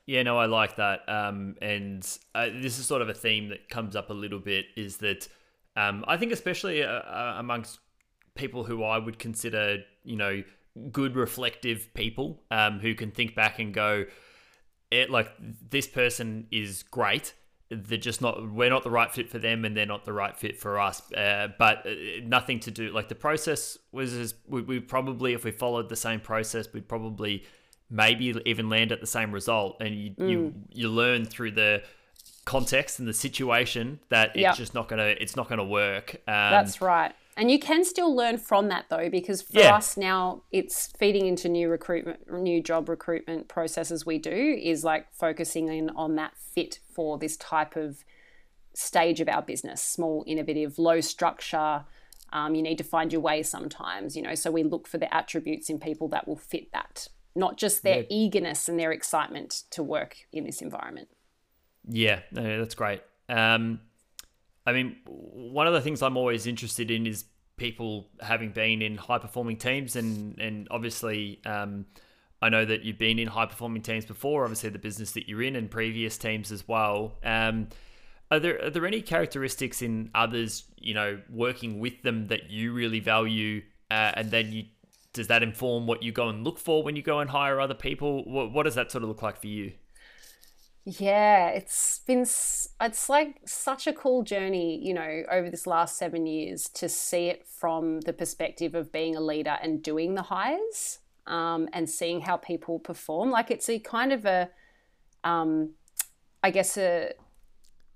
Yeah, 0.05 0.23
no, 0.23 0.37
I 0.37 0.47
like 0.47 0.75
that. 0.77 1.07
Um, 1.07 1.55
and 1.61 2.05
uh, 2.35 2.47
this 2.61 2.79
is 2.79 2.85
sort 2.85 3.01
of 3.01 3.09
a 3.09 3.13
theme 3.13 3.49
that 3.49 3.69
comes 3.69 3.95
up 3.95 4.09
a 4.09 4.13
little 4.13 4.39
bit 4.39 4.65
is 4.75 4.97
that 4.97 5.27
um, 5.75 6.03
I 6.07 6.17
think, 6.17 6.31
especially 6.31 6.83
uh, 6.83 6.87
uh, 6.87 7.35
amongst 7.37 7.79
people 8.35 8.63
who 8.63 8.83
I 8.83 8.97
would 8.97 9.19
consider, 9.19 9.83
you 10.03 10.15
know, 10.15 10.43
good 10.91 11.15
reflective 11.15 11.93
people 11.93 12.43
um, 12.51 12.79
who 12.79 12.95
can 12.95 13.11
think 13.11 13.35
back 13.35 13.59
and 13.59 13.73
go, 13.73 14.05
it 14.91 15.09
like 15.09 15.31
this 15.69 15.87
person 15.87 16.47
is 16.51 16.83
great. 16.83 17.33
They're 17.71 17.99
just 17.99 18.21
not. 18.21 18.51
We're 18.51 18.71
not 18.71 18.83
the 18.83 18.89
right 18.89 19.11
fit 19.11 19.29
for 19.29 19.37
them, 19.37 19.63
and 19.63 19.77
they're 19.77 19.85
not 19.85 20.03
the 20.03 20.13
right 20.13 20.35
fit 20.35 20.57
for 20.59 20.79
us. 20.79 21.11
Uh, 21.13 21.49
but 21.59 21.85
uh, 21.85 21.91
nothing 22.23 22.59
to 22.61 22.71
do. 22.71 22.91
Like 22.91 23.09
the 23.09 23.15
process 23.15 23.77
was, 23.91 24.13
as, 24.13 24.33
we, 24.47 24.63
we 24.63 24.79
probably, 24.79 25.33
if 25.33 25.43
we 25.43 25.51
followed 25.51 25.87
the 25.87 25.95
same 25.95 26.19
process, 26.19 26.67
we'd 26.73 26.87
probably 26.87 27.43
maybe 27.91 28.35
even 28.45 28.69
land 28.69 28.91
at 28.91 29.01
the 29.01 29.07
same 29.07 29.31
result. 29.31 29.77
And 29.81 29.93
you 29.95 30.15
you 30.17 30.53
you 30.73 30.89
learn 30.89 31.25
through 31.25 31.51
the 31.51 31.83
context 32.45 32.97
and 32.97 33.07
the 33.07 33.13
situation 33.13 33.99
that 34.09 34.29
it's 34.29 34.41
Yep. 34.41 34.55
just 34.55 34.73
not 34.73 34.87
gonna 34.87 35.13
it's 35.19 35.35
not 35.35 35.47
gonna 35.47 35.63
work. 35.63 36.15
Um, 36.27 36.49
That's 36.51 36.81
right. 36.81 37.13
And 37.39 37.49
you 37.49 37.57
can 37.57 37.85
still 37.85 38.13
learn 38.13 38.37
from 38.37 38.67
that 38.67 38.87
though, 38.89 39.09
because 39.09 39.41
for 39.41 39.59
Yeah. 39.59 39.77
us 39.77 39.95
now, 39.95 40.43
it's 40.51 40.91
feeding 40.99 41.25
into 41.25 41.47
new 41.47 41.69
recruitment, 41.69 42.29
new 42.29 42.61
job 42.61 42.89
recruitment 42.89 43.47
processes 43.47 44.05
we 44.05 44.17
do 44.17 44.59
is 44.61 44.83
like 44.83 45.13
focusing 45.13 45.69
in 45.69 45.89
on 45.91 46.15
that 46.15 46.35
fit 46.37 46.79
for 46.93 47.17
this 47.17 47.37
type 47.37 47.77
of 47.77 48.03
stage 48.73 49.21
of 49.21 49.29
our 49.29 49.41
business 49.41 49.81
small, 49.81 50.25
innovative, 50.27 50.77
low 50.77 50.99
structure. 50.99 51.85
Um, 52.33 52.55
you 52.55 52.61
need 52.61 52.77
to 52.77 52.83
find 52.83 53.13
your 53.13 53.21
way 53.21 53.41
sometimes, 53.41 54.17
you 54.17 54.21
know. 54.21 54.35
So 54.35 54.51
we 54.51 54.63
look 54.63 54.85
for 54.85 54.97
the 54.97 55.11
attributes 55.13 55.69
in 55.69 55.79
people 55.79 56.09
that 56.09 56.27
will 56.27 56.35
fit 56.35 56.73
that, 56.73 57.07
not 57.37 57.55
just 57.55 57.83
their 57.83 57.99
Yeah. 57.99 58.07
eagerness 58.09 58.67
and 58.67 58.77
their 58.77 58.91
excitement 58.91 59.63
to 59.69 59.81
work 59.81 60.17
in 60.33 60.43
this 60.43 60.61
environment. 60.61 61.07
Yeah, 61.87 62.19
no, 62.33 62.59
that's 62.59 62.75
great. 62.75 63.01
Um, 63.29 63.79
I 64.69 64.73
mean, 64.73 64.97
one 65.05 65.67
of 65.67 65.73
the 65.73 65.81
things 65.81 66.01
I'm 66.01 66.15
always 66.15 66.45
interested 66.45 66.91
in 66.91 67.07
is 67.07 67.25
people 67.57 68.07
having 68.21 68.51
been 68.51 68.81
in 68.81 68.97
high 68.97 69.17
performing 69.17 69.57
teams, 69.57 69.95
and 69.95 70.39
and 70.39 70.67
obviously, 70.69 71.41
um, 71.45 71.85
I 72.41 72.49
know 72.49 72.65
that 72.65 72.83
you've 72.83 72.99
been 72.99 73.17
in 73.17 73.27
high 73.27 73.47
performing 73.47 73.81
teams 73.81 74.05
before. 74.05 74.43
Obviously, 74.43 74.69
the 74.69 74.79
business 74.79 75.11
that 75.13 75.27
you're 75.27 75.41
in, 75.41 75.55
and 75.55 75.71
previous 75.71 76.17
teams 76.17 76.51
as 76.51 76.67
well. 76.67 77.17
Um, 77.23 77.69
are 78.31 78.39
there 78.39 78.63
are 78.63 78.69
there 78.69 78.85
any 78.85 79.01
characteristics 79.01 79.81
in 79.81 80.11
others, 80.13 80.65
you 80.77 80.93
know, 80.93 81.19
working 81.29 81.79
with 81.79 82.03
them 82.03 82.27
that 82.27 82.51
you 82.51 82.73
really 82.73 82.99
value, 82.99 83.63
uh, 83.89 84.11
and 84.13 84.29
then 84.29 84.51
you 84.51 84.65
does 85.13 85.27
that 85.27 85.41
inform 85.41 85.87
what 85.87 86.03
you 86.03 86.11
go 86.11 86.29
and 86.29 86.43
look 86.43 86.59
for 86.59 86.83
when 86.83 86.95
you 86.95 87.01
go 87.01 87.19
and 87.19 87.31
hire 87.31 87.59
other 87.59 87.73
people? 87.73 88.23
What, 88.25 88.53
what 88.53 88.63
does 88.63 88.75
that 88.75 88.91
sort 88.91 89.03
of 89.03 89.09
look 89.09 89.23
like 89.23 89.41
for 89.41 89.47
you? 89.47 89.73
Yeah, 90.85 91.49
it's 91.49 91.99
been 92.07 92.21
it's 92.21 93.09
like 93.09 93.41
such 93.45 93.85
a 93.85 93.93
cool 93.93 94.23
journey, 94.23 94.79
you 94.83 94.93
know, 94.93 95.23
over 95.29 95.49
this 95.49 95.67
last 95.67 95.97
7 95.97 96.25
years 96.25 96.69
to 96.69 96.89
see 96.89 97.27
it 97.27 97.45
from 97.45 98.01
the 98.01 98.13
perspective 98.13 98.73
of 98.75 98.91
being 98.91 99.15
a 99.15 99.21
leader 99.21 99.57
and 99.61 99.83
doing 99.83 100.15
the 100.15 100.23
hires 100.23 100.99
um, 101.27 101.67
and 101.73 101.89
seeing 101.89 102.21
how 102.21 102.37
people 102.37 102.79
perform. 102.79 103.29
Like 103.29 103.51
it's 103.51 103.69
a 103.69 103.77
kind 103.79 104.13
of 104.13 104.25
a 104.25 104.49
um, 105.23 105.71
I 106.43 106.51
guess 106.51 106.77
a 106.77 107.13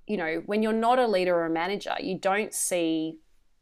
you 0.08 0.18
know, 0.18 0.44
when 0.46 0.62
you're 0.62 0.74
not 0.74 1.00
a 1.00 1.08
leader 1.08 1.36
or 1.36 1.46
a 1.46 1.50
manager, 1.50 1.96
you 2.02 2.18
don't 2.18 2.54
see 2.54 3.20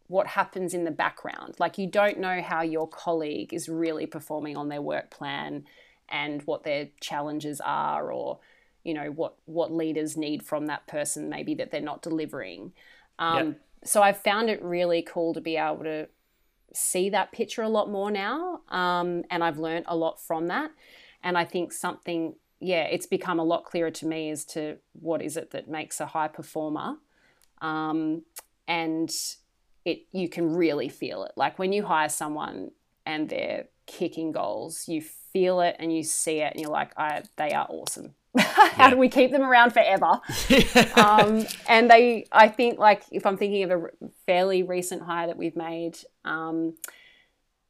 what 0.08 0.28
happens 0.28 0.74
in 0.74 0.84
the 0.84 0.92
background. 0.92 1.56
Like 1.60 1.78
you 1.78 1.88
don't 1.88 2.20
know 2.20 2.42
how 2.42 2.62
your 2.64 2.88
colleague 2.88 3.54
is 3.54 3.70
really 3.70 4.06
performing 4.06 4.58
on 4.58 4.68
their 4.70 4.82
work 4.82 5.12
plan 5.12 5.66
and 6.10 6.42
what 6.44 6.64
their 6.64 6.90
challenges 7.00 7.62
are 7.62 8.12
or 8.12 8.40
you 8.84 8.94
know 8.94 9.08
what 9.12 9.36
what 9.46 9.72
leaders 9.72 10.18
need 10.18 10.44
from 10.44 10.68
that 10.68 10.86
person 10.88 11.30
maybe 11.30 11.56
that 11.56 11.72
they're 11.72 11.82
not 11.82 12.02
delivering. 12.02 12.74
Um, 13.20 13.36
Yep. 13.36 13.62
so 13.84 14.02
i've 14.02 14.18
found 14.18 14.50
it 14.50 14.62
really 14.64 15.02
cool 15.02 15.34
to 15.34 15.42
be 15.42 15.58
able 15.58 15.84
to 15.84 16.08
see 16.74 17.10
that 17.10 17.32
picture 17.32 17.62
a 17.62 17.70
lot 17.70 17.90
more 17.90 18.10
now 18.10 18.62
um, 18.70 19.24
and 19.30 19.44
i've 19.44 19.60
learned 19.60 19.86
a 19.88 19.96
lot 19.96 20.22
from 20.22 20.48
that. 20.48 20.72
And 21.24 21.38
i 21.38 21.46
think 21.46 21.72
something 21.74 22.36
yeah 22.60 22.84
it's 22.84 23.06
become 23.06 23.40
a 23.40 23.44
lot 23.44 23.66
clearer 23.66 23.92
to 23.92 24.08
me 24.08 24.30
as 24.32 24.46
to 24.46 24.78
what 24.94 25.22
is 25.22 25.38
it 25.38 25.52
that 25.52 25.68
makes 25.68 26.00
a 26.00 26.06
high 26.06 26.28
performer. 26.28 26.98
Um, 27.62 28.24
and 28.68 29.12
it 29.86 30.08
you 30.12 30.30
can 30.30 30.56
really 30.56 30.90
feel 30.90 31.24
it. 31.24 31.34
Like 31.36 31.60
when 31.60 31.74
you 31.74 31.84
hire 31.84 32.10
someone 32.10 32.72
and 33.06 33.30
they're 33.30 33.66
kicking 33.88 34.32
goals 34.32 34.88
you 34.88 35.02
feel 35.02 35.60
it 35.60 35.76
and 35.80 35.94
you 35.96 36.04
see 36.04 36.40
it 36.40 36.54
and 36.54 36.62
you're 36.62 36.72
like 36.72 36.92
I, 36.98 37.24
they 37.36 37.52
are 37.52 37.68
awesome 37.70 38.14
how 38.38 38.90
do 38.90 38.98
we 38.98 39.10
keep 39.10 39.32
them 39.32 39.44
around 39.44 39.72
forever? 39.72 40.20
Um, 40.96 41.46
and 41.68 41.90
they 41.90 42.26
i 42.32 42.48
think 42.48 42.78
like 42.78 43.04
if 43.12 43.26
i'm 43.26 43.36
thinking 43.38 43.64
of 43.64 43.72
a 43.72 43.90
fairly 44.26 44.62
recent 44.62 45.02
hire 45.02 45.28
that 45.28 45.38
we've 45.38 45.56
made 45.56 45.98
um, 46.26 46.76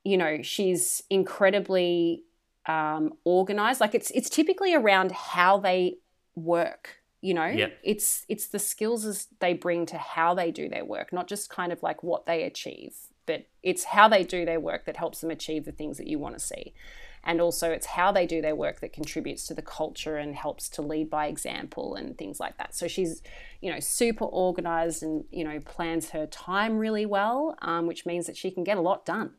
you 0.03 0.17
know 0.17 0.41
she's 0.41 1.03
incredibly 1.09 2.23
um, 2.65 3.13
organized. 3.23 3.81
Like 3.81 3.95
it's 3.95 4.11
it's 4.11 4.29
typically 4.29 4.73
around 4.73 5.11
how 5.11 5.57
they 5.57 5.97
work 6.35 6.97
you 7.23 7.35
know? 7.35 7.45
Yeah. 7.45 7.67
it's 7.83 8.25
it's 8.29 8.47
the 8.47 8.57
skills 8.57 9.05
as 9.05 9.27
they 9.39 9.53
bring 9.53 9.85
to 9.87 9.97
how 9.97 10.33
they 10.33 10.49
do 10.49 10.67
their 10.67 10.83
work 10.83 11.13
not 11.13 11.27
just 11.27 11.51
kind 11.51 11.71
of 11.71 11.83
like 11.83 12.01
what 12.01 12.25
they 12.25 12.43
achieve 12.43 12.95
but 13.27 13.45
it's 13.61 13.83
how 13.83 14.07
they 14.07 14.23
do 14.23 14.43
their 14.43 14.59
work 14.59 14.85
that 14.85 14.97
helps 14.97 15.21
them 15.21 15.29
achieve 15.29 15.65
the 15.65 15.71
things 15.71 15.97
that 15.97 16.07
you 16.07 16.17
want 16.17 16.35
to 16.35 16.43
see 16.43 16.73
and 17.23 17.39
also 17.39 17.69
it's 17.71 17.85
how 17.85 18.11
they 18.11 18.25
do 18.25 18.41
their 18.41 18.55
work 18.55 18.79
that 18.79 18.93
contributes 18.93 19.45
to 19.47 19.53
the 19.53 19.61
culture 19.61 20.17
and 20.17 20.35
helps 20.35 20.69
to 20.69 20.81
lead 20.81 21.09
by 21.09 21.27
example 21.27 21.95
and 21.95 22.17
things 22.17 22.39
like 22.39 22.57
that. 22.57 22.73
So 22.75 22.87
she's 22.87 23.21
you 23.61 23.71
know 23.71 23.79
super 23.79 24.25
organized 24.25 25.03
and 25.03 25.23
you 25.31 25.43
know 25.43 25.59
plans 25.59 26.09
her 26.09 26.25
time 26.25 26.77
really 26.77 27.05
well 27.05 27.55
um, 27.61 27.85
which 27.85 28.05
means 28.05 28.25
that 28.27 28.35
she 28.37 28.49
can 28.51 28.63
get 28.63 28.77
a 28.77 28.81
lot 28.81 29.05
done. 29.05 29.31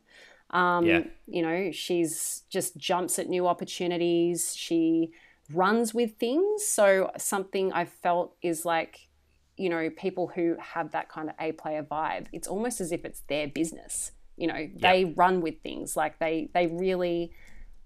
Um, 0.51 0.85
Yeah. 0.85 1.03
you 1.27 1.41
know 1.41 1.71
she's 1.71 2.43
just 2.49 2.77
jumps 2.77 3.19
at 3.19 3.27
new 3.27 3.47
opportunities. 3.47 4.55
She 4.55 5.11
runs 5.51 5.93
with 5.93 6.17
things. 6.17 6.63
So 6.65 7.11
something 7.17 7.73
i 7.73 7.85
felt 7.85 8.35
is 8.41 8.65
like 8.65 9.09
you 9.57 9.69
know 9.69 9.89
people 9.89 10.27
who 10.35 10.55
have 10.59 10.91
that 10.91 11.09
kind 11.09 11.29
of 11.29 11.35
a 11.39 11.51
player 11.51 11.83
vibe 11.83 12.25
it's 12.31 12.47
almost 12.47 12.81
as 12.81 12.91
if 12.91 13.03
it's 13.03 13.21
their 13.27 13.47
business. 13.47 14.11
You 14.37 14.47
know 14.47 14.69
they 14.75 15.05
run 15.05 15.41
with 15.41 15.61
things. 15.61 15.97
Like 15.97 16.17
they 16.19 16.49
they 16.53 16.67
really 16.67 17.33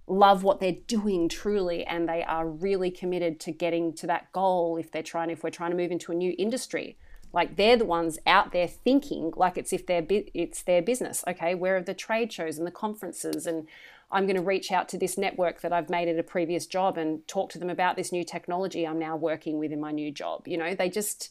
love 0.08 0.41
what 0.43 0.60
they're 0.62 0.78
doing 0.88 1.28
truly 1.28 1.86
and 1.86 2.08
they 2.08 2.24
are 2.24 2.48
really 2.48 2.89
committed 2.89 3.39
to 3.41 3.52
getting 3.52 3.91
to 3.93 4.08
that 4.08 4.32
goal 4.32 4.78
if 4.78 4.89
they're 4.91 5.04
trying 5.04 5.30
if 5.30 5.43
we're 5.43 5.50
trying 5.50 5.72
to 5.72 5.76
move 5.78 5.91
into 5.91 6.12
a 6.13 6.15
new 6.15 6.34
industry 6.38 6.98
like 7.34 7.58
they're 7.58 7.76
the 7.76 7.84
ones 7.86 8.17
out 8.26 8.54
there 8.54 8.67
thinking 8.67 9.34
like 9.36 9.58
it's 9.58 9.74
if 9.74 9.86
their 9.86 10.02
bu- 10.02 10.24
it's 10.34 10.62
their 10.63 10.82
business 10.82 11.26
okay 11.28 11.54
where 11.54 11.76
are 11.76 11.82
the 11.82 11.93
trade 11.93 12.32
shows 12.32 12.58
and 12.58 12.65
the 12.65 12.72
conferences 12.72 13.46
and 13.46 13.67
i'm 14.10 14.26
going 14.26 14.38
to 14.38 14.41
reach 14.41 14.72
out 14.72 14.88
to 14.88 14.98
this 14.98 15.17
network 15.17 15.60
that 15.60 15.74
i've 15.74 15.89
made 15.89 16.08
at 16.08 16.17
a 16.17 16.24
previous 16.24 16.65
job 16.65 16.98
and 16.98 17.28
talk 17.28 17.50
to 17.50 17.60
them 17.60 17.70
about 17.70 17.98
this 17.98 18.13
new 18.13 18.24
technology 18.24 18.88
i'm 18.88 18.98
now 19.00 19.15
working 19.17 19.60
with 19.60 19.74
in 19.74 19.80
my 19.82 19.91
new 19.91 20.10
job 20.10 20.48
you 20.48 20.58
know 20.58 20.74
they 20.74 20.89
just 20.89 21.30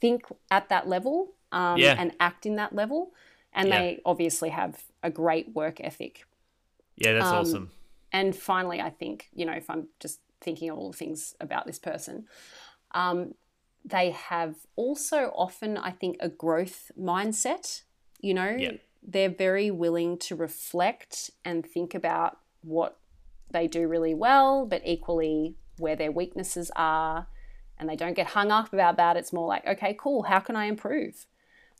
think 0.00 0.24
at 0.50 0.68
that 0.68 0.88
level 0.88 1.32
um, 1.52 1.78
Yeah. 1.78 1.94
and 1.96 2.12
act 2.18 2.44
in 2.44 2.56
that 2.56 2.74
level 2.74 3.12
and 3.52 3.68
Yeah. 3.68 3.78
they 3.80 4.00
obviously 4.04 4.48
have 4.48 4.82
a 5.00 5.10
great 5.10 5.54
work 5.54 5.80
ethic 5.80 6.24
Yeah, 6.96 7.12
that's 7.12 7.26
Um, 7.28 7.36
awesome. 7.36 7.70
And 8.12 8.34
finally, 8.34 8.80
I 8.80 8.90
think, 8.90 9.28
you 9.32 9.46
know, 9.46 9.52
if 9.52 9.68
I'm 9.70 9.88
just 10.00 10.20
thinking 10.40 10.70
of 10.70 10.78
all 10.78 10.90
the 10.90 10.96
things 10.96 11.34
about 11.40 11.66
this 11.66 11.78
person, 11.78 12.26
um, 12.92 13.34
they 13.84 14.10
have 14.10 14.56
also 14.76 15.32
often, 15.34 15.76
I 15.76 15.90
think, 15.90 16.16
a 16.20 16.28
growth 16.28 16.90
mindset. 16.98 17.82
You 18.20 18.34
know, 18.34 18.56
they're 19.02 19.30
very 19.30 19.70
willing 19.70 20.18
to 20.18 20.36
reflect 20.36 21.30
and 21.44 21.64
think 21.64 21.94
about 21.94 22.38
what 22.62 22.98
they 23.50 23.66
do 23.66 23.88
really 23.88 24.14
well, 24.14 24.66
but 24.66 24.82
equally 24.84 25.56
where 25.78 25.96
their 25.96 26.12
weaknesses 26.12 26.70
are. 26.76 27.26
And 27.78 27.88
they 27.88 27.96
don't 27.96 28.14
get 28.14 28.28
hung 28.28 28.50
up 28.50 28.72
about 28.74 28.98
that. 28.98 29.16
It's 29.16 29.32
more 29.32 29.48
like, 29.48 29.66
okay, 29.66 29.96
cool, 29.98 30.24
how 30.24 30.40
can 30.40 30.54
I 30.54 30.66
improve? 30.66 31.24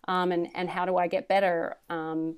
Um, 0.09 0.33
and, 0.33 0.49
and 0.55 0.71
how 0.71 0.87
do 0.87 0.97
I 0.97 1.09
get 1.09 1.29
better? 1.29 1.77
Um, 1.91 2.37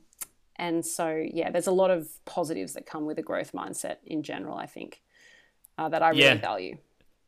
and 0.63 0.87
so, 0.87 1.09
yeah, 1.39 1.51
there's 1.51 1.67
a 1.67 1.73
lot 1.73 1.91
of 1.91 2.09
positives 2.25 2.75
that 2.75 2.87
come 2.87 3.05
with 3.05 3.19
a 3.19 3.23
growth 3.23 3.53
mindset 3.53 3.97
in 4.07 4.23
general, 4.23 4.57
I 4.57 4.67
think, 4.67 5.03
uh, 5.77 5.89
that 5.89 6.03
I 6.03 6.11
really 6.11 6.23
Yeah. 6.23 6.35
value. 6.35 6.79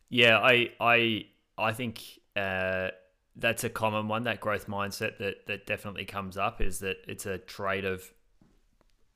Yeah, 0.08 0.38
I 0.38 0.70
I 0.78 1.26
I 1.58 1.72
think 1.72 2.20
uh, 2.36 2.90
that's 3.34 3.64
a 3.64 3.70
common 3.70 4.06
one. 4.06 4.22
That 4.24 4.40
growth 4.40 4.68
mindset 4.68 5.18
that 5.18 5.46
that 5.46 5.66
definitely 5.66 6.04
comes 6.04 6.36
up 6.36 6.60
is 6.60 6.78
that 6.78 6.98
it's 7.08 7.26
a 7.26 7.38
trait 7.38 7.84
of 7.84 8.12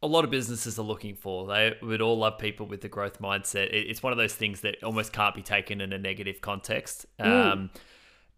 a 0.03 0.07
lot 0.09 0.25
of 0.25 0.31
businesses 0.31 0.79
are 0.79 0.83
looking 0.83 1.15
for. 1.15 1.47
They 1.47 1.77
would 1.83 2.01
all 2.01 2.19
love 2.19 2.39
people 2.39 2.67
with 2.67 2.81
the 2.81 2.89
growth 2.89 3.21
mindset. 3.21 3.69
It's 3.73 4.03
one 4.03 4.13
of 4.13 4.19
those 4.19 4.35
things 4.35 4.63
that 4.63 4.83
almost 4.83 5.13
can't 5.13 5.35
be 5.35 5.43
taken 5.43 5.81
in 5.81 5.93
a 5.93 5.99
negative 5.99 6.41
context. 6.41 7.07
Mm. 7.21 7.53
Um, 7.53 7.71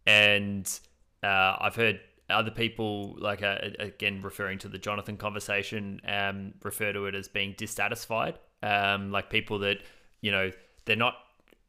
and 0.06 0.80
uh, 1.22 1.56
I've 1.60 1.76
heard 1.76 2.00
other 2.30 2.50
people, 2.50 3.16
like 3.18 3.42
uh, 3.42 3.58
again 3.78 4.22
referring 4.22 4.58
to 4.60 4.68
the 4.68 4.78
Jonathan 4.78 5.16
conversation, 5.16 6.00
um, 6.06 6.54
refer 6.62 6.92
to 6.92 7.06
it 7.06 7.14
as 7.14 7.28
being 7.28 7.54
dissatisfied. 7.56 8.38
Um, 8.62 9.10
like 9.10 9.30
people 9.30 9.60
that 9.60 9.78
you 10.20 10.30
know 10.30 10.50
they're 10.84 10.96
not 10.96 11.14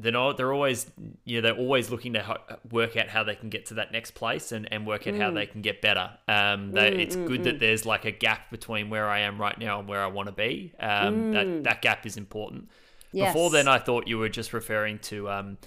they're 0.01 0.11
not 0.11 0.37
they're 0.37 0.53
always 0.53 0.89
you 1.25 1.37
know 1.37 1.41
they're 1.41 1.59
always 1.59 1.89
looking 1.89 2.13
to 2.13 2.39
work 2.71 2.97
out 2.97 3.07
how 3.07 3.23
they 3.23 3.35
can 3.35 3.49
get 3.49 3.67
to 3.67 3.75
that 3.75 3.91
next 3.91 4.11
place 4.11 4.51
and, 4.51 4.71
and 4.71 4.85
work 4.85 5.07
out 5.07 5.13
mm. 5.13 5.21
how 5.21 5.31
they 5.31 5.45
can 5.45 5.61
get 5.61 5.81
better 5.81 6.09
um 6.27 6.71
they, 6.71 6.91
mm, 6.91 6.99
it's 6.99 7.15
mm, 7.15 7.27
good 7.27 7.43
that 7.43 7.55
mm. 7.55 7.59
there's 7.59 7.85
like 7.85 8.05
a 8.05 8.11
gap 8.11 8.49
between 8.49 8.89
where 8.89 9.07
i 9.07 9.19
am 9.19 9.39
right 9.39 9.59
now 9.59 9.79
and 9.79 9.87
where 9.87 10.01
i 10.01 10.07
want 10.07 10.27
to 10.27 10.33
be 10.33 10.73
um 10.79 11.31
that 11.31 11.45
mm. 11.45 11.63
that 11.63 11.81
gap 11.81 12.05
is 12.05 12.17
important 12.17 12.67
yes. 13.11 13.31
before 13.31 13.49
then 13.51 13.67
i 13.67 13.77
thought 13.77 14.07
you 14.07 14.17
were 14.17 14.29
just 14.29 14.53
referring 14.53 14.97
to 14.99 15.29
um 15.29 15.57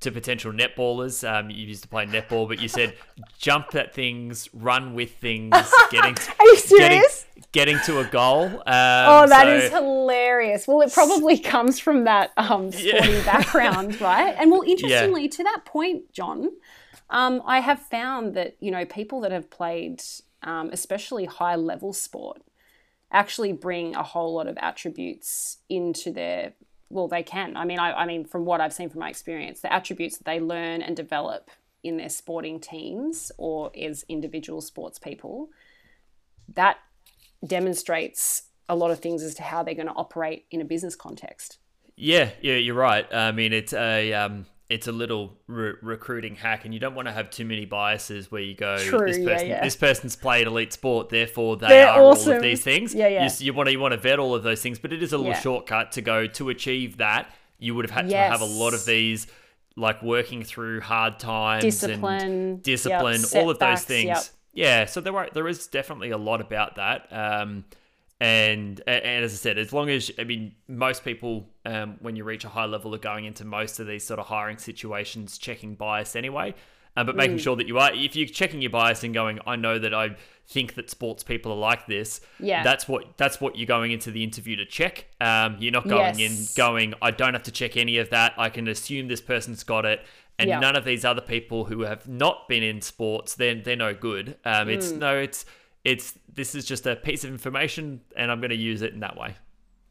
to 0.00 0.10
potential 0.10 0.52
netballers. 0.52 1.28
Um, 1.28 1.50
you 1.50 1.66
used 1.66 1.82
to 1.82 1.88
play 1.88 2.06
netball, 2.06 2.48
but 2.48 2.60
you 2.60 2.68
said 2.68 2.94
jump 3.38 3.74
at 3.74 3.94
things, 3.94 4.48
run 4.52 4.94
with 4.94 5.16
things, 5.16 5.54
getting. 5.90 6.14
To, 6.14 6.32
Are 6.38 6.46
you 6.46 6.56
serious? 6.56 7.26
Getting, 7.52 7.76
getting 7.76 7.78
to 7.86 8.00
a 8.00 8.04
goal. 8.04 8.46
Um, 8.46 8.62
oh, 8.66 9.26
that 9.28 9.44
so, 9.44 9.56
is 9.56 9.70
hilarious. 9.70 10.66
Well, 10.66 10.80
it 10.80 10.92
probably 10.92 11.38
comes 11.38 11.78
from 11.78 12.04
that 12.04 12.32
um, 12.36 12.72
sporting 12.72 13.10
yeah. 13.14 13.24
background, 13.24 14.00
right? 14.00 14.34
And 14.38 14.50
well, 14.50 14.62
interestingly, 14.66 15.24
yeah. 15.24 15.30
to 15.30 15.44
that 15.44 15.64
point, 15.64 16.12
John, 16.12 16.50
um, 17.10 17.42
I 17.44 17.60
have 17.60 17.80
found 17.80 18.34
that 18.34 18.56
you 18.60 18.70
know 18.70 18.84
people 18.86 19.20
that 19.20 19.32
have 19.32 19.50
played, 19.50 20.02
um, 20.42 20.70
especially 20.72 21.26
high 21.26 21.56
level 21.56 21.92
sport, 21.92 22.42
actually 23.12 23.52
bring 23.52 23.94
a 23.94 24.02
whole 24.02 24.34
lot 24.34 24.46
of 24.46 24.56
attributes 24.60 25.58
into 25.68 26.10
their 26.10 26.54
well, 26.90 27.08
they 27.08 27.22
can. 27.22 27.56
I 27.56 27.64
mean, 27.64 27.78
I, 27.78 27.92
I 27.92 28.06
mean, 28.06 28.24
from 28.24 28.44
what 28.44 28.60
I've 28.60 28.72
seen 28.72 28.90
from 28.90 29.00
my 29.00 29.08
experience, 29.08 29.60
the 29.60 29.72
attributes 29.72 30.18
that 30.18 30.24
they 30.24 30.40
learn 30.40 30.82
and 30.82 30.96
develop 30.96 31.50
in 31.82 31.96
their 31.96 32.10
sporting 32.10 32.60
teams 32.60 33.32
or 33.38 33.70
as 33.80 34.04
individual 34.08 34.60
sports 34.60 34.98
people, 34.98 35.48
that 36.54 36.78
demonstrates 37.46 38.42
a 38.68 38.74
lot 38.74 38.90
of 38.90 38.98
things 38.98 39.22
as 39.22 39.34
to 39.36 39.42
how 39.42 39.62
they're 39.62 39.74
going 39.74 39.86
to 39.86 39.94
operate 39.94 40.46
in 40.50 40.60
a 40.60 40.64
business 40.64 40.94
context. 40.94 41.58
Yeah, 41.96 42.30
yeah, 42.40 42.56
you're 42.56 42.74
right. 42.74 43.06
I 43.12 43.32
mean, 43.32 43.52
it's 43.52 43.72
a 43.72 44.12
um, 44.12 44.46
it's 44.70 44.86
a 44.86 44.92
little 44.92 45.36
re- 45.48 45.74
recruiting 45.82 46.36
hack, 46.36 46.64
and 46.64 46.72
you 46.72 46.78
don't 46.78 46.94
want 46.94 47.08
to 47.08 47.12
have 47.12 47.28
too 47.28 47.44
many 47.44 47.66
biases 47.66 48.30
where 48.30 48.40
you 48.40 48.54
go, 48.54 48.78
True, 48.78 49.00
this 49.00 49.18
person, 49.18 49.48
yeah, 49.48 49.54
yeah. 49.54 49.64
this 49.64 49.74
person's 49.74 50.14
played 50.14 50.46
elite 50.46 50.72
sport, 50.72 51.08
therefore 51.08 51.56
they 51.56 51.66
They're 51.66 51.88
are 51.88 52.00
awesome. 52.00 52.30
all 52.30 52.36
of 52.36 52.42
these 52.42 52.62
things. 52.62 52.94
Yeah, 52.94 53.08
yeah. 53.08 53.24
You, 53.24 53.46
you, 53.46 53.52
want 53.52 53.66
to 53.66 53.72
you 53.72 53.80
want 53.80 53.92
to 53.92 53.98
vet 53.98 54.20
all 54.20 54.32
of 54.32 54.44
those 54.44 54.62
things, 54.62 54.78
but 54.78 54.92
it 54.92 55.02
is 55.02 55.12
a 55.12 55.18
little 55.18 55.32
yeah. 55.32 55.40
shortcut 55.40 55.92
to 55.92 56.02
go 56.02 56.28
to 56.28 56.48
achieve 56.50 56.98
that. 56.98 57.34
You 57.58 57.74
would 57.74 57.84
have 57.84 57.90
had 57.90 58.08
yes. 58.08 58.28
to 58.28 58.38
have 58.38 58.48
a 58.48 58.52
lot 58.52 58.72
of 58.72 58.86
these, 58.86 59.26
like 59.76 60.02
working 60.04 60.44
through 60.44 60.82
hard 60.82 61.18
times, 61.18 61.64
discipline, 61.64 62.22
and 62.22 62.62
discipline, 62.62 63.20
yep, 63.20 63.42
all 63.42 63.50
of 63.50 63.58
those 63.58 63.82
things. 63.82 64.06
Yep. 64.06 64.24
Yeah, 64.52 64.84
so 64.86 65.00
there 65.00 65.16
are 65.16 65.28
there 65.34 65.48
is 65.48 65.66
definitely 65.66 66.10
a 66.10 66.18
lot 66.18 66.40
about 66.40 66.76
that. 66.76 67.08
Um, 67.10 67.64
and 68.20 68.82
and 68.86 69.24
as 69.24 69.32
I 69.32 69.36
said, 69.36 69.58
as 69.58 69.72
long 69.72 69.88
as 69.88 70.10
I 70.18 70.24
mean, 70.24 70.54
most 70.68 71.04
people 71.04 71.48
um, 71.64 71.96
when 72.00 72.16
you 72.16 72.24
reach 72.24 72.44
a 72.44 72.48
high 72.48 72.66
level 72.66 72.94
are 72.94 72.98
going 72.98 73.24
into 73.24 73.44
most 73.44 73.80
of 73.80 73.86
these 73.86 74.04
sort 74.04 74.20
of 74.20 74.26
hiring 74.26 74.58
situations 74.58 75.38
checking 75.38 75.74
bias 75.74 76.14
anyway. 76.14 76.54
Uh, 76.96 77.04
but 77.04 77.14
making 77.14 77.36
mm. 77.36 77.40
sure 77.40 77.54
that 77.54 77.68
you 77.68 77.78
are, 77.78 77.94
if 77.94 78.16
you're 78.16 78.26
checking 78.26 78.60
your 78.60 78.70
bias 78.70 79.04
and 79.04 79.14
going, 79.14 79.38
I 79.46 79.54
know 79.54 79.78
that 79.78 79.94
I 79.94 80.16
think 80.48 80.74
that 80.74 80.90
sports 80.90 81.22
people 81.22 81.52
are 81.52 81.56
like 81.56 81.86
this. 81.86 82.20
Yeah, 82.40 82.64
that's 82.64 82.88
what 82.88 83.16
that's 83.16 83.40
what 83.40 83.56
you're 83.56 83.66
going 83.66 83.92
into 83.92 84.10
the 84.10 84.24
interview 84.24 84.56
to 84.56 84.66
check. 84.66 85.06
Um, 85.20 85.56
you're 85.60 85.72
not 85.72 85.88
going 85.88 86.18
yes. 86.18 86.50
in 86.50 86.54
going, 86.56 86.94
I 87.00 87.12
don't 87.12 87.32
have 87.32 87.44
to 87.44 87.52
check 87.52 87.76
any 87.76 87.98
of 87.98 88.10
that. 88.10 88.34
I 88.36 88.50
can 88.50 88.66
assume 88.66 89.06
this 89.06 89.20
person's 89.20 89.62
got 89.62 89.86
it, 89.86 90.04
and 90.38 90.48
yeah. 90.48 90.58
none 90.58 90.74
of 90.74 90.84
these 90.84 91.04
other 91.04 91.20
people 91.20 91.66
who 91.66 91.82
have 91.82 92.08
not 92.08 92.48
been 92.48 92.64
in 92.64 92.82
sports, 92.82 93.34
they're 93.36 93.54
they're 93.54 93.76
no 93.76 93.94
good. 93.94 94.36
Um, 94.44 94.66
mm. 94.66 94.74
it's 94.74 94.90
no, 94.90 95.16
it's 95.16 95.46
it's 95.84 96.18
this 96.32 96.54
is 96.54 96.64
just 96.64 96.86
a 96.86 96.96
piece 96.96 97.24
of 97.24 97.30
information 97.30 98.00
and 98.16 98.30
I'm 98.30 98.40
going 98.40 98.50
to 98.50 98.56
use 98.56 98.82
it 98.82 98.92
in 98.92 99.00
that 99.00 99.16
way. 99.16 99.36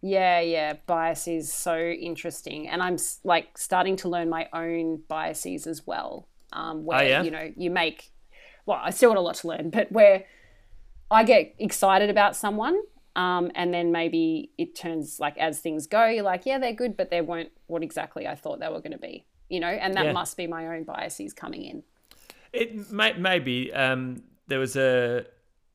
Yeah, 0.01 0.39
yeah, 0.39 0.73
bias 0.85 1.27
is 1.27 1.51
so 1.51 1.77
interesting, 1.77 2.69
and 2.69 2.81
I'm 2.81 2.97
like 3.25 3.57
starting 3.57 3.97
to 3.97 4.09
learn 4.09 4.29
my 4.29 4.47
own 4.53 5.01
biases 5.09 5.67
as 5.67 5.85
well. 5.85 6.29
Um, 6.53 6.85
where 6.85 6.99
oh, 6.99 7.03
yeah? 7.03 7.21
you 7.21 7.31
know 7.31 7.51
you 7.57 7.69
make, 7.69 8.11
well, 8.65 8.79
I 8.81 8.91
still 8.91 9.09
got 9.09 9.17
a 9.17 9.21
lot 9.21 9.35
to 9.35 9.47
learn, 9.49 9.69
but 9.71 9.91
where 9.91 10.23
I 11.11 11.25
get 11.25 11.53
excited 11.59 12.09
about 12.09 12.37
someone, 12.37 12.81
um, 13.17 13.51
and 13.55 13.73
then 13.73 13.91
maybe 13.91 14.51
it 14.57 14.73
turns 14.73 15.19
like 15.19 15.37
as 15.37 15.59
things 15.59 15.85
go, 15.85 16.05
you're 16.05 16.23
like, 16.23 16.45
yeah, 16.45 16.59
they're 16.59 16.71
good, 16.71 16.95
but 16.95 17.09
they 17.09 17.19
weren't 17.19 17.51
what 17.67 17.83
exactly 17.83 18.25
I 18.25 18.35
thought 18.35 18.61
they 18.61 18.69
were 18.69 18.79
going 18.79 18.93
to 18.93 18.97
be, 18.97 19.25
you 19.49 19.59
know, 19.59 19.67
and 19.67 19.95
that 19.95 20.05
yeah. 20.05 20.11
must 20.13 20.37
be 20.37 20.47
my 20.47 20.67
own 20.67 20.85
biases 20.85 21.33
coming 21.33 21.63
in. 21.63 21.83
It 22.53 22.89
may 22.89 23.13
maybe 23.13 23.73
um, 23.73 24.23
there 24.47 24.59
was 24.59 24.77
a 24.77 25.25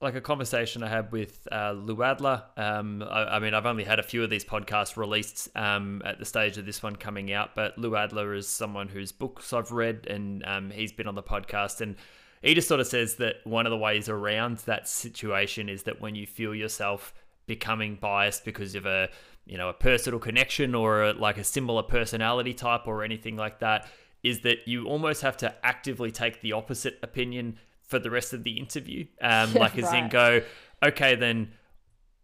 like 0.05 0.15
a 0.15 0.21
conversation 0.21 0.83
I 0.83 0.89
had 0.89 1.11
with 1.11 1.49
uh, 1.51 1.73
Lou 1.73 2.03
Adler. 2.03 2.45
Um, 2.57 3.03
I, 3.03 3.37
I, 3.37 3.39
mean, 3.39 3.55
I've 3.55 3.67
only 3.67 3.85
had 3.85 3.99
a 3.99 4.03
few 4.03 4.23
of 4.23 4.31
these 4.31 4.45
podcasts 4.45 4.97
released 4.97 5.49
um, 5.57 6.03
at 6.05 6.19
the 6.19 6.25
stage 6.25 6.59
of 6.59 6.67
this 6.67 6.83
one 6.83 6.95
coming 6.95 7.33
out, 7.33 7.57
but 7.57 7.77
Lou 7.79 7.97
Adler 7.97 8.35
is 8.35 8.47
someone 8.47 8.89
whose 8.89 9.11
books 9.11 9.53
I've 9.53 9.73
read, 9.73 10.07
and 10.07 10.45
um, 10.47 10.71
he's 10.71 10.93
been 10.93 11.09
on 11.09 11.15
the 11.15 11.23
podcast, 11.23 11.81
and 11.81 11.97
he 12.43 12.55
just 12.55 12.69
sort 12.69 12.81
of 12.81 12.87
says 12.87 13.17
that 13.17 13.37
one 13.45 13.67
of 13.67 13.71
the 13.71 13.79
ways 13.79 14.09
around 14.09 14.59
that 14.59 14.87
situation 14.87 15.69
is 15.69 15.85
that 15.85 16.01
when 16.01 16.15
you 16.15 16.27
feel 16.27 16.55
yourself 16.55 17.15
becoming 17.47 17.97
biased 17.97 18.45
because 18.45 18.75
of 18.75 18.87
a 18.87 19.09
you 19.47 19.59
know 19.59 19.69
a 19.69 19.75
personal 19.75 20.19
connection 20.19 20.75
or 20.75 21.03
a, 21.03 21.13
like 21.13 21.37
a 21.39 21.45
similar 21.45 21.83
personality 21.83 22.55
type 22.55 22.87
or 22.87 23.03
anything 23.03 23.37
like 23.37 23.61
that, 23.61 23.89
is 24.23 24.41
that 24.41 24.59
you 24.67 24.87
almost 24.87 25.23
have 25.23 25.37
to 25.39 25.55
actively 25.65 26.11
take 26.11 26.43
the 26.43 26.53
opposite 26.53 26.99
opinion 27.03 27.59
for 27.95 28.01
the 28.01 28.11
rest 28.11 28.33
of 28.33 28.43
the 28.43 28.59
interview. 28.59 29.07
Um, 29.21 29.55
like, 29.55 29.79
as 29.79 29.85
right. 29.85 30.05
in, 30.05 30.11
go, 30.11 30.43
okay, 30.85 31.15
then 31.15 31.53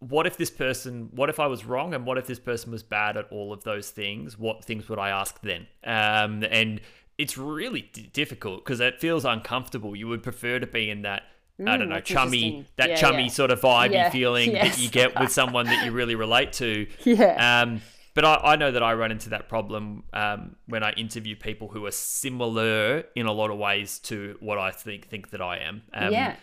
what 0.01 0.27
if 0.27 0.37
this 0.37 0.51
person, 0.51 1.09
what 1.13 1.31
if 1.31 1.41
I 1.41 1.47
was 1.47 1.65
wrong 1.65 1.95
and 1.95 2.05
what 2.05 2.19
if 2.19 2.27
this 2.27 2.39
person 2.39 2.73
was 2.73 2.83
bad 2.83 3.17
at 3.17 3.27
all 3.31 3.53
of 3.53 3.65
those 3.65 3.91
things? 3.91 4.39
What 4.39 4.65
things 4.65 4.89
would 4.89 4.99
I 4.99 5.11
ask 5.11 5.41
then? 5.41 5.67
Um, 5.85 6.43
and 6.43 6.81
it's 7.17 7.39
really 7.39 7.89
d- 7.93 8.11
difficult 8.13 8.65
because 8.65 8.81
it 8.81 9.01
feels 9.01 9.25
uncomfortable. 9.25 9.97
You 9.97 10.09
would 10.09 10.23
prefer 10.23 10.59
to 10.59 10.67
be 10.67 10.91
in 10.91 11.03
that. 11.03 11.23
Mm, 11.59 11.69
I 11.69 11.77
don't 11.77 11.87
mm, 11.87 11.91
know, 11.91 12.01
chummy, 12.01 12.67
that 12.77 12.91
yeah, 12.91 12.97
chummy 12.97 13.25
yeah. 13.25 13.29
sort 13.29 13.51
of 13.51 13.61
vibey 13.61 13.93
yeah. 13.93 14.11
feeling 14.11 14.51
yes. 14.51 14.77
that 14.77 14.83
you 14.83 14.91
get 14.91 15.19
with 15.19 15.31
someone 15.41 15.67
that 15.67 15.85
you 15.85 15.93
really 15.93 16.17
relate 16.17 16.53
to. 16.55 16.87
Yeah. 17.05 17.63
Um, 17.63 17.81
but 18.21 18.45
I, 18.45 18.53
I, 18.53 18.57
know 18.57 18.71
that 18.71 18.83
I 18.83 18.93
run 18.93 19.11
into 19.11 19.31
that 19.31 19.49
problem 19.49 20.05
um, 20.13 20.57
when 20.67 20.83
I 20.83 20.93
interview 20.93 21.37
people 21.37 21.69
who 21.69 21.87
are 21.87 21.91
similar 21.91 23.05
in 23.15 23.25
a 23.25 23.33
lot 23.33 23.51
of 23.51 23.57
ways 23.57 23.99
to 24.01 24.37
what 24.41 24.59
I 24.59 24.73
think 24.73 25.09
think 25.09 25.31
that 25.31 25.41
I 25.41 25.59
am. 25.59 25.83
Um, 25.95 26.13
yeah. 26.13 26.37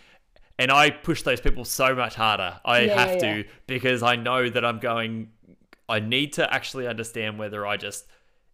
And 0.58 0.72
I 0.72 0.90
push 0.90 1.22
those 1.22 1.40
people 1.40 1.64
so 1.64 1.94
much 1.94 2.16
harder. 2.16 2.58
I 2.64 2.80
yeah, 2.80 3.06
have 3.06 3.20
to 3.20 3.44
because 3.68 4.02
I 4.02 4.16
know 4.16 4.48
that 4.50 4.64
I'm 4.64 4.80
going. 4.80 5.30
I 5.88 6.00
need 6.00 6.32
to 6.32 6.52
actually 6.52 6.88
understand 6.88 7.38
whether 7.38 7.64
I 7.64 7.76
just, 7.76 8.06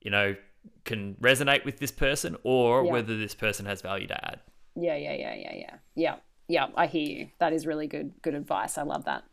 you 0.02 0.10
know, 0.10 0.36
can 0.84 1.14
resonate 1.14 1.64
with 1.64 1.78
this 1.78 1.90
person 1.90 2.36
or 2.42 2.84
yeah. 2.84 2.92
whether 2.92 3.16
this 3.16 3.34
person 3.34 3.64
has 3.64 3.80
value 3.80 4.06
to 4.08 4.22
add. 4.22 4.40
Yeah, 4.76 4.96
yeah, 4.96 5.14
yeah, 5.14 5.34
yeah, 5.34 5.54
yeah, 5.54 5.76
yeah, 5.94 6.16
yeah. 6.46 6.66
I 6.76 6.86
hear 6.88 7.08
you. 7.08 7.28
That 7.38 7.54
is 7.54 7.66
really 7.66 7.86
good. 7.86 8.12
Good 8.20 8.34
advice. 8.34 8.76
I 8.76 8.82
love 8.82 9.06
that. 9.06 9.24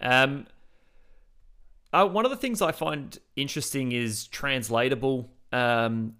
Um, 0.00 0.46
uh, 1.92 2.06
one 2.06 2.24
of 2.24 2.30
the 2.30 2.36
things 2.36 2.60
I 2.60 2.72
find 2.72 3.18
interesting 3.36 3.92
is 3.92 4.26
translatable 4.26 5.30
um, 5.52 6.14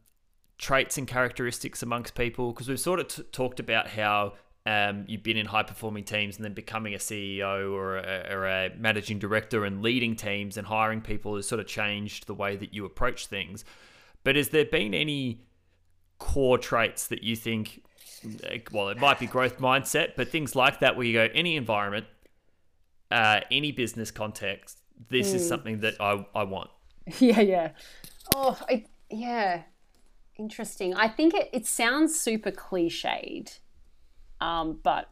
traits 0.56 0.98
and 0.98 1.06
characteristics 1.06 1.82
amongst 1.82 2.14
people 2.14 2.52
because 2.52 2.68
we've 2.68 2.80
sort 2.80 3.00
of 3.00 3.08
t- 3.08 3.22
talked 3.32 3.60
about 3.60 3.88
how 3.88 4.34
um, 4.66 5.04
you've 5.06 5.22
been 5.22 5.36
in 5.36 5.46
high 5.46 5.62
performing 5.62 6.04
teams 6.04 6.36
and 6.36 6.44
then 6.44 6.52
becoming 6.52 6.94
a 6.94 6.98
CEO 6.98 7.72
or 7.72 7.98
a, 7.98 8.26
or 8.30 8.46
a, 8.46 8.70
managing 8.76 9.18
director 9.18 9.64
and 9.64 9.82
leading 9.82 10.16
teams 10.16 10.56
and 10.56 10.66
hiring 10.66 11.00
people 11.00 11.36
has 11.36 11.46
sort 11.46 11.60
of 11.60 11.66
changed 11.66 12.26
the 12.26 12.34
way 12.34 12.56
that 12.56 12.74
you 12.74 12.84
approach 12.84 13.26
things. 13.26 13.64
But 14.24 14.36
has 14.36 14.48
there 14.50 14.64
been 14.64 14.94
any 14.94 15.42
core 16.18 16.58
traits 16.58 17.06
that 17.06 17.22
you 17.22 17.36
think, 17.36 17.82
well, 18.72 18.88
it 18.88 18.98
might 18.98 19.18
be 19.18 19.26
growth 19.26 19.58
mindset, 19.58 20.16
but 20.16 20.28
things 20.28 20.54
like 20.56 20.80
that 20.80 20.96
where 20.96 21.06
you 21.06 21.14
go, 21.14 21.28
any 21.32 21.56
environment, 21.56 22.06
uh, 23.10 23.40
any 23.50 23.72
business 23.72 24.10
context, 24.10 24.80
this 25.10 25.30
mm. 25.30 25.34
is 25.34 25.42
hmm. 25.42 25.48
something 25.48 25.80
that 25.80 25.94
I, 26.00 26.26
I 26.34 26.44
want. 26.44 26.70
Yeah, 27.20 27.40
yeah. 27.40 27.70
Oh, 28.34 28.58
I, 28.68 28.84
yeah. 29.10 29.62
Interesting. 30.36 30.94
I 30.94 31.08
think 31.08 31.34
it, 31.34 31.48
it 31.52 31.66
sounds 31.66 32.18
super 32.18 32.50
cliched, 32.50 33.58
um, 34.40 34.78
but 34.82 35.10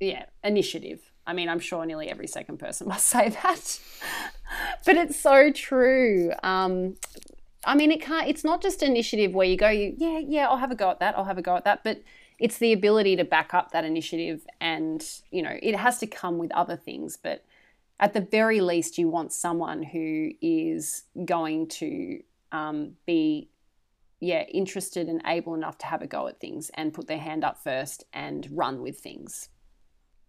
yeah, 0.00 0.26
initiative. 0.42 1.00
I 1.26 1.32
mean, 1.32 1.48
I'm 1.48 1.58
sure 1.58 1.84
nearly 1.86 2.08
every 2.08 2.26
second 2.26 2.58
person 2.58 2.88
must 2.94 3.06
say 3.06 3.30
that, 3.30 3.80
but 4.84 4.96
it's 4.96 5.18
so 5.18 5.50
true. 5.50 6.32
Um, 6.42 6.96
I 7.64 7.74
mean, 7.74 7.90
it 7.90 8.02
can't. 8.02 8.28
It's 8.28 8.44
not 8.44 8.62
just 8.62 8.82
initiative 8.82 9.34
where 9.34 9.46
you 9.46 9.56
go, 9.56 9.68
you, 9.68 9.94
yeah, 9.96 10.18
yeah, 10.18 10.48
I'll 10.48 10.58
have 10.58 10.70
a 10.70 10.76
go 10.76 10.90
at 10.90 11.00
that. 11.00 11.16
I'll 11.16 11.24
have 11.24 11.38
a 11.38 11.42
go 11.42 11.56
at 11.56 11.64
that. 11.64 11.82
But 11.82 12.02
it's 12.38 12.58
the 12.58 12.72
ability 12.72 13.16
to 13.16 13.24
back 13.24 13.54
up 13.54 13.72
that 13.72 13.84
initiative, 13.84 14.46
and 14.60 15.04
you 15.30 15.42
know, 15.42 15.56
it 15.62 15.76
has 15.76 15.98
to 15.98 16.06
come 16.06 16.38
with 16.38 16.52
other 16.52 16.76
things. 16.76 17.16
But 17.16 17.44
at 18.00 18.12
the 18.12 18.20
very 18.20 18.60
least, 18.60 18.98
you 18.98 19.08
want 19.08 19.32
someone 19.32 19.82
who 19.82 20.30
is 20.40 21.04
going 21.24 21.68
to 21.68 22.20
um, 22.52 22.94
be, 23.06 23.50
yeah, 24.20 24.42
interested 24.42 25.08
and 25.08 25.22
able 25.26 25.54
enough 25.54 25.78
to 25.78 25.86
have 25.86 26.02
a 26.02 26.06
go 26.06 26.26
at 26.26 26.40
things 26.40 26.70
and 26.74 26.92
put 26.92 27.06
their 27.06 27.18
hand 27.18 27.44
up 27.44 27.62
first 27.62 28.04
and 28.12 28.48
run 28.50 28.82
with 28.82 28.98
things. 28.98 29.48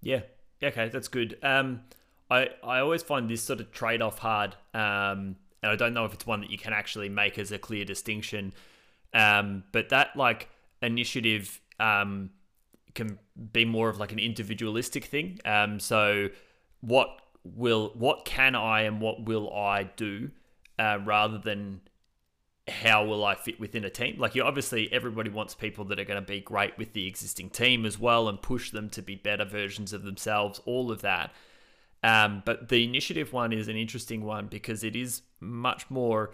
Yeah. 0.02 0.22
Okay, 0.64 0.90
that's 0.90 1.08
good. 1.08 1.38
Um, 1.44 1.82
I 2.30 2.50
I 2.64 2.80
always 2.80 3.04
find 3.04 3.30
this 3.30 3.44
sort 3.44 3.60
of 3.60 3.72
trade 3.72 4.02
off 4.02 4.20
hard, 4.20 4.56
um, 4.74 5.36
and 5.62 5.72
I 5.72 5.76
don't 5.76 5.94
know 5.94 6.06
if 6.06 6.14
it's 6.14 6.26
one 6.26 6.42
that 6.42 6.50
you 6.50 6.58
can 6.58 6.74
actually 6.74 7.10
make 7.10 7.38
as 7.38 7.52
a 7.52 7.60
clear 7.60 7.86
distinction. 7.86 8.54
Um, 9.14 9.64
but 9.72 9.90
that 9.90 10.16
like 10.16 10.50
initiative 10.82 11.62
um, 11.80 12.32
can 12.94 13.20
be 13.52 13.66
more 13.66 13.90
of 13.90 14.00
like 14.00 14.12
an 14.12 14.20
individualistic 14.20 15.06
thing. 15.06 15.40
Um, 15.46 15.80
so 15.80 16.30
what 16.82 17.10
will 17.46 17.92
what 17.96 18.26
can 18.26 18.56
I 18.56 18.82
and 18.82 19.00
what 19.00 19.26
will 19.26 19.54
I 19.54 19.84
do 19.84 20.32
uh, 20.80 21.00
rather 21.04 21.38
than 21.38 21.82
how 22.68 23.06
will 23.06 23.24
I 23.24 23.36
fit 23.36 23.60
within 23.60 23.86
a 23.86 23.90
team? 23.90 24.20
Like, 24.20 24.34
you 24.34 24.44
obviously 24.44 24.92
everybody 24.92 25.30
wants 25.30 25.54
people 25.54 25.86
that 25.86 26.00
are 26.00 26.06
going 26.06 26.22
to 26.22 26.28
be 26.28 26.40
great 26.40 26.78
with 26.78 26.94
the 26.94 27.08
existing 27.08 27.52
team 27.52 27.86
as 27.86 28.00
well 28.00 28.28
and 28.28 28.42
push 28.42 28.72
them 28.72 28.90
to 28.92 29.02
be 29.02 29.16
better 29.16 29.46
versions 29.46 29.94
of 29.94 30.04
themselves. 30.04 30.60
All 30.66 30.92
of 30.92 31.02
that. 31.02 31.32
Um, 32.04 32.42
but 32.46 32.70
the 32.70 32.84
initiative 32.84 33.34
one 33.34 33.54
is 33.54 33.68
an 33.68 33.76
interesting 33.76 34.24
one 34.24 34.48
because 34.48 34.84
it 34.84 34.96
is 34.96 35.22
much 35.40 35.90
more 35.90 36.34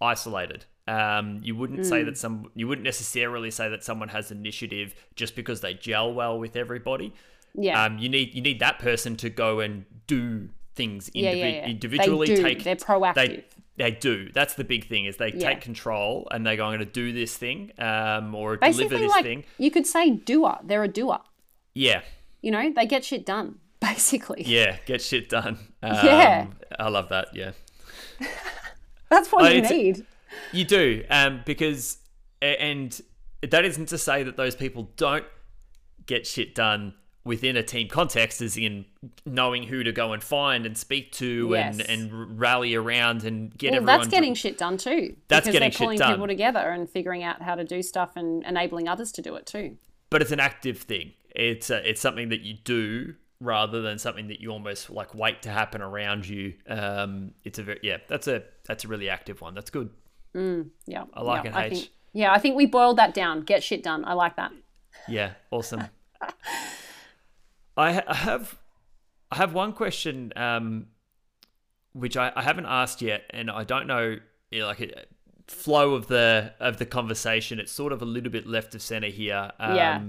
isolated. 0.00 0.64
Um, 0.86 1.40
you 1.42 1.56
wouldn't 1.56 1.80
mm. 1.80 1.86
say 1.86 2.02
that 2.02 2.18
some 2.18 2.50
you 2.54 2.68
wouldn't 2.68 2.84
necessarily 2.84 3.50
say 3.50 3.68
that 3.70 3.82
someone 3.82 4.08
has 4.08 4.30
initiative 4.30 4.94
just 5.14 5.34
because 5.34 5.62
they 5.62 5.72
gel 5.74 6.12
well 6.12 6.38
with 6.38 6.56
everybody. 6.56 7.14
Yeah. 7.54 7.84
Um, 7.84 7.98
you 7.98 8.08
need 8.08 8.34
you 8.34 8.42
need 8.42 8.60
that 8.60 8.78
person 8.78 9.16
to 9.16 9.30
go 9.30 9.60
and 9.60 9.84
do 10.06 10.48
things 10.74 11.08
indivi- 11.10 11.22
yeah, 11.22 11.30
yeah, 11.30 11.46
yeah. 11.46 11.66
individually. 11.66 12.28
They 12.28 12.34
do. 12.36 12.42
Take 12.42 12.64
they're 12.64 12.76
proactive. 12.76 13.14
They, 13.14 13.44
they 13.76 13.90
do. 13.90 14.30
That's 14.32 14.54
the 14.54 14.64
big 14.64 14.86
thing 14.86 15.04
is 15.04 15.16
they 15.16 15.32
take 15.32 15.60
control 15.60 16.28
and 16.30 16.46
they 16.46 16.56
go, 16.56 16.64
I'm 16.64 16.70
going 16.70 16.78
to 16.80 16.84
do 16.84 17.12
this 17.12 17.36
thing 17.36 17.72
um, 17.78 18.34
or 18.34 18.56
Basically, 18.56 18.88
deliver 18.88 19.02
this 19.02 19.10
like, 19.10 19.24
thing. 19.24 19.44
You 19.58 19.70
could 19.70 19.86
say 19.86 20.10
doer. 20.10 20.58
They're 20.62 20.84
a 20.84 20.88
doer. 20.88 21.18
Yeah. 21.74 22.02
You 22.40 22.52
know, 22.52 22.72
they 22.72 22.86
get 22.86 23.04
shit 23.04 23.26
done. 23.26 23.58
Basically. 23.80 24.42
Yeah, 24.44 24.76
get 24.86 25.02
shit 25.02 25.28
done. 25.28 25.58
Um, 25.84 26.06
yeah. 26.06 26.46
I 26.78 26.88
love 26.88 27.10
that. 27.10 27.28
Yeah. 27.34 27.50
That's 29.10 29.30
what 29.30 29.54
you 29.54 29.60
need. 29.60 30.06
You 30.50 30.64
do, 30.64 31.04
um, 31.10 31.42
because 31.44 31.98
and 32.40 32.98
that 33.42 33.66
isn't 33.66 33.90
to 33.90 33.98
say 33.98 34.22
that 34.22 34.38
those 34.38 34.56
people 34.56 34.90
don't 34.96 35.26
get 36.06 36.26
shit 36.26 36.54
done 36.54 36.94
within 37.24 37.56
a 37.56 37.62
team 37.62 37.88
context, 37.88 38.42
is 38.42 38.56
in 38.56 38.84
knowing 39.24 39.64
who 39.64 39.82
to 39.82 39.92
go 39.92 40.12
and 40.12 40.22
find 40.22 40.66
and 40.66 40.76
speak 40.76 41.12
to 41.12 41.48
yes. 41.50 41.78
and 41.78 41.88
and 41.88 42.40
rally 42.40 42.74
around 42.74 43.24
and 43.24 43.56
get 43.56 43.72
well, 43.72 43.82
everyone. 43.82 43.98
That's 44.00 44.10
getting 44.10 44.34
shit 44.34 44.58
done 44.58 44.76
too. 44.76 45.16
That's 45.28 45.46
getting 45.46 45.60
they're 45.60 45.70
pulling 45.70 45.96
shit 45.96 46.06
done. 46.06 46.14
people 46.14 46.26
together 46.26 46.70
and 46.70 46.88
figuring 46.88 47.22
out 47.22 47.42
how 47.42 47.54
to 47.54 47.64
do 47.64 47.82
stuff 47.82 48.12
and 48.16 48.44
enabling 48.44 48.88
others 48.88 49.12
to 49.12 49.22
do 49.22 49.34
it 49.36 49.46
too. 49.46 49.76
But 50.10 50.22
it's 50.22 50.32
an 50.32 50.40
active 50.40 50.78
thing. 50.78 51.12
It's 51.34 51.70
a, 51.70 51.88
it's 51.88 52.00
something 52.00 52.28
that 52.28 52.42
you 52.42 52.54
do 52.62 53.14
rather 53.40 53.82
than 53.82 53.98
something 53.98 54.28
that 54.28 54.40
you 54.40 54.50
almost 54.50 54.90
like 54.90 55.14
wait 55.14 55.42
to 55.42 55.50
happen 55.50 55.82
around 55.82 56.28
you. 56.28 56.54
Um, 56.68 57.32
it's 57.42 57.58
a 57.58 57.62
very 57.62 57.80
yeah. 57.82 57.98
That's 58.08 58.28
a 58.28 58.44
that's 58.66 58.84
a 58.84 58.88
really 58.88 59.08
active 59.08 59.40
one. 59.40 59.54
That's 59.54 59.70
good. 59.70 59.90
Mm, 60.34 60.70
yeah, 60.86 61.04
I 61.14 61.22
like 61.22 61.44
yeah, 61.44 61.50
it. 61.50 61.56
I 61.56 61.64
H. 61.66 61.72
think, 61.72 61.90
yeah, 62.12 62.32
I 62.32 62.38
think 62.38 62.56
we 62.56 62.66
boiled 62.66 62.98
that 62.98 63.14
down. 63.14 63.42
Get 63.42 63.62
shit 63.62 63.82
done. 63.82 64.04
I 64.04 64.14
like 64.14 64.36
that. 64.36 64.52
Yeah, 65.08 65.32
awesome. 65.50 65.84
I, 67.76 67.92
ha- 67.94 68.04
I 68.06 68.14
have 68.14 68.58
I 69.30 69.36
have 69.36 69.52
one 69.52 69.72
question, 69.72 70.32
um, 70.36 70.86
which 71.92 72.16
I, 72.16 72.32
I 72.36 72.42
haven't 72.42 72.66
asked 72.66 73.02
yet, 73.02 73.22
and 73.30 73.50
I 73.50 73.64
don't 73.64 73.86
know, 73.86 74.16
you 74.50 74.60
know, 74.60 74.66
like 74.66 74.80
a 74.80 74.92
flow 75.48 75.94
of 75.94 76.06
the 76.06 76.52
of 76.60 76.78
the 76.78 76.86
conversation. 76.86 77.58
It's 77.58 77.72
sort 77.72 77.92
of 77.92 78.02
a 78.02 78.04
little 78.04 78.30
bit 78.30 78.46
left 78.46 78.74
of 78.74 78.82
center 78.82 79.08
here. 79.08 79.50
Um, 79.58 79.76
yeah. 79.76 80.02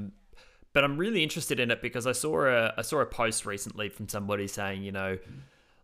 But 0.73 0.83
I'm 0.83 0.97
really 0.97 1.23
interested 1.23 1.59
in 1.59 1.71
it 1.71 1.81
because 1.81 2.05
I 2.05 2.11
saw 2.11 2.45
a 2.45 2.73
I 2.77 2.81
saw 2.81 2.99
a 2.99 3.05
post 3.05 3.45
recently 3.45 3.89
from 3.89 4.09
somebody 4.09 4.47
saying, 4.47 4.83
you 4.83 4.91
know, 4.91 5.17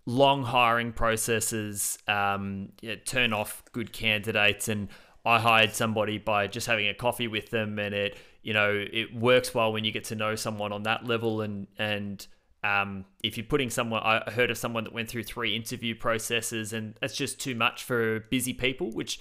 long 0.06 0.44
hiring 0.44 0.92
processes 0.92 1.98
um, 2.08 2.74
yeah, 2.82 2.96
turn 3.06 3.34
off 3.34 3.64
good 3.72 3.94
candidates, 3.94 4.68
and 4.68 4.90
I 5.24 5.40
hired 5.40 5.74
somebody 5.74 6.18
by 6.18 6.48
just 6.48 6.68
having 6.68 6.88
a 6.88 6.94
coffee 6.94 7.28
with 7.28 7.50
them, 7.52 7.78
and 7.78 7.94
it 7.94 8.18
you 8.44 8.54
know 8.54 8.86
it 8.92 9.14
works 9.16 9.54
well 9.54 9.72
when 9.72 9.84
you 9.84 9.92
get 9.92 10.06
to 10.06 10.16
know 10.16 10.36
someone 10.36 10.72
on 10.72 10.84
that 10.84 11.06
level 11.06 11.42
and 11.42 11.68
and 11.78 12.28
um, 12.64 13.06
if 13.24 13.38
you're 13.38 13.46
putting 13.46 13.70
someone 13.70 14.02
i 14.04 14.30
heard 14.32 14.52
of 14.52 14.58
someone 14.58 14.84
that 14.84 14.94
went 14.94 15.10
through 15.10 15.24
three 15.24 15.56
interview 15.56 15.96
processes 15.96 16.74
and 16.74 16.96
that's 17.02 17.16
just 17.16 17.40
too 17.40 17.56
much 17.56 17.84
for 17.84 18.22
busy 18.32 18.54
people 18.54 18.92
which 18.92 19.20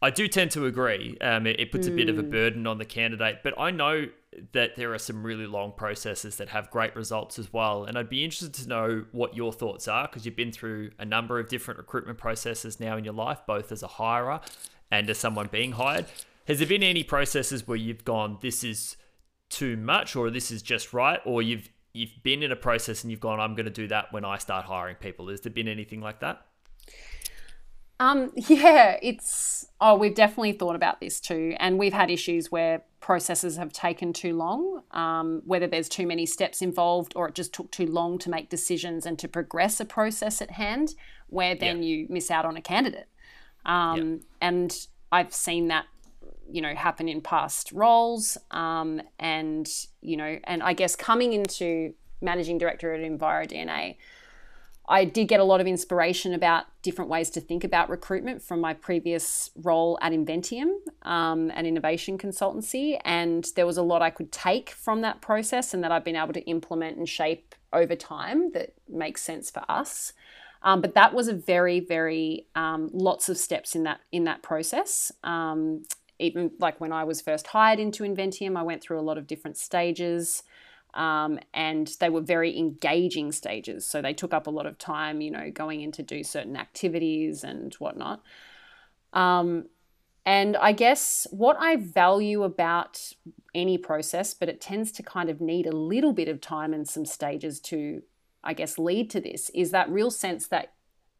i 0.00 0.08
do 0.08 0.26
tend 0.26 0.50
to 0.50 0.64
agree 0.64 1.16
um, 1.20 1.46
it, 1.46 1.60
it, 1.60 1.72
puts 1.72 1.86
mm. 1.86 1.92
a 1.92 1.96
bit 1.96 2.08
of 2.08 2.18
a 2.18 2.22
hmm. 2.22 2.30
burden 2.30 2.66
on 2.66 2.78
the 2.78 2.84
candidate 2.84 3.40
but 3.42 3.52
i 3.58 3.70
know 3.70 4.06
that 4.52 4.76
there 4.76 4.94
are 4.94 4.98
some 4.98 5.22
really 5.22 5.46
long 5.46 5.72
processes 5.72 6.36
that 6.36 6.48
have 6.48 6.70
great 6.70 6.96
results 6.96 7.38
as 7.38 7.52
well 7.52 7.84
and 7.84 7.98
i'd 7.98 8.08
be 8.08 8.24
interested 8.24 8.54
to 8.54 8.66
know 8.66 9.04
what 9.12 9.36
your 9.36 9.52
thoughts 9.52 9.86
are 9.86 10.06
because 10.06 10.24
you've 10.24 10.36
been 10.36 10.52
through 10.52 10.90
a 10.98 11.04
number 11.04 11.38
of 11.38 11.48
different 11.48 11.76
recruitment 11.76 12.16
processes 12.16 12.80
now 12.80 12.96
in 12.96 13.04
your 13.04 13.14
life 13.14 13.40
both 13.46 13.72
as 13.72 13.82
a 13.82 13.88
hirer 13.88 14.40
and 14.90 15.06
to 15.06 15.14
someone 15.14 15.48
being 15.50 15.72
hired 15.72 16.06
has 16.50 16.58
there 16.58 16.66
been 16.66 16.82
any 16.82 17.04
processes 17.04 17.68
where 17.68 17.76
you've 17.76 18.04
gone, 18.04 18.38
this 18.40 18.64
is 18.64 18.96
too 19.50 19.76
much, 19.76 20.16
or 20.16 20.30
this 20.30 20.50
is 20.50 20.62
just 20.62 20.92
right, 20.92 21.20
or 21.24 21.42
you've 21.42 21.68
you've 21.92 22.10
been 22.24 22.42
in 22.42 22.50
a 22.50 22.56
process 22.56 23.04
and 23.04 23.10
you've 23.12 23.20
gone, 23.20 23.38
I'm 23.38 23.54
going 23.54 23.66
to 23.66 23.70
do 23.70 23.86
that 23.86 24.12
when 24.12 24.24
I 24.24 24.38
start 24.38 24.64
hiring 24.64 24.96
people? 24.96 25.28
Has 25.28 25.40
there 25.42 25.52
been 25.52 25.68
anything 25.68 26.00
like 26.00 26.20
that? 26.20 26.44
Um, 28.00 28.32
yeah, 28.34 28.96
it's 29.02 29.66
oh, 29.80 29.96
we've 29.96 30.14
definitely 30.14 30.52
thought 30.52 30.74
about 30.74 31.00
this 31.00 31.20
too, 31.20 31.54
and 31.60 31.78
we've 31.78 31.92
had 31.92 32.10
issues 32.10 32.50
where 32.50 32.82
processes 32.98 33.56
have 33.56 33.72
taken 33.72 34.12
too 34.12 34.36
long, 34.36 34.82
um, 34.90 35.42
whether 35.44 35.68
there's 35.68 35.88
too 35.88 36.06
many 36.06 36.26
steps 36.26 36.60
involved 36.62 37.12
or 37.14 37.28
it 37.28 37.34
just 37.36 37.52
took 37.52 37.70
too 37.70 37.86
long 37.86 38.18
to 38.18 38.28
make 38.28 38.50
decisions 38.50 39.06
and 39.06 39.18
to 39.20 39.28
progress 39.28 39.78
a 39.78 39.84
process 39.84 40.42
at 40.42 40.50
hand, 40.50 40.94
where 41.28 41.54
then 41.54 41.82
yeah. 41.82 41.88
you 41.88 42.06
miss 42.08 42.30
out 42.30 42.44
on 42.44 42.56
a 42.56 42.60
candidate. 42.60 43.08
Um, 43.66 43.96
yeah. 43.96 44.16
And 44.40 44.86
I've 45.12 45.32
seen 45.32 45.68
that 45.68 45.86
you 46.52 46.60
know 46.60 46.74
happen 46.74 47.08
in 47.08 47.20
past 47.20 47.72
roles 47.72 48.36
um, 48.50 49.00
and 49.18 49.68
you 50.00 50.16
know 50.16 50.38
and 50.44 50.62
i 50.62 50.72
guess 50.72 50.96
coming 50.96 51.32
into 51.32 51.94
managing 52.20 52.58
director 52.58 52.92
at 52.92 53.00
envirodna 53.00 53.96
i 54.88 55.04
did 55.04 55.28
get 55.28 55.40
a 55.40 55.44
lot 55.44 55.60
of 55.60 55.66
inspiration 55.66 56.34
about 56.34 56.64
different 56.82 57.10
ways 57.10 57.30
to 57.30 57.40
think 57.40 57.64
about 57.64 57.88
recruitment 57.88 58.42
from 58.42 58.60
my 58.60 58.74
previous 58.74 59.50
role 59.62 59.98
at 60.02 60.12
inventium 60.12 60.72
um, 61.02 61.50
an 61.54 61.66
innovation 61.66 62.18
consultancy 62.18 62.98
and 63.04 63.52
there 63.56 63.66
was 63.66 63.76
a 63.76 63.82
lot 63.82 64.02
i 64.02 64.10
could 64.10 64.32
take 64.32 64.70
from 64.70 65.00
that 65.02 65.20
process 65.20 65.72
and 65.72 65.82
that 65.84 65.92
i've 65.92 66.04
been 66.04 66.16
able 66.16 66.32
to 66.32 66.42
implement 66.42 66.96
and 66.96 67.08
shape 67.08 67.54
over 67.72 67.94
time 67.94 68.50
that 68.52 68.72
makes 68.88 69.22
sense 69.22 69.50
for 69.50 69.62
us 69.68 70.12
um, 70.62 70.80
but 70.80 70.94
that 70.94 71.14
was 71.14 71.28
a 71.28 71.34
very, 71.34 71.80
very 71.80 72.46
um, 72.54 72.90
lots 72.92 73.28
of 73.28 73.38
steps 73.38 73.74
in 73.74 73.84
that 73.84 74.00
in 74.12 74.24
that 74.24 74.42
process. 74.42 75.12
Um, 75.24 75.84
even 76.18 76.50
like 76.58 76.80
when 76.80 76.92
I 76.92 77.04
was 77.04 77.20
first 77.20 77.46
hired 77.46 77.80
into 77.80 78.04
Inventium, 78.04 78.56
I 78.56 78.62
went 78.62 78.82
through 78.82 79.00
a 79.00 79.02
lot 79.02 79.18
of 79.18 79.26
different 79.26 79.56
stages. 79.56 80.42
Um, 80.92 81.38
and 81.54 81.86
they 82.00 82.08
were 82.08 82.20
very 82.20 82.58
engaging 82.58 83.30
stages. 83.30 83.86
So 83.86 84.02
they 84.02 84.12
took 84.12 84.34
up 84.34 84.48
a 84.48 84.50
lot 84.50 84.66
of 84.66 84.76
time, 84.76 85.20
you 85.20 85.30
know, 85.30 85.48
going 85.50 85.82
in 85.82 85.92
to 85.92 86.02
do 86.02 86.24
certain 86.24 86.56
activities 86.56 87.44
and 87.44 87.72
whatnot. 87.74 88.22
Um, 89.12 89.66
and 90.26 90.56
I 90.56 90.72
guess 90.72 91.26
what 91.30 91.56
I 91.58 91.76
value 91.76 92.42
about 92.42 93.12
any 93.54 93.78
process, 93.78 94.34
but 94.34 94.48
it 94.48 94.60
tends 94.60 94.92
to 94.92 95.02
kind 95.02 95.30
of 95.30 95.40
need 95.40 95.66
a 95.66 95.72
little 95.72 96.12
bit 96.12 96.28
of 96.28 96.40
time 96.40 96.74
and 96.74 96.88
some 96.88 97.06
stages 97.06 97.60
to, 97.60 98.02
I 98.42 98.54
guess, 98.54 98.78
lead 98.78 99.10
to 99.10 99.20
this, 99.20 99.50
is 99.50 99.70
that 99.70 99.90
real 99.90 100.10
sense 100.10 100.46
that 100.48 100.72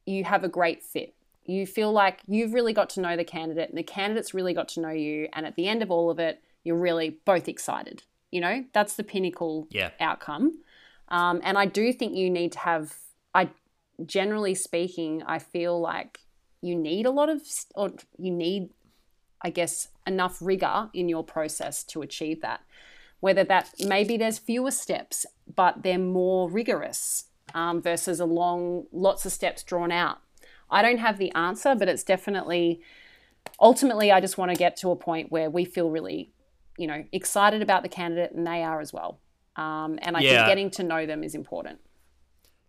you 0.06 0.24
have 0.24 0.44
a 0.44 0.48
great 0.48 0.83
fit 0.83 1.14
you 1.50 1.66
feel 1.66 1.92
like 1.92 2.20
you've 2.26 2.52
really 2.52 2.72
got 2.72 2.90
to 2.90 3.00
know 3.00 3.16
the 3.16 3.24
candidate 3.24 3.68
and 3.68 3.76
the 3.76 3.83
candidate's 3.83 4.33
really 4.33 4.54
got 4.54 4.68
to 4.68 4.80
know 4.80 4.90
you. 4.90 5.28
And 5.33 5.44
at 5.44 5.56
the 5.56 5.66
end 5.66 5.83
of 5.83 5.90
all 5.90 6.11
of 6.11 6.18
it, 6.18 6.42
you're 6.62 6.78
really 6.78 7.18
both 7.24 7.49
excited. 7.49 8.05
You 8.30 8.40
know, 8.40 8.64
that's 8.72 8.95
the 8.95 9.03
pinnacle 9.03 9.66
yeah. 9.70 9.90
outcome. 9.99 10.61
Um, 11.09 11.40
and 11.42 11.59
I 11.59 11.66
do 11.66 11.92
think 11.92 12.16
you 12.16 12.30
need 12.30 12.53
to 12.53 12.61
have, 12.61 12.95
I 13.34 13.51
generally 14.07 14.55
speaking, 14.55 15.22
I 15.26 15.40
feel 15.40 15.80
like 15.80 16.20
you 16.62 16.76
need 16.76 17.07
a 17.07 17.11
lot 17.11 17.28
of, 17.28 17.42
or 17.74 17.90
you 18.16 18.30
need, 18.30 18.70
I 19.42 19.51
guess, 19.51 19.88
enough 20.07 20.38
rigor 20.40 20.90
in 20.95 21.09
your 21.09 21.24
process 21.24 21.82
to 21.84 22.03
achieve 22.03 22.42
that. 22.42 22.61
Whether 23.21 23.45
that 23.45 23.71
maybe 23.81 24.16
there's 24.16 24.39
fewer 24.39 24.71
steps, 24.71 25.27
but 25.55 25.83
they're 25.83 25.99
more 25.99 26.49
rigorous 26.51 27.25
um, 27.55 27.83
versus 27.83 28.18
a 28.21 28.25
long, 28.25 28.87
lots 28.93 29.27
of 29.27 29.33
steps 29.33 29.62
drawn 29.62 29.93
out 29.93 30.18
I 30.71 30.83
don't 30.83 30.99
have 30.99 31.18
the 31.18 31.33
answer, 31.33 31.75
but 31.75 31.89
it's 31.89 32.05
definitely 32.05 32.81
ultimately 33.59 34.12
I 34.12 34.21
just 34.21 34.39
want 34.39 34.51
to 34.51 34.57
get 34.57 34.77
to 34.79 34.91
a 34.91 34.97
point 34.97 35.33
where 35.33 35.51
we 35.51 35.64
feel 35.64 35.91
really, 35.91 36.31
you 36.79 36.87
know, 36.87 37.05
excited 37.12 37.62
about 37.62 37.83
the 37.83 37.89
candidate 37.89 38.33
and 38.33 38.47
they 38.47 38.62
are 38.62 38.81
as 38.81 38.93
well. 38.93 39.18
Um, 39.57 39.99
and 40.03 40.16
I 40.16 40.21
yeah. 40.21 40.31
think 40.31 40.47
getting 40.47 40.71
to 40.73 40.83
know 40.85 41.07
them 41.07 41.25
is 41.25 41.35
important. 41.35 41.81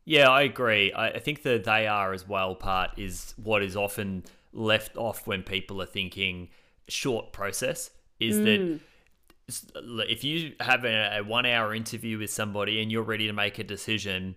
Yeah, 0.04 0.30
I 0.30 0.42
agree. 0.42 0.92
I, 0.92 1.10
I 1.10 1.20
think 1.20 1.44
the 1.44 1.62
they 1.64 1.86
are 1.86 2.12
as 2.12 2.28
well 2.28 2.56
part 2.56 2.98
is 2.98 3.34
what 3.38 3.62
is 3.62 3.76
often 3.76 4.24
left 4.52 4.98
off 4.98 5.28
when 5.28 5.44
people 5.44 5.82
are 5.82 5.86
thinking 5.86 6.50
short 6.88 7.32
process 7.32 7.92
is 8.20 8.38
Mm. 8.38 8.46
that 8.46 8.80
if 9.76 10.24
you 10.24 10.54
have 10.60 10.86
a, 10.86 11.20
a 11.20 11.24
one 11.24 11.46
hour 11.46 11.74
interview 11.74 12.18
with 12.18 12.30
somebody 12.30 12.82
and 12.82 12.92
you're 12.92 13.04
ready 13.04 13.28
to 13.28 13.34
make 13.34 13.60
a 13.60 13.64
decision 13.64 14.36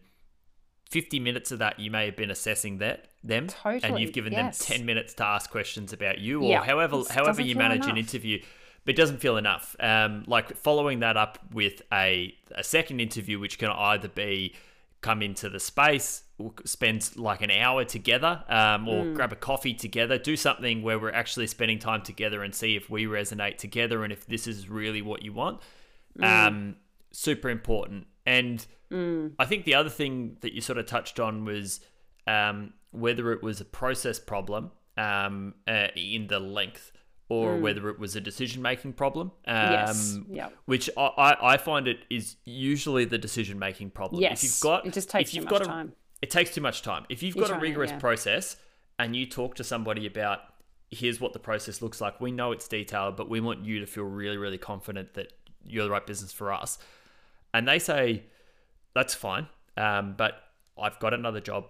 50 0.91 1.19
minutes 1.21 1.51
of 1.51 1.59
that 1.59 1.81
you 1.81 1.91
may 1.91 2.07
have 2.07 2.17
been 2.17 2.31
assessing 2.31 2.79
that 2.79 3.09
them 3.23 3.49
and 3.65 3.99
you've 3.99 4.12
given 4.12 4.33
yes. 4.33 4.59
them 4.67 4.79
10 4.79 4.87
minutes 4.87 5.15
to 5.15 5.25
ask 5.25 5.51
questions 5.51 5.93
about 5.93 6.19
you 6.19 6.43
or 6.43 6.51
Yeah, 6.51 6.65
however 6.65 7.03
however 7.11 7.43
you 7.43 7.57
manage 7.57 7.87
an 7.87 7.97
interview 7.97 8.41
but 8.85 8.95
it 8.95 8.97
doesn't 8.97 9.19
feel 9.19 9.37
enough 9.37 9.75
um, 9.81 10.25
like 10.27 10.57
following 10.57 11.01
that 11.01 11.17
up 11.17 11.39
with 11.53 11.83
a, 11.93 12.35
a 12.55 12.62
second 12.62 13.01
interview 13.01 13.39
which 13.39 13.59
can 13.59 13.71
either 13.71 14.09
be 14.09 14.55
come 15.09 15.20
into 15.22 15.46
the 15.48 15.61
space 15.61 16.09
or 16.38 16.52
spend 16.64 16.98
like 17.16 17.42
an 17.42 17.50
hour 17.50 17.84
together 17.84 18.32
um, 18.48 18.88
or 18.88 19.05
Mm. 19.05 19.14
grab 19.14 19.32
a 19.32 19.36
coffee 19.50 19.74
together 19.86 20.16
do 20.18 20.36
something 20.36 20.76
where 20.86 20.98
we're 20.98 21.12
actually 21.22 21.46
spending 21.46 21.78
time 21.78 22.02
together 22.02 22.42
and 22.44 22.52
see 22.55 22.74
if 22.80 22.84
we 22.94 23.05
resonate 23.05 23.57
together 23.59 24.02
and 24.05 24.12
if 24.12 24.26
this 24.26 24.46
is 24.52 24.68
really 24.80 25.02
what 25.11 25.20
you 25.26 25.32
want 25.42 25.61
Mm. 26.18 26.24
um, 26.48 26.76
super 27.12 27.50
important 27.50 28.07
and 28.26 28.66
i 29.38 29.44
think 29.50 29.64
the 29.64 29.74
other 29.80 29.90
thing 30.00 30.36
that 30.42 30.52
you 30.55 30.61
sort 30.61 30.78
of 30.78 30.86
touched 30.86 31.18
on 31.20 31.44
was 31.44 31.80
um, 32.26 32.72
whether 32.90 33.32
it 33.32 33.42
was 33.42 33.61
a 33.61 33.64
process 33.80 34.18
problem 34.18 34.70
um, 34.96 35.55
uh, 35.68 35.88
in 35.96 36.28
the 36.28 36.40
length 36.40 36.92
or 37.29 37.57
whether 37.57 37.89
it 37.89 37.99
was 37.99 38.14
a 38.16 38.20
decision 38.20 38.61
making 38.62 38.93
problem 38.93 39.33
um, 39.47 39.57
Mm. 39.57 39.70
Yes, 39.70 40.18
yep. 40.29 40.57
which 40.66 40.91
I, 40.97 41.37
I, 41.41 41.57
find 41.57 41.89
it 41.89 42.01
is 42.11 42.37
usually 42.45 43.05
the 43.07 43.18
decision 43.18 43.59
making 43.59 43.91
problem 43.91 44.20
Yes, 44.20 44.43
if 44.43 44.45
you've 44.45 44.61
got 44.61 44.87
it 44.87 44.93
just 44.93 45.09
takes 45.09 45.31
if 45.31 45.33
too 45.33 45.37
you've 45.37 45.45
much 45.47 45.53
got 45.53 45.62
a, 45.62 45.64
time. 45.64 45.93
it 46.20 46.31
takes 46.31 46.55
too 46.55 46.61
much 46.61 46.83
time. 46.83 47.07
If 47.09 47.22
you've 47.22 47.35
You're 47.35 47.49
got 47.49 47.57
a 47.57 47.61
rigorous 47.61 47.91
yeah. 47.91 47.99
process 47.99 48.57
and 48.99 49.16
you 49.16 49.27
talk 49.27 49.55
to 49.57 49.64
somebody 49.64 50.07
about 50.07 50.41
here's 50.91 51.20
what 51.20 51.33
the 51.33 51.39
process 51.39 51.83
looks 51.83 52.01
like, 52.01 52.20
we 52.20 52.31
know 52.31 52.53
it's 52.53 52.68
detailed, 52.68 53.16
but 53.16 53.29
we 53.29 53.41
want 53.41 53.64
you 53.64 53.81
to 53.81 53.87
feel 53.87 54.05
really, 54.05 54.37
really 54.37 54.59
confident 54.59 55.14
that 55.14 55.33
you're 55.64 55.85
the 55.85 55.91
right 55.91 56.07
business 56.07 56.33
for 56.33 56.53
us. 56.53 56.79
And 57.53 57.66
they 57.66 57.79
say, 57.79 58.25
that's 58.95 59.14
fine, 59.14 59.49
um, 59.77 60.14
but 60.16 60.43
I've 60.79 60.99
got 60.99 61.14
another 61.14 61.41
job 61.41 61.66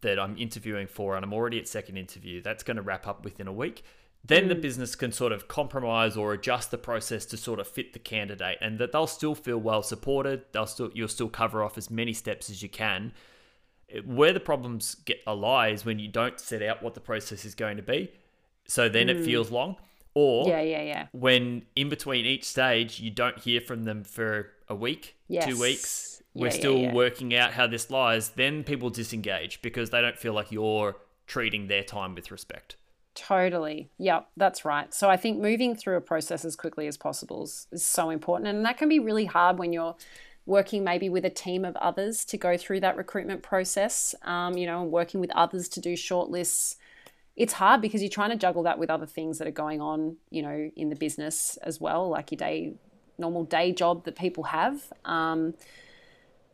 that 0.00 0.18
I'm 0.18 0.36
interviewing 0.38 0.86
for 0.86 1.14
and 1.16 1.24
I'm 1.24 1.32
already 1.32 1.58
at 1.58 1.68
second 1.68 1.96
interview. 1.96 2.40
That's 2.42 2.62
going 2.62 2.76
to 2.76 2.82
wrap 2.82 3.06
up 3.06 3.24
within 3.24 3.46
a 3.46 3.52
week. 3.52 3.84
Then 4.26 4.48
the 4.48 4.54
business 4.54 4.96
can 4.96 5.12
sort 5.12 5.32
of 5.32 5.48
compromise 5.48 6.16
or 6.16 6.32
adjust 6.32 6.70
the 6.70 6.78
process 6.78 7.26
to 7.26 7.36
sort 7.36 7.60
of 7.60 7.68
fit 7.68 7.92
the 7.92 7.98
candidate 7.98 8.56
and 8.60 8.78
that 8.78 8.92
they'll 8.92 9.06
still 9.06 9.34
feel 9.34 9.58
well 9.58 9.82
supported. 9.82 10.44
They'll 10.52 10.66
still 10.66 10.90
you'll 10.94 11.08
still 11.08 11.28
cover 11.28 11.62
off 11.62 11.76
as 11.76 11.90
many 11.90 12.12
steps 12.14 12.48
as 12.48 12.62
you 12.62 12.68
can 12.68 13.12
where 14.04 14.32
the 14.32 14.40
problems 14.40 14.96
get 15.04 15.20
a 15.26 15.34
lie 15.34 15.68
is 15.68 15.84
when 15.84 15.98
you 15.98 16.08
don't 16.08 16.40
set 16.40 16.62
out 16.62 16.82
what 16.82 16.94
the 16.94 17.00
process 17.00 17.44
is 17.44 17.54
going 17.54 17.76
to 17.76 17.82
be. 17.82 18.10
So 18.66 18.88
then 18.88 19.08
it 19.08 19.24
feels 19.24 19.50
long. 19.50 19.76
Or 20.14 20.44
Mm. 20.44 20.48
Yeah, 20.48 20.60
yeah, 20.62 20.82
yeah. 20.82 21.06
when 21.12 21.66
in 21.76 21.88
between 21.88 22.24
each 22.24 22.44
stage 22.44 23.00
you 23.00 23.10
don't 23.10 23.38
hear 23.38 23.60
from 23.60 23.84
them 23.84 24.04
for 24.04 24.50
a 24.68 24.74
week, 24.74 25.16
Yes. 25.28 25.44
two 25.46 25.60
weeks, 25.60 26.22
we're 26.34 26.46
yeah, 26.46 26.52
still 26.52 26.78
yeah. 26.78 26.92
working 26.92 27.34
out 27.34 27.52
how 27.52 27.66
this 27.66 27.90
lies, 27.90 28.30
then 28.30 28.64
people 28.64 28.90
disengage 28.90 29.60
because 29.60 29.90
they 29.90 30.00
don't 30.00 30.18
feel 30.18 30.32
like 30.32 30.50
you're 30.52 30.96
treating 31.26 31.66
their 31.66 31.82
time 31.82 32.14
with 32.14 32.30
respect. 32.30 32.76
Totally. 33.14 33.90
Yep, 33.98 34.28
that's 34.36 34.64
right. 34.64 34.92
So 34.92 35.08
I 35.08 35.16
think 35.16 35.40
moving 35.40 35.76
through 35.76 35.96
a 35.96 36.00
process 36.00 36.44
as 36.44 36.56
quickly 36.56 36.88
as 36.88 36.96
possible 36.96 37.44
is, 37.44 37.68
is 37.70 37.84
so 37.84 38.10
important. 38.10 38.48
And 38.48 38.64
that 38.64 38.76
can 38.76 38.88
be 38.88 38.98
really 38.98 39.26
hard 39.26 39.58
when 39.58 39.72
you're 39.72 39.94
working 40.46 40.84
maybe 40.84 41.08
with 41.08 41.24
a 41.24 41.30
team 41.30 41.64
of 41.64 41.76
others 41.76 42.24
to 42.26 42.36
go 42.36 42.56
through 42.56 42.80
that 42.80 42.96
recruitment 42.96 43.42
process, 43.42 44.14
um, 44.22 44.56
you 44.56 44.66
know, 44.66 44.82
and 44.82 44.90
working 44.90 45.20
with 45.20 45.30
others 45.30 45.68
to 45.70 45.80
do 45.80 45.94
shortlists. 45.94 46.76
It's 47.36 47.54
hard 47.54 47.80
because 47.80 48.02
you're 48.02 48.10
trying 48.10 48.30
to 48.30 48.36
juggle 48.36 48.64
that 48.64 48.78
with 48.78 48.90
other 48.90 49.06
things 49.06 49.38
that 49.38 49.48
are 49.48 49.52
going 49.52 49.80
on, 49.80 50.16
you 50.30 50.42
know, 50.42 50.70
in 50.76 50.88
the 50.90 50.96
business 50.96 51.56
as 51.62 51.80
well, 51.80 52.08
like 52.08 52.30
your 52.30 52.36
day, 52.36 52.74
normal 53.16 53.44
day 53.44 53.72
job 53.72 54.04
that 54.04 54.16
people 54.16 54.44
have. 54.44 54.92
Um, 55.04 55.54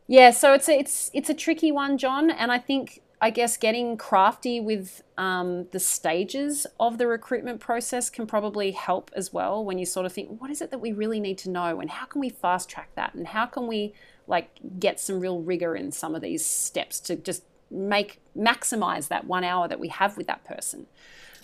yeah, 0.07 0.31
so 0.31 0.53
it's 0.53 0.67
a, 0.67 0.77
it's 0.77 1.11
it's 1.13 1.29
a 1.29 1.33
tricky 1.33 1.71
one, 1.71 1.97
John, 1.97 2.29
and 2.29 2.51
I 2.51 2.59
think 2.59 3.01
I 3.23 3.29
guess 3.29 3.55
getting 3.55 3.97
crafty 3.97 4.59
with 4.59 5.03
um, 5.15 5.67
the 5.71 5.79
stages 5.79 6.65
of 6.79 6.97
the 6.97 7.05
recruitment 7.05 7.59
process 7.59 8.09
can 8.09 8.25
probably 8.25 8.71
help 8.71 9.11
as 9.15 9.31
well. 9.31 9.63
When 9.63 9.77
you 9.77 9.85
sort 9.85 10.07
of 10.07 10.13
think, 10.13 10.41
what 10.41 10.49
is 10.49 10.59
it 10.59 10.71
that 10.71 10.79
we 10.79 10.91
really 10.91 11.19
need 11.19 11.37
to 11.39 11.49
know, 11.49 11.79
and 11.79 11.91
how 11.91 12.05
can 12.05 12.19
we 12.19 12.29
fast 12.29 12.67
track 12.67 12.89
that, 12.95 13.13
and 13.13 13.27
how 13.27 13.45
can 13.45 13.67
we 13.67 13.93
like 14.25 14.49
get 14.79 14.99
some 14.99 15.19
real 15.19 15.39
rigor 15.39 15.75
in 15.75 15.91
some 15.91 16.15
of 16.15 16.21
these 16.21 16.43
steps 16.43 16.99
to 17.01 17.15
just 17.15 17.43
make 17.69 18.19
maximize 18.35 19.07
that 19.09 19.25
one 19.25 19.43
hour 19.43 19.67
that 19.67 19.79
we 19.79 19.89
have 19.89 20.17
with 20.17 20.27
that 20.27 20.43
person. 20.43 20.87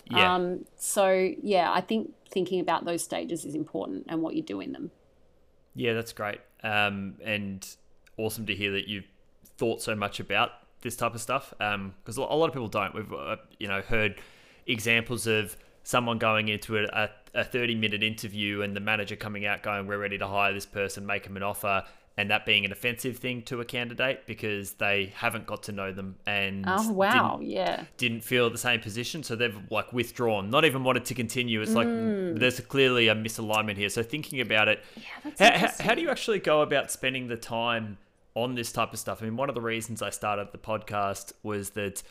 Yeah. 0.09 0.33
Um, 0.33 0.65
so 0.77 1.31
yeah, 1.41 1.71
I 1.71 1.81
think 1.81 2.11
thinking 2.29 2.59
about 2.59 2.85
those 2.85 3.03
stages 3.03 3.45
is 3.45 3.55
important 3.55 4.05
and 4.09 4.21
what 4.21 4.35
you 4.35 4.41
do 4.41 4.59
in 4.61 4.71
them. 4.71 4.91
Yeah, 5.75 5.93
that's 5.93 6.13
great. 6.13 6.39
Um, 6.63 7.15
and 7.23 7.67
awesome 8.17 8.45
to 8.47 8.55
hear 8.55 8.71
that 8.71 8.87
you've 8.87 9.07
thought 9.57 9.81
so 9.81 9.95
much 9.95 10.19
about 10.19 10.51
this 10.81 10.95
type 10.95 11.15
of 11.15 11.21
stuff. 11.21 11.53
Because 11.57 12.17
a 12.17 12.21
lot 12.21 12.47
of 12.47 12.53
people 12.53 12.67
don't. 12.67 12.93
We've 12.93 13.11
uh, 13.13 13.37
you 13.59 13.67
know 13.67 13.81
heard 13.81 14.21
examples 14.65 15.27
of 15.27 15.57
someone 15.83 16.17
going 16.17 16.49
into 16.49 16.77
a, 16.77 16.83
a, 16.83 17.09
a 17.33 17.43
30 17.43 17.75
minute 17.75 18.03
interview 18.03 18.61
and 18.61 18.75
the 18.75 18.79
manager 18.81 19.15
coming 19.15 19.45
out 19.45 19.63
going, 19.63 19.87
"We're 19.87 19.97
ready 19.99 20.17
to 20.17 20.27
hire 20.27 20.53
this 20.53 20.65
person, 20.65 21.05
make 21.05 21.23
them 21.23 21.37
an 21.37 21.43
offer." 21.43 21.83
And 22.19 22.31
that 22.31 22.47
being 22.47 22.65
an 22.65 22.71
offensive 22.71 23.17
thing 23.17 23.43
to 23.43 23.61
a 23.61 23.65
candidate 23.65 24.25
because 24.25 24.71
they 24.71 25.13
haven't 25.15 25.45
got 25.45 25.61
to 25.63 25.71
know 25.71 25.91
them 25.91 26.15
and 26.25 26.65
Oh 26.67 26.91
wow, 26.91 27.37
didn't, 27.37 27.51
yeah. 27.51 27.83
didn't 27.97 28.21
feel 28.21 28.49
the 28.49 28.57
same 28.57 28.79
position, 28.79 29.21
so 29.21 29.35
they've 29.35 29.55
like 29.69 29.93
withdrawn, 29.93 30.49
not 30.49 30.65
even 30.65 30.83
wanted 30.83 31.05
to 31.05 31.13
continue. 31.13 31.61
It's 31.61 31.75
like 31.75 31.87
Mm. 31.87 32.39
there's 32.39 32.59
clearly 32.61 33.07
a 33.07 33.13
misalignment 33.13 33.77
here. 33.77 33.89
So 33.89 34.01
thinking 34.01 34.41
about 34.41 34.67
it, 34.67 34.83
that's 35.23 35.39
how, 35.39 35.67
how, 35.67 35.89
how 35.89 35.93
do 35.93 36.01
you 36.01 36.09
actually 36.09 36.39
go 36.39 36.61
about 36.63 36.89
spending 36.89 37.27
the 37.27 37.37
time 37.37 37.99
on 38.43 38.55
this 38.55 38.71
type 38.71 38.93
of 38.93 38.99
stuff? 38.99 39.21
I 39.21 39.25
mean, 39.25 39.35
one 39.35 39.49
of 39.49 39.55
the 39.55 39.61
reasons 39.61 40.01
I 40.01 40.11
started 40.11 40.49
the 40.51 40.57
podcast 40.57 41.33
was 41.43 41.71
that 41.71 42.03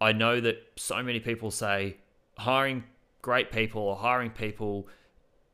I 0.00 0.12
know 0.12 0.40
that 0.40 0.56
so 0.76 1.02
many 1.02 1.20
people 1.20 1.50
say 1.50 1.96
hiring 2.38 2.84
great 3.22 3.50
people 3.50 3.82
or 3.82 3.96
hiring 3.96 4.30
people 4.30 4.88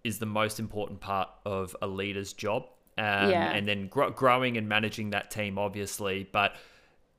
is 0.03 0.19
the 0.19 0.27
most 0.27 0.59
important 0.59 0.99
part 1.01 1.29
of 1.45 1.77
a 1.81 1.87
leader's 1.87 2.33
job. 2.33 2.65
Um, 2.99 3.31
Yeah. 3.31 3.53
And 3.53 3.69
then 3.69 3.87
gro- 3.89 4.11
growing 4.11 4.57
and 4.57 4.69
managing 4.69 5.11
that 5.11 5.31
team, 5.31 5.59
obviously. 5.59 6.29
But 6.33 6.55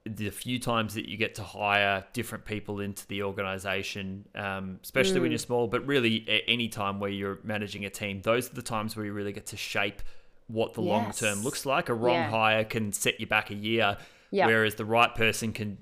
the 0.06 0.30
few 0.32 0.58
times 0.60 0.96
that 0.96 1.08
you 1.08 1.16
get 1.16 1.36
to 1.36 1.44
hire 1.44 2.04
different 2.12 2.44
people 2.44 2.80
into 2.82 3.08
the 3.08 3.22
organization, 3.24 4.26
um, 4.36 4.80
especially 4.84 5.20
Mm. 5.20 5.22
when 5.22 5.32
you're 5.32 5.38
small, 5.38 5.68
but 5.68 5.86
really 5.86 6.26
a- 6.28 6.44
any 6.50 6.68
time 6.70 7.00
where 7.00 7.12
you're 7.12 7.40
managing 7.44 7.86
a 7.86 7.90
team, 7.90 8.22
those 8.24 8.52
are 8.52 8.56
the 8.56 8.64
times 8.64 8.96
where 8.96 9.06
you 9.06 9.14
really 9.14 9.32
get 9.32 9.46
to 9.48 9.58
shape 9.58 10.02
what 10.48 10.74
the 10.74 10.82
long 10.82 11.12
term 11.12 11.44
looks 11.44 11.66
like. 11.66 11.90
A 11.90 11.94
wrong 11.94 12.16
Yeah. 12.16 12.30
hire 12.30 12.64
can 12.64 12.92
set 12.94 13.20
you 13.20 13.28
back 13.28 13.50
a 13.50 13.56
year, 13.56 13.98
Yeah. 14.32 14.48
whereas 14.48 14.76
the 14.76 14.86
right 14.86 15.14
person 15.16 15.54
can 15.54 15.78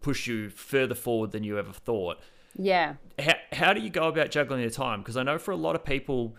push 0.00 0.26
you 0.26 0.50
further 0.50 0.94
forward 0.94 1.32
than 1.32 1.44
you 1.44 1.58
ever 1.58 1.72
thought. 1.72 2.18
Yeah. 2.54 2.94
How, 3.18 3.34
how 3.52 3.72
do 3.72 3.80
you 3.80 3.90
go 3.90 4.08
about 4.08 4.30
juggling 4.30 4.60
your 4.60 4.70
time? 4.70 5.00
Because 5.00 5.16
I 5.16 5.22
know 5.22 5.38
for 5.38 5.52
a 5.52 5.56
lot 5.56 5.76
of 5.76 5.84
people, 5.84 6.34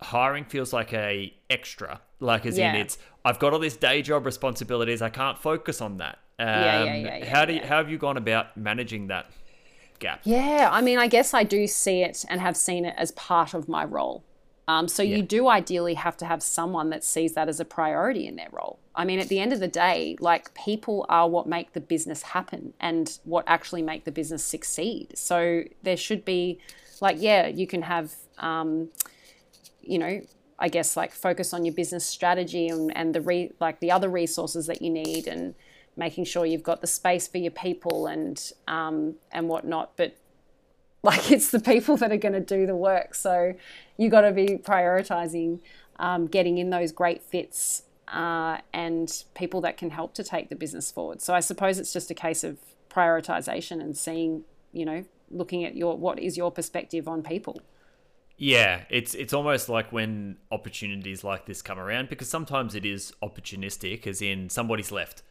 hiring 0.00 0.44
feels 0.44 0.72
like 0.72 0.92
a 0.92 1.32
extra. 1.48 2.00
Like 2.20 2.46
as 2.46 2.58
in 2.58 2.74
it's 2.74 2.98
I've 3.24 3.38
got 3.38 3.52
all 3.52 3.58
these 3.58 3.76
day 3.76 4.02
job 4.02 4.26
responsibilities. 4.26 5.00
I 5.02 5.08
can't 5.10 5.38
focus 5.38 5.80
on 5.80 5.98
that. 5.98 6.18
Um, 6.38 6.46
yeah, 6.48 6.84
yeah, 6.84 7.16
yeah, 7.18 7.24
how 7.26 7.44
do 7.44 7.52
you, 7.52 7.60
yeah. 7.60 7.66
how 7.66 7.76
have 7.78 7.88
you 7.90 7.96
gone 7.96 8.16
about 8.16 8.56
managing 8.56 9.06
that 9.06 9.26
gap? 10.00 10.20
Yeah, 10.24 10.68
I 10.72 10.80
mean, 10.82 10.98
I 10.98 11.06
guess 11.06 11.32
I 11.32 11.44
do 11.44 11.66
see 11.66 12.02
it 12.02 12.24
and 12.28 12.40
have 12.40 12.56
seen 12.56 12.84
it 12.84 12.94
as 12.98 13.12
part 13.12 13.54
of 13.54 13.68
my 13.68 13.84
role. 13.84 14.24
Um, 14.66 14.88
so 14.88 15.02
Yeah. 15.02 15.16
you 15.16 15.22
do 15.22 15.48
ideally 15.48 15.94
have 15.94 16.16
to 16.18 16.26
have 16.26 16.42
someone 16.42 16.90
that 16.90 17.04
sees 17.04 17.34
that 17.34 17.48
as 17.48 17.60
a 17.60 17.64
priority 17.64 18.26
in 18.26 18.36
their 18.36 18.48
role. 18.50 18.78
I 18.94 19.04
mean, 19.04 19.18
at 19.18 19.28
the 19.28 19.38
end 19.38 19.52
of 19.52 19.60
the 19.60 19.68
day, 19.68 20.16
like 20.20 20.54
people 20.54 21.04
are 21.08 21.28
what 21.28 21.46
make 21.46 21.72
the 21.72 21.80
business 21.80 22.22
happen 22.22 22.72
and 22.80 23.18
what 23.24 23.44
actually 23.46 23.82
make 23.82 24.04
the 24.04 24.12
business 24.12 24.44
succeed. 24.44 25.18
So 25.18 25.64
there 25.82 25.96
should 25.96 26.24
be, 26.24 26.60
like, 27.00 27.16
yeah, 27.20 27.46
you 27.46 27.66
can 27.66 27.82
have, 27.82 28.14
um, 28.38 28.88
you 29.82 29.98
know, 29.98 30.20
I 30.58 30.68
guess 30.68 30.96
like 30.96 31.12
focus 31.12 31.52
on 31.52 31.64
your 31.64 31.74
business 31.74 32.06
strategy 32.06 32.68
and, 32.68 32.96
and 32.96 33.14
the 33.14 33.20
re, 33.20 33.50
like 33.60 33.80
the 33.80 33.90
other 33.90 34.08
resources 34.08 34.66
that 34.68 34.80
you 34.80 34.90
need 34.90 35.26
and 35.26 35.54
making 35.96 36.24
sure 36.24 36.46
you've 36.46 36.62
got 36.62 36.80
the 36.80 36.86
space 36.86 37.28
for 37.28 37.38
your 37.38 37.50
people 37.50 38.06
and 38.06 38.52
um, 38.68 39.16
and 39.32 39.48
whatnot. 39.48 39.96
But 39.96 40.16
like 41.02 41.30
it's 41.36 41.50
the 41.50 41.60
people 41.60 41.96
that 41.98 42.12
are 42.12 42.16
going 42.16 42.32
to 42.34 42.40
do 42.40 42.66
the 42.66 42.76
work. 42.76 43.14
So 43.14 43.54
you 43.96 44.08
got 44.08 44.22
to 44.22 44.32
be 44.32 44.58
prioritizing 44.58 45.60
um, 45.98 46.26
getting 46.26 46.58
in 46.58 46.70
those 46.70 46.92
great 46.92 47.22
fits 47.22 47.82
uh, 48.08 48.58
and 48.72 49.24
people 49.34 49.60
that 49.62 49.76
can 49.76 49.90
help 49.90 50.14
to 50.14 50.24
take 50.24 50.48
the 50.48 50.56
business 50.56 50.90
forward. 50.90 51.20
So 51.20 51.34
I 51.34 51.40
suppose 51.40 51.78
it's 51.78 51.92
just 51.92 52.10
a 52.10 52.14
case 52.14 52.44
of 52.44 52.58
prioritization 52.90 53.80
and 53.80 53.96
seeing, 53.96 54.44
you 54.72 54.84
know, 54.84 55.04
looking 55.30 55.64
at 55.64 55.76
your 55.76 55.96
what 55.96 56.18
is 56.18 56.36
your 56.36 56.50
perspective 56.50 57.08
on 57.08 57.22
people. 57.22 57.60
Yeah, 58.36 58.82
it's 58.90 59.14
it's 59.14 59.32
almost 59.32 59.68
like 59.68 59.92
when 59.92 60.38
opportunities 60.50 61.22
like 61.22 61.46
this 61.46 61.62
come 61.62 61.78
around 61.78 62.08
because 62.08 62.28
sometimes 62.28 62.74
it 62.74 62.84
is 62.84 63.12
opportunistic, 63.22 64.06
as 64.06 64.20
in 64.20 64.50
somebody's 64.50 64.90
left, 64.90 65.22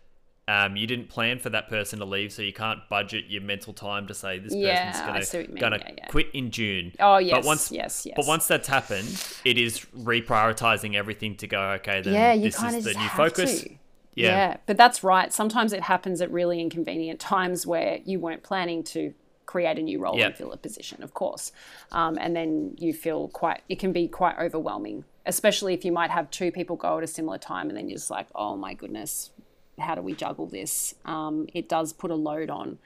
um, 0.48 0.76
you 0.76 0.86
didn't 0.88 1.08
plan 1.10 1.40
for 1.40 1.50
that 1.52 1.70
person 1.70 2.00
to 2.00 2.06
leave, 2.06 2.34
so 2.34 2.42
you 2.42 2.52
can't 2.54 2.80
budget 2.90 3.26
your 3.30 3.42
mental 3.42 3.74
time 3.74 4.08
to 4.08 4.14
say 4.14 4.40
this 4.40 4.54
Yeah, 4.54 4.92
person's 4.92 5.06
gonna 5.08 5.26
see 5.26 5.38
what 5.38 5.48
you 5.48 5.54
mean. 5.54 5.62
gonna 5.62 5.78
Yeah, 5.80 5.92
yeah. 5.98 6.08
quit 6.08 6.28
in 6.34 6.52
June. 6.52 6.92
Oh 7.00 7.18
yes, 7.18 7.38
but 7.38 7.46
once 7.46 7.72
yes, 7.72 8.06
yes. 8.06 8.16
but 8.18 8.26
once 8.28 8.48
that's 8.48 8.68
happened, 8.68 9.08
it 9.46 9.58
is 9.58 9.86
reprioritizing 9.98 10.96
everything 10.96 11.36
to 11.38 11.48
go. 11.48 11.62
Okay, 11.74 12.02
then 12.02 12.14
yeah, 12.14 12.34
you 12.34 12.44
this 12.52 12.62
is 12.62 12.84
the 12.84 12.94
new 12.94 13.00
have 13.00 13.12
focus. 13.18 13.62
to. 13.64 13.70
Yeah. 14.16 14.28
Yeah, 14.28 14.58
but 14.68 14.78
that's 14.78 15.04
right. 15.04 15.34
Sometimes 15.34 15.74
it 15.74 15.82
happens 15.82 16.22
at 16.22 16.30
really 16.32 16.62
inconvenient 16.62 17.20
times 17.20 17.66
where 17.66 18.00
you 18.06 18.20
weren't 18.20 18.44
planning 18.44 18.84
to 18.84 19.14
create 19.46 19.78
a 19.80 19.82
new 19.82 20.00
role 20.00 20.22
and 20.22 20.36
fill 20.36 20.52
a 20.52 20.58
position, 20.58 21.02
of 21.04 21.14
course. 21.14 21.52
Um, 21.92 22.18
and 22.20 22.36
then 22.36 22.76
you 22.78 22.94
feel 22.94 23.28
quite, 23.30 23.62
it 23.70 23.80
can 23.80 23.92
be 23.92 24.08
quite 24.08 24.38
overwhelming, 24.38 25.06
especially 25.26 25.74
if 25.74 25.84
you 25.84 25.92
might 25.92 26.12
have 26.12 26.30
two 26.30 26.52
people 26.52 26.76
go 26.76 26.98
at 27.00 27.04
a 27.04 27.08
similar 27.08 27.38
time 27.40 27.70
and 27.70 27.78
then 27.78 27.90
you're 27.90 27.98
just 27.98 28.12
like, 28.12 28.28
oh 28.36 28.56
my 28.56 28.74
goodness, 28.76 29.32
how 29.80 29.96
do 29.96 30.02
we 30.02 30.14
juggle 30.14 30.48
this? 30.48 30.96
Um, 31.06 31.48
it 31.54 31.68
does 31.70 31.94
put 31.94 32.12
a 32.12 32.16
load 32.16 32.50
on. 32.50 32.78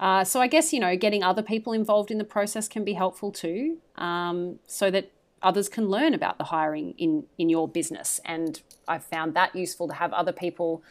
Uh, 0.00 0.24
so 0.24 0.40
I 0.40 0.48
guess, 0.48 0.72
you 0.72 0.80
know, 0.80 0.96
getting 0.96 1.22
other 1.22 1.42
people 1.42 1.72
involved 1.72 2.10
in 2.10 2.18
the 2.18 2.24
process 2.24 2.68
can 2.68 2.84
be 2.84 2.94
helpful 2.94 3.30
too, 3.30 3.78
um, 3.96 4.58
so 4.66 4.90
that 4.90 5.10
others 5.42 5.68
can 5.68 5.88
learn 5.88 6.14
about 6.14 6.38
the 6.38 6.44
hiring 6.44 6.94
in, 6.98 7.24
in 7.38 7.48
your 7.48 7.68
business. 7.68 8.20
And 8.24 8.60
I've 8.88 9.04
found 9.04 9.34
that 9.34 9.54
useful 9.54 9.86
to 9.88 9.94
have 9.94 10.12
other 10.12 10.32
people, 10.32 10.82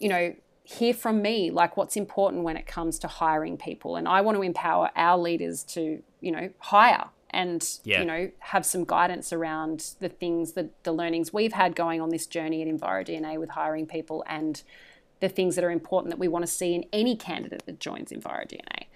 you 0.00 0.08
know, 0.08 0.34
hear 0.64 0.94
from 0.94 1.22
me, 1.22 1.50
like 1.50 1.76
what's 1.76 1.96
important 1.96 2.42
when 2.42 2.56
it 2.56 2.66
comes 2.66 2.98
to 3.00 3.08
hiring 3.08 3.56
people. 3.56 3.96
And 3.96 4.08
I 4.08 4.22
want 4.22 4.36
to 4.36 4.42
empower 4.42 4.90
our 4.96 5.18
leaders 5.18 5.62
to, 5.64 6.02
you 6.20 6.32
know, 6.32 6.50
hire 6.58 7.10
and, 7.34 7.60
Yeah. 7.84 8.00
you 8.00 8.06
know, 8.06 8.30
have 8.38 8.64
some 8.64 8.84
guidance 8.84 9.32
around 9.32 9.94
the 10.00 10.08
things 10.08 10.52
that 10.52 10.68
the 10.84 10.92
learnings 10.92 11.32
we've 11.32 11.52
had 11.52 11.74
going 11.74 12.00
on 12.00 12.08
this 12.10 12.26
journey 12.26 12.62
at 12.62 12.68
EnviroDNA 12.68 13.38
with 13.38 13.50
hiring 13.50 13.86
people 13.86 14.24
and 14.26 14.62
the 15.20 15.28
things 15.28 15.54
that 15.56 15.64
are 15.64 15.70
important 15.70 16.10
that 16.10 16.18
we 16.18 16.28
want 16.28 16.44
to 16.44 16.50
see 16.50 16.74
in 16.74 16.84
any 16.92 17.16
candidate 17.16 17.64
that 17.66 17.80
joins 17.80 18.10
EnviroDNA. 18.10 18.86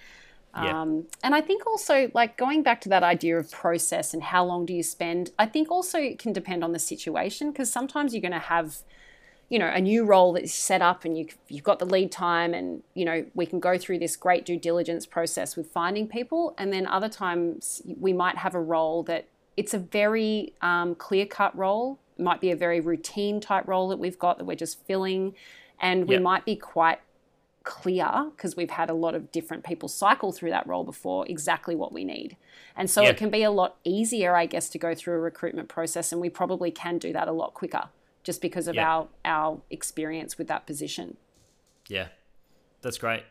Yeah. 0.55 0.81
Um, 0.81 1.07
and 1.23 1.35
I 1.35 1.41
think 1.41 1.67
also, 1.67 2.11
like 2.15 2.37
going 2.37 2.63
back 2.63 2.81
to 2.83 2.89
that 2.89 3.03
idea 3.03 3.39
of 3.39 3.51
process 3.51 4.15
and 4.15 4.23
how 4.23 4.45
long 4.45 4.67
do 4.67 4.73
you 4.73 4.83
spend, 4.83 5.31
I 5.39 5.47
think 5.47 5.71
also 5.71 5.99
it 5.99 6.19
can 6.19 6.33
depend 6.33 6.65
on 6.65 6.73
the 6.73 6.79
situation 6.79 7.51
because 7.51 7.71
sometimes 7.71 8.13
you're 8.15 8.23
going 8.23 8.33
to 8.33 8.39
have, 8.39 8.79
you 9.49 9.59
know, 9.59 9.69
a 9.69 9.81
new 9.81 10.05
role 10.05 10.35
that's 10.35 10.53
set 10.53 10.83
up 10.83 11.05
and 11.05 11.17
you, 11.17 11.27
you've 11.49 11.65
got 11.65 11.79
the 11.79 11.87
lead 11.87 12.13
time 12.13 12.53
and, 12.53 12.83
you 12.95 13.05
know, 13.05 13.25
we 13.35 13.47
can 13.47 13.61
go 13.61 13.79
through 13.79 13.99
this 13.99 14.15
great 14.15 14.45
due 14.45 14.59
diligence 14.59 15.07
process 15.07 15.57
with 15.57 15.69
finding 15.69 16.07
people. 16.07 16.55
And 16.59 16.73
then 16.73 16.87
other 16.87 17.09
times 17.09 17.81
we 17.99 18.13
might 18.13 18.37
have 18.37 18.55
a 18.55 18.61
role 18.61 19.03
that 19.05 19.27
it's 19.57 19.73
a 19.73 19.79
very 19.79 20.53
um, 20.61 20.95
clear 20.95 21.25
cut 21.25 21.57
role, 21.57 21.99
it 22.19 22.23
might 22.23 22.41
be 22.41 22.51
a 22.51 22.57
very 22.57 22.81
routine 22.81 23.41
type 23.41 23.67
role 23.67 23.89
that 23.89 23.99
we've 23.99 24.19
got 24.19 24.39
that 24.39 24.45
we're 24.45 24.55
just 24.55 24.85
filling. 24.85 25.35
And 25.81 26.07
we 26.09 26.17
Yep. 26.17 26.23
might 26.23 26.45
be 26.45 26.57
quite 26.57 27.01
clear 27.65 28.31
because 28.37 28.57
we've 28.57 28.71
had 28.71 28.91
a 28.91 28.95
lot 28.95 29.15
of 29.15 29.33
different 29.33 29.65
people 29.65 29.89
cycle 29.89 30.33
through 30.33 30.51
that 30.51 30.67
role 30.67 30.85
before 30.85 31.27
exactly 31.27 31.75
what 31.75 31.93
we 31.93 32.05
need. 32.05 32.37
And 32.77 32.91
so 32.91 33.03
Yeah. 33.03 33.11
it 33.11 33.17
can 33.17 33.31
be 33.31 33.43
a 33.43 33.51
lot 33.51 33.77
easier, 33.85 34.37
I 34.37 34.47
guess, 34.47 34.69
to 34.71 34.79
go 34.79 34.95
through 34.95 35.15
a 35.15 35.21
recruitment 35.21 35.69
process. 35.69 36.13
And 36.13 36.21
we 36.21 36.29
probably 36.29 36.71
can 36.71 36.99
do 36.99 37.13
that 37.15 37.29
a 37.29 37.33
lot 37.33 37.55
quicker 37.55 37.89
just 38.29 38.43
because 38.43 38.69
of 38.69 38.75
Yeah. 38.75 38.87
our, 38.87 39.09
our 39.25 39.63
experience 39.71 40.37
with 40.37 40.49
that 40.49 40.67
position. 40.67 41.17
Yeah, 41.89 42.09
that's 42.83 42.99
great. 42.99 43.23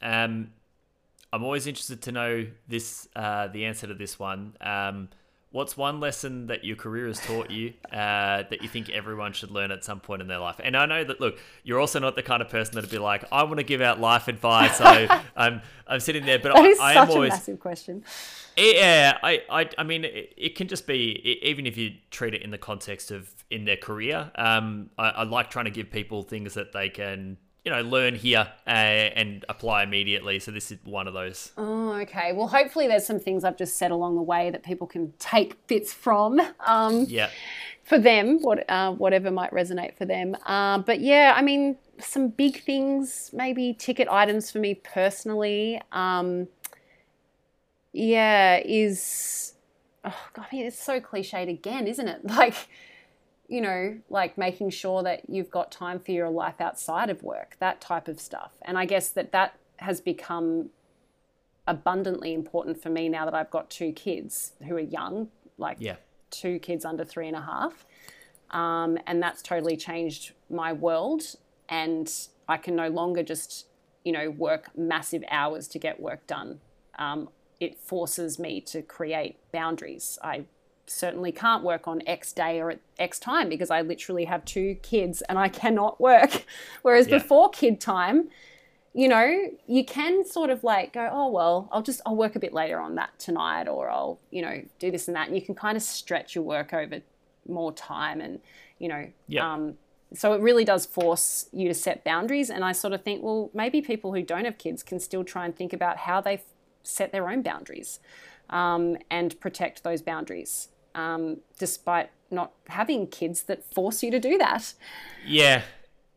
Um, 0.00 0.52
I'm 1.32 1.42
always 1.42 1.66
interested 1.66 2.02
to 2.02 2.12
know 2.12 2.46
this, 2.68 3.08
uh, 3.16 3.48
the 3.48 3.64
answer 3.64 3.88
to 3.88 3.94
this 3.94 4.16
one. 4.16 4.56
Um, 4.60 5.08
what's 5.50 5.76
one 5.76 5.98
lesson 6.00 6.46
that 6.48 6.64
your 6.64 6.76
career 6.76 7.06
has 7.06 7.18
taught 7.20 7.50
you 7.50 7.72
uh, 7.90 8.44
that 8.50 8.62
you 8.62 8.68
think 8.68 8.90
everyone 8.90 9.32
should 9.32 9.50
learn 9.50 9.70
at 9.70 9.84
some 9.84 10.00
point 10.00 10.20
in 10.22 10.28
their 10.28 10.38
life? 10.38 10.60
And 10.62 10.76
I 10.76 10.86
know 10.86 11.04
that 11.04 11.20
look, 11.20 11.38
you're 11.64 11.80
also 11.80 11.98
not 11.98 12.16
the 12.16 12.22
kind 12.22 12.42
of 12.42 12.48
person 12.48 12.74
that'd 12.74 12.90
be 12.90 12.98
like, 12.98 13.24
I 13.32 13.42
want 13.44 13.56
to 13.58 13.62
give 13.64 13.80
out 13.80 14.00
life 14.00 14.28
advice. 14.28 14.76
So 14.78 14.84
I'm 15.36 15.62
I'm 15.86 16.00
sitting 16.00 16.26
there, 16.26 16.38
but 16.38 16.54
That 16.54 16.64
I, 16.64 16.66
is 16.68 16.78
I 16.80 16.94
such 16.94 17.08
am 17.08 17.14
always 17.14 17.32
a 17.32 17.36
massive 17.36 17.60
question. 17.60 18.04
yeah, 18.56 19.18
I, 19.22 19.42
I, 19.50 19.70
I 19.78 19.84
mean, 19.84 20.04
it, 20.04 20.34
it 20.36 20.54
can 20.56 20.68
just 20.68 20.86
be 20.86 21.20
e- 21.24 21.38
even 21.42 21.66
if 21.66 21.76
you 21.76 21.92
treat 22.10 22.34
it 22.34 22.42
in 22.42 22.50
the 22.50 22.58
context 22.58 23.10
of 23.10 23.30
in 23.50 23.64
their 23.64 23.76
career. 23.78 24.30
Um, 24.34 24.90
I, 24.98 25.08
I 25.10 25.22
like 25.22 25.48
trying 25.50 25.64
to 25.64 25.70
give 25.70 25.90
people 25.90 26.22
things 26.22 26.54
that 26.54 26.72
they 26.72 26.90
can, 26.90 27.38
you 27.68 27.74
know, 27.74 27.82
learn 27.82 28.14
here 28.14 28.48
uh, 28.66 28.70
and 28.70 29.44
apply 29.50 29.82
immediately. 29.82 30.38
So 30.38 30.50
this 30.50 30.72
is 30.72 30.78
one 30.84 31.06
of 31.06 31.12
those. 31.12 31.52
Oh, 31.58 31.92
okay. 32.00 32.32
Well, 32.32 32.48
hopefully 32.48 32.88
there's 32.88 33.04
some 33.04 33.20
things 33.20 33.44
I've 33.44 33.58
just 33.58 33.76
said 33.76 33.90
along 33.90 34.16
the 34.16 34.22
way 34.22 34.48
that 34.48 34.62
people 34.62 34.86
can 34.86 35.12
take 35.18 35.66
bits 35.66 35.92
from. 35.92 36.40
Um, 36.66 37.04
Yeah, 37.04 37.28
for 37.84 37.98
them, 37.98 38.38
what 38.40 38.64
uh, 38.70 38.92
whatever 38.92 39.30
might 39.30 39.50
resonate 39.50 39.98
for 39.98 40.06
them. 40.06 40.34
Uh, 40.46 40.78
but 40.78 41.00
yeah, 41.00 41.34
I 41.36 41.42
mean, 41.42 41.76
some 41.98 42.28
big 42.28 42.62
things, 42.62 43.28
maybe 43.34 43.74
ticket 43.74 44.08
items 44.08 44.50
for 44.50 44.60
me 44.60 44.72
personally. 44.74 45.78
Um, 45.92 46.48
yeah, 47.92 48.62
is 48.64 49.52
oh, 50.06 50.16
God, 50.32 50.46
I 50.50 50.56
mean, 50.56 50.64
it's 50.64 50.82
so 50.82 51.00
cliched 51.00 51.50
again, 51.50 51.86
isn't 51.86 52.08
it? 52.08 52.20
Like, 52.24 52.54
you 53.48 53.62
know, 53.62 53.98
like 54.10 54.36
making 54.36 54.70
sure 54.70 55.02
that 55.02 55.28
you've 55.28 55.50
got 55.50 55.72
time 55.72 55.98
for 55.98 56.12
your 56.12 56.28
life 56.28 56.60
outside 56.60 57.08
of 57.08 57.22
work, 57.22 57.56
that 57.60 57.80
type 57.80 58.06
of 58.06 58.20
stuff. 58.20 58.52
And 58.62 58.78
I 58.78 58.84
guess 58.84 59.08
that 59.10 59.32
that 59.32 59.58
has 59.78 60.00
become 60.00 60.68
abundantly 61.66 62.34
important 62.34 62.80
for 62.80 62.90
me 62.90 63.08
now 63.08 63.24
that 63.24 63.34
I've 63.34 63.50
got 63.50 63.70
two 63.70 63.92
kids 63.92 64.52
who 64.66 64.76
are 64.76 64.80
young, 64.80 65.28
like 65.56 65.78
yeah, 65.80 65.96
two 66.30 66.58
kids 66.58 66.84
under 66.84 67.04
three 67.04 67.26
and 67.26 67.36
a 67.36 67.40
half. 67.40 67.86
Um, 68.50 68.98
and 69.06 69.22
that's 69.22 69.42
totally 69.42 69.76
changed 69.76 70.32
my 70.50 70.72
world. 70.72 71.22
And 71.70 72.10
I 72.48 72.58
can 72.58 72.76
no 72.76 72.88
longer 72.88 73.22
just, 73.22 73.66
you 74.04 74.12
know, 74.12 74.30
work 74.30 74.76
massive 74.76 75.24
hours 75.30 75.68
to 75.68 75.78
get 75.78 76.00
work 76.00 76.26
done. 76.26 76.60
Um, 76.98 77.28
it 77.60 77.78
forces 77.78 78.38
me 78.38 78.60
to 78.62 78.82
create 78.82 79.38
boundaries. 79.52 80.18
I 80.22 80.44
certainly 80.90 81.32
can't 81.32 81.62
work 81.64 81.86
on 81.88 82.02
X 82.06 82.32
day 82.32 82.60
or 82.60 82.70
at 82.70 82.80
X 82.98 83.18
time 83.18 83.48
because 83.48 83.70
I 83.70 83.80
literally 83.82 84.24
have 84.26 84.44
two 84.44 84.76
kids 84.82 85.22
and 85.22 85.38
I 85.38 85.48
cannot 85.48 86.00
work. 86.00 86.44
Whereas 86.82 87.08
Yeah. 87.08 87.18
before 87.18 87.50
kid 87.50 87.80
time, 87.80 88.28
you 88.94 89.06
know, 89.08 89.50
you 89.66 89.84
can 89.84 90.24
sort 90.24 90.50
of 90.50 90.64
like 90.64 90.92
go, 90.92 91.08
oh, 91.12 91.28
well, 91.28 91.68
I'll 91.70 91.82
just, 91.82 92.00
I'll 92.06 92.16
work 92.16 92.34
a 92.36 92.40
bit 92.40 92.52
later 92.52 92.80
on 92.80 92.94
that 92.96 93.18
tonight 93.18 93.68
or 93.68 93.90
I'll, 93.90 94.18
you 94.30 94.42
know, 94.42 94.62
do 94.78 94.90
this 94.90 95.06
and 95.08 95.16
that. 95.16 95.28
And 95.28 95.36
you 95.36 95.42
can 95.42 95.54
kind 95.54 95.76
of 95.76 95.82
stretch 95.82 96.34
your 96.34 96.44
work 96.44 96.72
over 96.72 97.00
more 97.46 97.72
time 97.72 98.20
and, 98.20 98.40
you 98.78 98.88
know, 98.88 99.08
Yeah. 99.28 99.52
um, 99.52 99.78
so 100.14 100.32
it 100.32 100.40
really 100.40 100.64
does 100.64 100.86
force 100.86 101.48
you 101.52 101.68
to 101.68 101.74
set 101.74 102.02
boundaries. 102.02 102.48
And 102.48 102.64
I 102.64 102.72
sort 102.72 102.94
of 102.94 103.02
think, 103.02 103.22
well, 103.22 103.50
maybe 103.52 103.82
people 103.82 104.14
who 104.14 104.22
don't 104.22 104.46
have 104.46 104.56
kids 104.56 104.82
can 104.82 104.98
still 105.00 105.22
try 105.22 105.44
and 105.44 105.54
think 105.54 105.72
about 105.74 105.98
how 105.98 106.20
they 106.22 106.40
set 106.82 107.12
their 107.12 107.28
own 107.28 107.42
boundaries 107.42 108.00
um, 108.48 108.96
and 109.10 109.38
protect 109.40 109.84
those 109.84 110.00
boundaries, 110.00 110.68
um, 110.98 111.38
despite 111.58 112.10
not 112.30 112.52
having 112.68 113.06
kids 113.06 113.42
that 113.44 113.64
force 113.74 114.02
you 114.02 114.10
to 114.10 114.20
do 114.20 114.36
that. 114.38 114.74
yeah. 115.26 115.62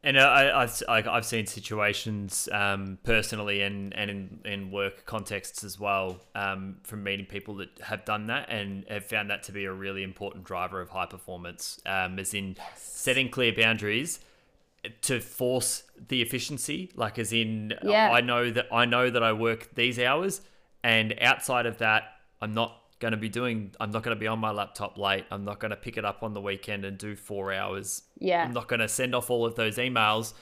And 0.03 0.19
I, 0.19 0.63
I've, 0.63 0.81
I- 0.89 1.15
I've 1.15 1.25
seen 1.27 1.45
situations 1.45 2.49
um, 2.51 2.97
personally 3.03 3.61
and, 3.61 3.93
and 3.93 4.09
in, 4.09 4.39
in 4.45 4.71
work 4.71 5.05
contexts 5.05 5.63
as 5.63 5.79
well 5.79 6.17
um, 6.33 6.77
from 6.83 7.03
meeting 7.03 7.27
people 7.27 7.53
that 7.57 7.69
have 7.83 8.03
done 8.03 8.25
that 8.27 8.49
and 8.49 8.83
have 8.89 9.05
found 9.05 9.29
that 9.29 9.43
to 9.43 9.51
be 9.51 9.65
a 9.65 9.71
really 9.71 10.01
important 10.01 10.43
driver 10.43 10.81
of 10.81 10.89
high 10.89 11.05
performance, 11.05 11.79
um, 11.85 12.17
as 12.17 12.33
in 12.33 12.55
setting 12.75 13.29
clear 13.29 13.53
boundaries 13.55 14.19
to 15.03 15.19
force 15.19 15.83
the 16.07 16.23
efficiency 16.23 16.89
like 16.95 17.19
as 17.19 17.31
in 17.31 17.71
Yeah. 17.83 18.09
i 18.11 18.19
know 18.21 18.49
that 18.49 18.65
i 18.73 18.83
know 18.85 19.11
that 19.11 19.21
i 19.21 19.31
work 19.31 19.75
these 19.75 19.99
hours 19.99 20.41
and 20.83 21.13
outside 21.21 21.67
of 21.67 21.77
that 21.77 22.01
i'm 22.41 22.55
not 22.55 22.80
going 23.01 23.11
to 23.11 23.17
be 23.17 23.27
doing 23.29 23.71
i'm 23.81 23.91
not 23.91 24.03
going 24.03 24.15
to 24.15 24.19
be 24.19 24.27
on 24.27 24.39
my 24.39 24.51
laptop 24.51 24.97
late 24.97 25.25
i'm 25.31 25.43
not 25.43 25.59
going 25.59 25.71
to 25.71 25.75
pick 25.75 25.97
it 25.97 26.05
up 26.05 26.23
on 26.23 26.33
the 26.33 26.39
weekend 26.39 26.85
and 26.85 26.97
do 26.97 27.15
four 27.15 27.51
hours 27.51 28.03
Yeah. 28.19 28.43
i'm 28.45 28.53
not 28.53 28.67
going 28.69 28.79
to 28.79 28.87
send 28.87 29.13
off 29.13 29.29
all 29.29 29.45
of 29.45 29.55
those 29.55 29.75
emails 29.77 30.33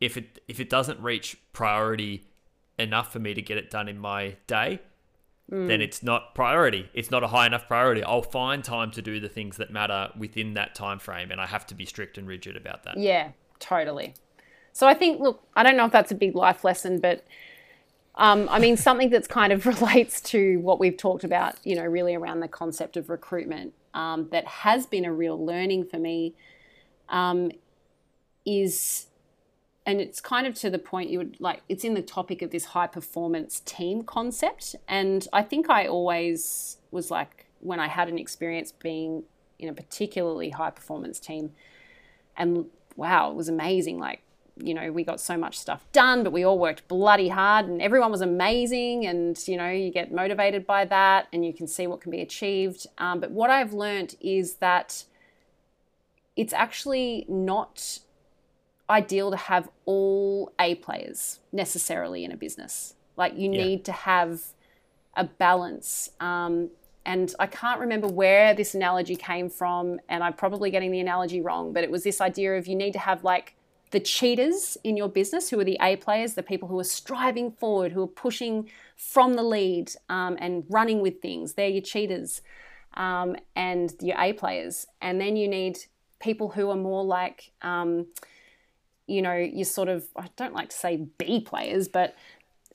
if 0.00 0.16
it 0.16 0.38
if 0.48 0.58
it 0.60 0.70
doesn't 0.70 1.00
reach 1.00 1.36
priority 1.52 2.26
enough 2.78 3.12
for 3.12 3.18
me 3.18 3.34
to 3.34 3.42
get 3.42 3.58
it 3.58 3.70
done 3.70 3.88
in 3.88 3.98
my 3.98 4.36
day 4.46 4.80
Mm. 5.52 5.68
then 5.68 5.82
it's 5.82 6.02
not 6.02 6.34
priority 6.34 6.88
it's 6.94 7.10
not 7.10 7.22
a 7.22 7.26
high 7.26 7.44
enough 7.46 7.68
priority 7.68 8.02
i'll 8.02 8.22
find 8.22 8.64
time 8.64 8.90
to 8.92 9.02
do 9.02 9.20
the 9.20 9.28
things 9.28 9.58
that 9.58 9.70
matter 9.70 10.08
within 10.18 10.54
that 10.54 10.74
time 10.74 10.98
frame 10.98 11.30
and 11.30 11.38
i 11.38 11.44
have 11.44 11.66
to 11.66 11.74
be 11.74 11.84
strict 11.84 12.16
and 12.16 12.26
rigid 12.26 12.56
about 12.56 12.84
that 12.84 12.96
Yeah, 12.96 13.32
totally. 13.58 14.14
So 14.72 14.86
I 14.88 14.94
think, 14.94 15.20
look, 15.20 15.42
I 15.54 15.62
don't 15.62 15.76
know 15.76 15.84
if 15.84 15.92
that's 15.92 16.10
a 16.10 16.14
big 16.14 16.34
life 16.34 16.64
lesson, 16.64 16.98
but 16.98 17.26
um, 18.16 18.48
I 18.50 18.58
mean, 18.58 18.76
something 18.76 19.10
that's 19.10 19.26
kind 19.26 19.52
of 19.52 19.66
relates 19.80 20.20
to 20.22 20.58
what 20.58 20.78
we've 20.78 20.96
talked 20.96 21.24
about, 21.24 21.56
you 21.64 21.74
know, 21.74 21.84
really 21.84 22.14
around 22.14 22.40
the 22.40 22.48
concept 22.48 22.96
of 22.96 23.10
recruitment 23.10 23.74
um, 23.92 24.28
that 24.30 24.46
has 24.46 24.86
been 24.86 25.04
a 25.04 25.12
real 25.12 25.42
learning 25.44 25.86
for 25.86 25.98
me 25.98 26.34
um, 27.08 27.50
is, 28.44 29.06
and 29.86 30.00
it's 30.00 30.20
kind 30.20 30.46
of 30.46 30.54
to 30.54 30.70
the 30.70 30.78
point 30.78 31.10
you 31.10 31.18
would 31.18 31.36
like, 31.40 31.62
it's 31.68 31.84
in 31.84 31.94
the 31.94 32.02
topic 32.02 32.42
of 32.42 32.50
this 32.50 32.66
high 32.66 32.86
performance 32.86 33.60
team 33.64 34.02
concept. 34.02 34.76
And 34.88 35.26
I 35.32 35.42
think 35.42 35.68
I 35.68 35.86
always 35.86 36.78
was 36.90 37.10
like, 37.10 37.46
when 37.60 37.80
I 37.80 37.88
had 37.88 38.08
an 38.08 38.18
experience 38.18 38.72
being 38.72 39.24
in 39.58 39.68
a 39.68 39.72
particularly 39.72 40.50
high 40.50 40.70
performance 40.70 41.18
team, 41.18 41.52
and 42.36 42.66
wow, 42.96 43.30
it 43.30 43.36
was 43.36 43.48
amazing. 43.48 43.98
Like 43.98 44.23
you 44.56 44.74
know, 44.74 44.92
we 44.92 45.04
got 45.04 45.20
so 45.20 45.36
much 45.36 45.58
stuff 45.58 45.84
done, 45.92 46.22
but 46.22 46.32
we 46.32 46.44
all 46.44 46.58
worked 46.58 46.86
bloody 46.86 47.28
hard 47.28 47.66
and 47.66 47.82
everyone 47.82 48.10
was 48.10 48.20
amazing. 48.20 49.04
And, 49.06 49.36
you 49.48 49.56
know, 49.56 49.70
you 49.70 49.90
get 49.90 50.12
motivated 50.12 50.66
by 50.66 50.84
that 50.84 51.26
and 51.32 51.44
you 51.44 51.52
can 51.52 51.66
see 51.66 51.86
what 51.86 52.00
can 52.00 52.10
be 52.10 52.20
achieved. 52.20 52.86
Um, 52.98 53.20
but 53.20 53.30
what 53.30 53.50
I've 53.50 53.72
learned 53.72 54.14
is 54.20 54.54
that 54.54 55.04
it's 56.36 56.52
actually 56.52 57.26
not 57.28 57.98
ideal 58.88 59.30
to 59.30 59.36
have 59.36 59.68
all 59.86 60.52
A 60.60 60.76
players 60.76 61.40
necessarily 61.52 62.24
in 62.24 62.30
a 62.30 62.36
business. 62.36 62.94
Like 63.16 63.36
you 63.36 63.48
Yeah. 63.48 63.64
need 63.64 63.84
to 63.86 63.92
have 63.92 64.42
a 65.16 65.24
balance. 65.24 66.10
Um, 66.20 66.70
and 67.06 67.34
I 67.38 67.46
can't 67.46 67.80
remember 67.80 68.08
where 68.08 68.54
this 68.54 68.74
analogy 68.74 69.14
came 69.16 69.50
from, 69.50 70.00
and 70.08 70.24
I'm 70.24 70.32
probably 70.32 70.70
getting 70.70 70.90
the 70.90 71.00
analogy 71.00 71.40
wrong, 71.40 71.72
but 71.72 71.84
it 71.84 71.90
was 71.90 72.02
this 72.02 72.20
idea 72.20 72.56
of 72.56 72.66
you 72.66 72.74
need 72.74 72.92
to 72.92 72.98
have 72.98 73.24
like 73.24 73.56
the 73.94 74.00
cheetahs 74.00 74.76
in 74.82 74.96
your 74.96 75.08
business 75.08 75.48
who 75.48 75.60
are 75.60 75.64
the 75.64 75.78
A 75.80 75.94
players, 75.94 76.34
the 76.34 76.42
people 76.42 76.66
who 76.66 76.80
are 76.80 76.84
striving 76.84 77.52
forward, 77.52 77.92
who 77.92 78.02
are 78.02 78.08
pushing 78.08 78.68
from 78.96 79.34
the 79.34 79.42
lead 79.44 79.92
um, 80.08 80.36
and 80.40 80.64
running 80.68 81.00
with 81.00 81.22
things. 81.22 81.54
They're 81.54 81.68
your 81.68 81.80
cheetahs 81.80 82.42
um, 82.94 83.36
and 83.54 83.94
your 84.00 84.20
A 84.20 84.32
players. 84.32 84.88
And 85.00 85.20
then 85.20 85.36
you 85.36 85.46
need 85.46 85.78
people 86.18 86.48
who 86.48 86.70
are 86.70 86.76
more 86.76 87.04
like, 87.04 87.52
um, 87.62 88.06
you 89.06 89.22
know, 89.22 89.36
you 89.36 89.62
sort 89.62 89.88
of, 89.88 90.04
I 90.16 90.28
don't 90.34 90.54
like 90.54 90.70
to 90.70 90.76
say 90.76 91.06
B 91.16 91.38
players, 91.38 91.86
but 91.86 92.16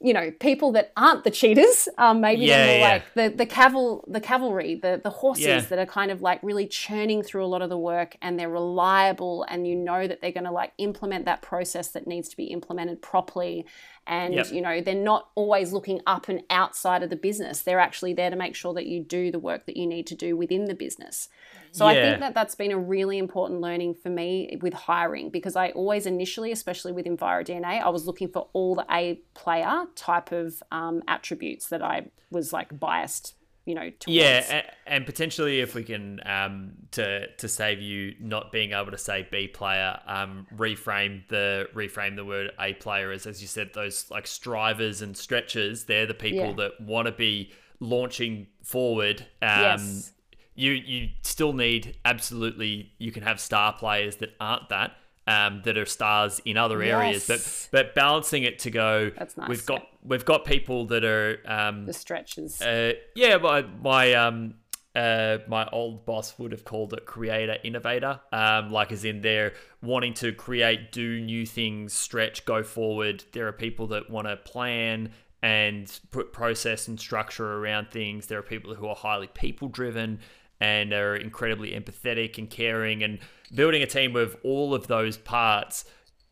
you 0.01 0.13
know, 0.13 0.31
people 0.39 0.71
that 0.73 0.93
aren't 0.95 1.25
the 1.25 1.31
cheetahs, 1.31 1.89
um, 1.97 2.21
maybe 2.21 2.45
Yeah, 2.45 2.57
they're 2.57 2.67
more 2.67 2.77
yeah. 2.77 2.93
like 2.93 3.13
the 3.15 3.29
the 3.35 3.45
caval 3.45 4.03
the 4.07 4.21
cavalry, 4.21 4.75
the 4.75 4.99
the 5.03 5.09
horses 5.09 5.45
Yeah. 5.45 5.59
that 5.59 5.79
are 5.79 5.85
kind 5.85 6.09
of 6.09 6.21
like 6.21 6.39
really 6.41 6.67
churning 6.67 7.21
through 7.21 7.43
a 7.43 7.47
lot 7.47 7.61
of 7.61 7.69
the 7.69 7.77
work, 7.77 8.15
and 8.21 8.39
they're 8.39 8.49
reliable, 8.49 9.45
and 9.49 9.67
you 9.67 9.75
know 9.75 10.07
that 10.07 10.21
they're 10.21 10.31
going 10.31 10.45
to 10.45 10.51
like 10.51 10.71
implement 10.77 11.25
that 11.25 11.41
process 11.41 11.89
that 11.89 12.07
needs 12.07 12.29
to 12.29 12.37
be 12.37 12.45
implemented 12.45 13.01
properly, 13.01 13.65
and 14.09 14.33
Yep. 14.33 14.51
you 14.51 14.61
know 14.61 14.81
they're 14.81 14.95
not 14.95 15.29
always 15.35 15.71
looking 15.71 16.01
up 16.05 16.27
and 16.27 16.41
outside 16.49 17.03
of 17.03 17.09
the 17.09 17.15
business. 17.15 17.61
They're 17.61 17.79
actually 17.79 18.13
there 18.13 18.29
to 18.29 18.35
make 18.35 18.55
sure 18.55 18.73
that 18.73 18.87
you 18.87 19.01
do 19.01 19.31
the 19.31 19.39
work 19.39 19.65
that 19.67 19.77
you 19.77 19.87
need 19.87 20.07
to 20.07 20.15
do 20.15 20.35
within 20.35 20.65
the 20.65 20.73
business. 20.73 21.29
So 21.71 21.85
I 21.85 21.93
think 21.93 22.19
that 22.21 22.33
that's 22.33 22.55
been 22.55 22.71
a 22.71 22.77
really 22.79 23.19
important 23.19 23.61
learning 23.61 23.93
for 23.93 24.09
me 24.09 24.57
with 24.59 24.73
hiring 24.73 25.29
because 25.29 25.55
I 25.55 25.69
always 25.69 26.07
initially, 26.07 26.51
especially 26.51 26.91
with 26.91 27.05
EnviroDNA, 27.05 27.83
I 27.83 27.89
was 27.89 28.07
looking 28.07 28.27
for 28.29 28.47
all 28.53 28.73
the 28.73 28.87
A 28.89 29.21
player 29.35 29.85
type 29.95 30.31
of 30.31 30.63
um, 30.71 31.03
attributes 31.07 31.67
that 31.67 31.83
I 31.83 32.07
was 32.31 32.51
like 32.51 32.79
biased, 32.79 33.35
you 33.69 33.75
know, 33.75 33.89
towards. 33.91 34.07
Yeah, 34.07 34.43
and, 34.49 34.63
and 34.87 35.05
potentially 35.05 35.61
if 35.61 35.75
we 35.75 35.83
can 35.83 36.19
um, 36.25 36.71
to 36.91 37.27
to 37.27 37.47
save 37.47 37.79
you 37.81 38.15
not 38.19 38.51
being 38.51 38.73
able 38.73 38.91
to 38.91 38.97
say 38.97 39.27
B 39.31 39.47
player, 39.47 39.99
um, 40.07 40.47
reframe 40.55 41.27
the 41.29 41.67
reframe 41.73 42.15
the 42.15 42.25
word 42.25 42.51
A 42.59 42.73
player 42.73 43.11
as 43.11 43.25
as 43.27 43.41
you 43.41 43.47
said 43.47 43.71
those 43.73 44.09
like 44.09 44.27
strivers 44.27 45.01
and 45.01 45.15
stretchers. 45.15 45.85
They're 45.85 46.05
the 46.07 46.13
people 46.13 46.47
Yeah. 46.47 46.53
that 46.53 46.81
want 46.81 47.05
to 47.05 47.11
be 47.11 47.51
launching 47.79 48.47
forward. 48.63 49.21
Um, 49.41 49.59
Yes. 49.61 50.13
You 50.55 50.71
you 50.73 51.09
still 51.21 51.53
need 51.53 51.95
absolutely. 52.03 52.91
You 52.97 53.13
can 53.13 53.23
have 53.23 53.39
star 53.39 53.71
players 53.71 54.17
that 54.17 54.31
aren't 54.41 54.67
that. 54.69 54.91
Um, 55.29 55.61
that 55.65 55.77
are 55.77 55.85
stars 55.85 56.41
in 56.43 56.57
other 56.57 56.81
areas, 56.81 57.29
Yes. 57.29 57.67
but 57.71 57.85
but 57.85 57.93
balancing 57.95 58.43
it 58.43 58.57
to 58.59 58.71
go. 58.71 59.11
That's 59.15 59.37
nice, 59.37 59.47
We've 59.49 59.65
got 59.65 59.85
we've 60.01 60.25
got 60.25 60.43
people 60.43 60.87
that 60.87 61.03
are 61.03 61.37
um, 61.45 61.85
the 61.85 61.93
stretches. 61.93 62.59
uh, 62.61 62.93
yeah, 63.15 63.37
my 63.37 63.61
my 63.61 64.13
um 64.13 64.55
uh 64.95 65.37
my 65.47 65.67
old 65.71 66.03
boss 66.05 66.39
would 66.39 66.51
have 66.51 66.65
called 66.65 66.93
it 66.93 67.05
creator 67.05 67.57
innovator. 67.63 68.19
Um, 68.31 68.69
like 68.71 68.91
as 68.91 69.05
in 69.05 69.21
they're 69.21 69.53
wanting 69.83 70.15
to 70.15 70.31
create, 70.31 70.91
do 70.91 71.21
new 71.21 71.45
things, 71.45 71.93
stretch, 71.93 72.43
go 72.45 72.63
forward. 72.63 73.23
There 73.33 73.47
are 73.47 73.51
people 73.53 73.85
that 73.87 74.09
want 74.09 74.27
to 74.27 74.35
plan 74.37 75.11
and 75.43 75.99
put 76.11 76.33
process 76.33 76.87
and 76.87 76.99
structure 76.99 77.53
around 77.59 77.91
things. 77.91 78.27
There 78.27 78.39
are 78.39 78.41
people 78.55 78.73
who 78.75 78.87
are 78.87 78.95
highly 78.95 79.27
people 79.27 79.67
driven 79.67 80.19
and 80.59 80.93
are 80.93 81.15
incredibly 81.15 81.71
empathetic 81.71 82.37
and 82.37 82.49
caring 82.49 83.03
and 83.03 83.19
building 83.55 83.81
a 83.81 83.85
team 83.87 84.13
with 84.13 84.35
all 84.43 84.73
of 84.73 84.87
those 84.87 85.17
parts 85.17 85.85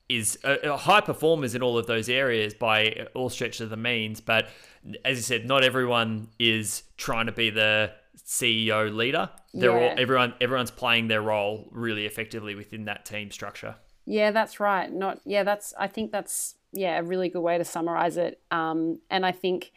is 0.09 0.37
uh, 0.43 0.55
uh, 0.63 0.77
high 0.77 1.01
performers 1.01 1.53
in 1.55 1.61
all 1.61 1.77
of 1.77 1.85
those 1.87 2.07
areas 2.09 2.53
by 2.53 3.07
all 3.13 3.29
stretches 3.29 3.61
of 3.61 3.69
the 3.69 3.77
means. 3.77 4.21
But 4.21 4.47
as 5.03 5.17
you 5.17 5.23
said, 5.23 5.45
not 5.45 5.63
everyone 5.63 6.29
is 6.39 6.83
trying 6.95 7.25
to 7.25 7.31
be 7.33 7.49
the 7.49 7.91
CEO 8.25 8.93
leader. 8.93 9.29
They're 9.53 9.71
Yeah. 9.77 9.89
all 9.91 9.95
everyone 9.99 10.33
everyone's 10.39 10.71
playing 10.71 11.07
their 11.07 11.21
role 11.21 11.67
really 11.71 12.05
effectively 12.05 12.55
within 12.55 12.85
that 12.85 13.05
team 13.05 13.31
structure. 13.31 13.75
Yeah, 14.05 14.31
that's 14.31 14.59
right. 14.59 14.91
Not 14.91 15.19
yeah, 15.25 15.43
that's 15.43 15.73
I 15.77 15.87
think 15.87 16.11
that's 16.11 16.55
yeah, 16.71 16.99
a 16.99 17.03
really 17.03 17.27
good 17.29 17.41
way 17.41 17.57
to 17.57 17.65
summarize 17.65 18.17
it. 18.17 18.39
Um, 18.51 18.99
and 19.09 19.25
I 19.25 19.31
think, 19.31 19.71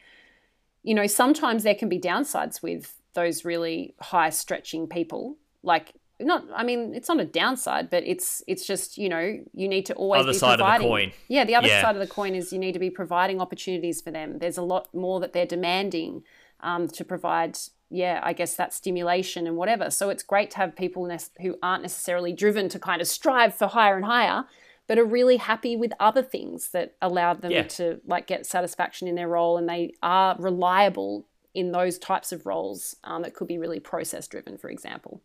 you 0.83 0.95
know, 0.95 1.07
sometimes 1.07 1.63
there 1.63 1.75
can 1.75 1.89
be 1.89 1.99
downsides 2.01 2.63
with 2.63 3.00
those 3.15 3.45
really 3.45 3.95
high 4.01 4.31
stretching 4.31 4.87
people. 4.87 5.37
Like 5.63 5.93
not 6.21 6.45
I 6.55 6.65
mean, 6.65 6.95
it's 6.95 7.09
not 7.09 7.19
a 7.21 7.25
downside, 7.25 7.89
but 7.91 8.03
it's 8.05 8.43
it's 8.47 8.67
just, 8.67 8.99
you 8.99 9.09
know, 9.09 9.39
you 9.53 9.69
need 9.69 9.87
to 9.87 9.95
always 9.95 10.21
Other 10.21 10.33
be 10.33 10.39
side 10.39 10.53
of 10.55 10.59
the 10.59 10.65
providing. 10.65 10.89
coin. 10.89 11.13
Yeah, 11.29 11.45
the 11.45 11.55
other 11.55 11.69
Yeah. 11.69 11.81
side 11.83 11.97
of 11.97 12.01
the 12.01 12.07
coin 12.07 12.35
is 12.35 12.53
you 12.53 12.59
need 12.59 12.73
to 12.73 12.79
be 12.79 12.91
providing 12.91 13.41
opportunities 13.41 14.01
for 14.03 14.11
them. 14.11 14.39
There's 14.39 14.59
a 14.59 14.63
lot 14.63 14.93
more 14.95 15.19
that 15.21 15.33
they're 15.33 15.47
demanding 15.47 16.23
um, 16.63 16.89
to 16.89 17.07
provide, 17.07 17.57
yeah, 17.89 18.21
I 18.23 18.35
guess 18.35 18.55
that 18.57 18.75
stimulation 18.75 19.47
and 19.47 19.57
whatever. 19.57 19.91
So 19.91 20.11
it's 20.11 20.23
great 20.23 20.51
to 20.51 20.57
have 20.59 20.77
people 20.77 21.07
ne- 21.07 21.17
who 21.41 21.57
aren't 21.63 21.81
necessarily 21.83 22.35
driven 22.35 22.69
to 22.69 22.79
kind 22.79 23.01
of 23.01 23.09
strive 23.09 23.55
for 23.55 23.67
higher 23.67 23.97
and 23.97 24.05
higher, 24.05 24.45
but 24.87 24.99
are 24.99 25.05
really 25.07 25.39
happy 25.39 25.75
with 25.75 25.95
other 25.99 26.23
things 26.23 26.69
that 26.73 26.97
allow 27.01 27.33
them 27.33 27.51
Yeah. 27.53 27.63
to 27.63 28.01
like 28.07 28.27
get 28.27 28.45
satisfaction 28.45 29.09
in 29.09 29.15
their 29.15 29.29
role 29.29 29.57
and 29.57 29.67
they 29.67 29.95
are 30.03 30.37
reliable 30.39 31.25
in 31.55 31.73
those 31.73 31.99
types 31.99 32.33
of 32.33 32.47
roles 32.47 32.97
um, 33.05 33.23
that 33.23 33.35
could 33.35 33.49
be 33.49 33.59
really 33.59 33.81
process 33.81 34.29
driven, 34.29 34.57
for 34.57 34.71
example. 34.71 35.23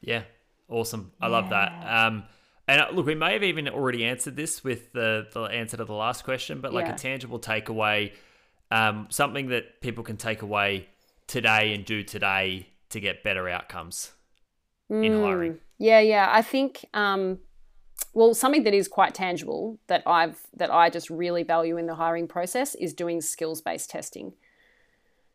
Yeah, 0.00 0.22
awesome. 0.68 1.12
I 1.20 1.26
love 1.28 1.50
that. 1.50 1.72
Um, 1.86 2.24
and 2.68 2.80
uh, 2.80 2.88
look, 2.92 3.06
we 3.06 3.14
may 3.14 3.32
have 3.32 3.42
even 3.42 3.68
already 3.68 4.04
answered 4.04 4.36
this 4.36 4.62
with 4.62 4.92
the, 4.92 5.26
the 5.32 5.42
answer 5.42 5.76
to 5.76 5.84
the 5.84 5.94
last 5.94 6.22
question, 6.24 6.60
but 6.60 6.72
like 6.72 6.86
Yeah. 6.86 6.94
a 6.94 6.98
tangible 6.98 7.40
takeaway, 7.40 8.12
um, 8.70 9.06
something 9.10 9.48
that 9.48 9.80
people 9.80 10.04
can 10.04 10.16
take 10.16 10.42
away 10.42 10.88
today 11.26 11.74
and 11.74 11.84
do 11.84 12.02
today 12.02 12.68
to 12.90 13.00
get 13.00 13.22
better 13.22 13.48
outcomes 13.48 14.12
in 14.90 15.12
hiring. 15.12 15.54
Mm, 15.54 15.58
Yeah, 15.78 16.00
yeah. 16.00 16.28
I 16.30 16.42
think 16.42 16.86
um, 16.94 17.38
well, 18.14 18.34
something 18.34 18.62
that 18.64 18.74
is 18.74 18.88
quite 18.88 19.14
tangible 19.14 19.78
that 19.86 20.02
I've 20.06 20.40
that 20.54 20.70
I 20.70 20.90
just 20.90 21.10
really 21.10 21.42
value 21.42 21.76
in 21.76 21.86
the 21.86 21.94
hiring 21.94 22.28
process 22.28 22.74
is 22.74 22.92
doing 22.94 23.20
skills 23.20 23.60
based 23.60 23.90
testing. 23.90 24.32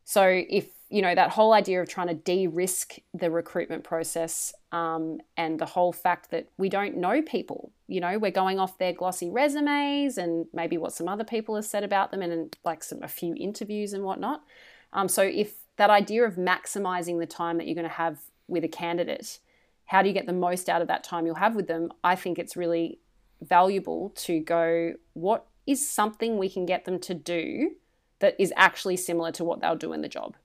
So 0.06 0.24
if 0.28 0.68
you 0.90 1.02
know 1.02 1.16
that 1.16 1.32
whole 1.32 1.54
idea 1.54 1.82
of 1.82 1.90
trying 1.90 2.08
to 2.08 2.14
de-risk 2.14 2.98
the 3.14 3.32
recruitment 3.32 3.84
process 3.84 4.54
um, 4.72 5.20
and 5.38 5.58
the 5.58 5.66
whole 5.66 5.92
fact 5.92 6.30
that 6.32 6.50
we 6.58 6.70
don't 6.70 6.98
know 6.98 7.22
people, 7.22 7.72
you 7.88 8.00
know, 8.00 8.20
we're 8.20 8.32
going 8.32 8.60
off 8.60 8.78
their 8.78 8.94
glossy 8.94 9.30
resumes 9.30 10.18
and 10.18 10.46
maybe 10.54 10.78
what 10.78 10.94
some 10.94 11.08
other 11.08 11.24
people 11.24 11.56
have 11.56 11.66
said 11.66 11.84
about 11.84 12.12
them 12.12 12.22
and, 12.22 12.32
and 12.32 12.58
like 12.64 12.84
some 12.84 13.02
a 13.02 13.08
few 13.08 13.34
interviews 13.36 13.94
and 13.94 14.04
whatnot. 14.04 14.44
Um, 14.92 15.08
so 15.08 15.24
if 15.24 15.56
that 15.78 15.90
idea 15.90 16.24
of 16.26 16.36
maximizing 16.36 17.20
the 17.20 17.26
time 17.26 17.58
that 17.58 17.66
you're 17.66 17.76
going 17.76 17.88
to 17.88 17.94
have 17.96 18.20
with 18.48 18.64
a 18.64 18.68
candidate, 18.68 19.40
how 19.86 20.02
do 20.02 20.08
you 20.08 20.14
get 20.14 20.28
the 20.28 20.34
most 20.34 20.70
out 20.70 20.82
of 20.82 20.88
that 20.88 21.04
time 21.04 21.26
you'll 21.26 21.36
have 21.36 21.56
with 21.56 21.68
them? 21.68 21.92
I 22.04 22.16
think 22.16 22.38
it's 22.38 22.56
really 22.56 23.00
valuable 23.42 24.12
to 24.16 24.40
go, 24.40 24.94
what 25.14 25.48
is 25.66 25.88
something 25.88 26.38
we 26.38 26.50
can 26.50 26.66
get 26.66 26.86
them 26.86 27.00
to 27.00 27.14
do 27.14 27.72
that 28.24 28.36
is 28.40 28.54
actually 28.56 28.96
similar 28.96 29.34
to 29.34 29.44
what 29.44 29.60
they'll 29.60 29.76
do 29.76 29.92
in 29.92 30.02
the 30.02 30.08
job? 30.08 30.38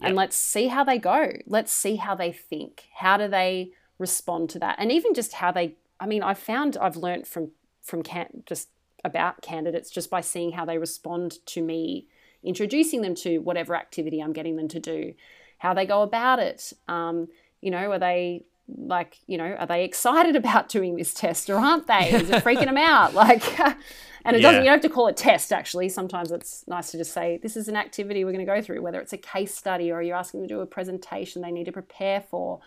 And 0.00 0.14
let's 0.14 0.36
see 0.36 0.66
how 0.66 0.84
they 0.84 0.98
go. 0.98 1.32
Let's 1.46 1.72
see 1.72 1.96
how 1.96 2.14
they 2.14 2.30
think. 2.30 2.84
How 2.96 3.16
do 3.16 3.26
they 3.28 3.70
respond 3.98 4.50
to 4.50 4.58
that? 4.58 4.76
And 4.78 4.92
even 4.92 5.14
just 5.14 5.32
how 5.32 5.50
they, 5.50 5.76
I 5.98 6.04
mean, 6.06 6.22
I've 6.22 6.38
found 6.38 6.76
I've 6.76 6.96
learned 6.96 7.26
from, 7.26 7.52
from 7.80 8.02
can, 8.02 8.42
just 8.44 8.68
about 9.04 9.40
candidates 9.40 9.90
just 9.90 10.10
by 10.10 10.20
seeing 10.20 10.52
how 10.52 10.66
they 10.66 10.76
respond 10.76 11.38
to 11.46 11.62
me 11.62 12.06
introducing 12.42 13.00
them 13.00 13.14
to 13.14 13.38
whatever 13.38 13.74
activity 13.74 14.20
I'm 14.20 14.34
getting 14.34 14.56
them 14.56 14.68
to 14.68 14.80
do, 14.80 15.14
how 15.56 15.72
they 15.72 15.86
go 15.86 16.02
about 16.02 16.40
it. 16.40 16.74
Um, 16.88 17.28
you 17.62 17.70
know, 17.70 17.90
are 17.92 17.98
they 17.98 18.44
like, 18.68 19.18
you 19.26 19.36
know, 19.38 19.54
are 19.58 19.66
they 19.66 19.84
excited 19.84 20.36
about 20.42 20.68
doing 20.68 20.96
this 20.96 21.12
test 21.14 21.50
or 21.50 21.56
aren't 21.56 21.86
they? 21.86 22.10
Is 22.12 22.30
it 22.30 22.44
freaking 22.44 22.66
them 22.66 22.76
out? 22.78 23.12
Like, 23.24 23.58
and 24.24 24.36
it 24.36 24.40
Yeah. 24.40 24.48
doesn't, 24.48 24.62
you 24.62 24.68
don't 24.70 24.76
have 24.76 24.80
to 24.82 24.88
call 24.88 25.06
it 25.08 25.16
test 25.16 25.52
actually. 25.52 25.88
Sometimes 25.88 26.30
it's 26.32 26.66
nice 26.66 26.90
to 26.92 26.98
just 26.98 27.12
say, 27.12 27.38
this 27.42 27.56
is 27.56 27.68
an 27.68 27.76
activity 27.76 28.24
we're 28.24 28.32
going 28.32 28.44
to 28.44 28.50
go 28.52 28.62
through, 28.62 28.80
whether 28.82 29.00
it's 29.00 29.12
a 29.12 29.18
case 29.18 29.54
study 29.54 29.92
or 29.92 30.00
you're 30.02 30.16
asking 30.16 30.40
them 30.40 30.48
to 30.48 30.54
do 30.54 30.60
a 30.60 30.66
presentation 30.66 31.42
they 31.42 31.50
need 31.52 31.64
to 31.66 31.72
prepare 31.72 32.20
for, 32.22 32.60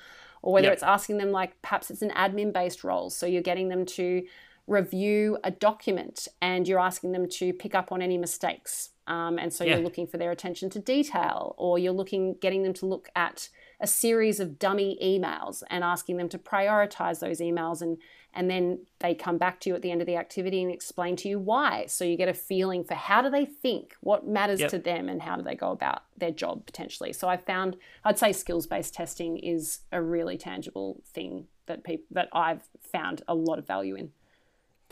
or 0.43 0.53
whether 0.53 0.67
Yep. 0.67 0.73
it's 0.73 0.83
asking 0.83 1.17
them 1.17 1.31
like 1.31 1.59
perhaps 1.63 1.89
it's 1.89 2.01
an 2.03 2.11
admin 2.11 2.53
based 2.53 2.83
role. 2.83 3.09
So 3.09 3.25
you're 3.25 3.41
getting 3.41 3.69
them 3.69 3.85
to 3.87 4.23
review 4.67 5.37
a 5.43 5.49
document 5.51 6.27
and 6.41 6.67
you're 6.67 6.79
asking 6.79 7.13
them 7.13 7.27
to 7.29 7.53
pick 7.53 7.73
up 7.73 7.91
on 7.91 8.01
any 8.01 8.17
mistakes. 8.17 8.89
Um, 9.07 9.39
and 9.39 9.51
so 9.51 9.63
Yeah. 9.63 9.75
you're 9.75 9.83
looking 9.83 10.05
for 10.05 10.17
their 10.17 10.31
attention 10.31 10.69
to 10.71 10.79
detail, 10.79 11.55
or 11.57 11.79
you're 11.79 11.93
looking, 11.93 12.35
getting 12.41 12.63
them 12.63 12.73
to 12.73 12.85
look 12.85 13.09
at 13.15 13.49
a 13.79 13.87
series 13.87 14.39
of 14.39 14.57
dummy 14.57 14.97
emails 15.03 15.63
and 15.69 15.83
asking 15.83 16.17
them 16.17 16.29
to 16.29 16.37
prioritize 16.37 17.19
those 17.19 17.39
emails 17.39 17.81
and 17.81 17.97
and 18.33 18.51
then 18.51 18.85
they 18.99 19.15
come 19.15 19.39
back 19.39 19.59
to 19.61 19.69
you 19.69 19.75
at 19.75 19.81
the 19.81 19.89
end 19.89 19.99
of 19.99 20.05
the 20.05 20.15
activity 20.15 20.61
and 20.61 20.71
explain 20.71 21.15
to 21.15 21.27
you 21.27 21.39
why. 21.39 21.87
So 21.87 22.05
you 22.05 22.15
get 22.15 22.29
a 22.29 22.35
feeling 22.35 22.83
for 22.83 22.93
how 22.93 23.23
do 23.23 23.31
they 23.31 23.45
think 23.45 23.95
what 24.01 24.27
matters 24.27 24.59
yep. 24.59 24.69
to 24.69 24.77
them 24.77 25.09
and 25.09 25.23
how 25.23 25.37
do 25.37 25.41
they 25.41 25.55
go 25.55 25.71
about 25.71 26.03
their 26.17 26.29
job 26.29 26.65
potentially. 26.65 27.13
So 27.13 27.27
i 27.27 27.37
found 27.37 27.77
i'd 28.05 28.19
say 28.19 28.31
skills 28.31 28.67
based 28.67 28.93
testing 28.93 29.37
is 29.37 29.79
a 29.91 30.01
really 30.01 30.37
tangible 30.37 31.01
thing 31.05 31.47
that 31.65 31.83
people 31.83 32.05
that 32.11 32.29
i've 32.31 32.61
found 32.91 33.23
a 33.27 33.33
lot 33.33 33.57
of 33.57 33.65
value 33.65 33.95
in. 33.95 34.11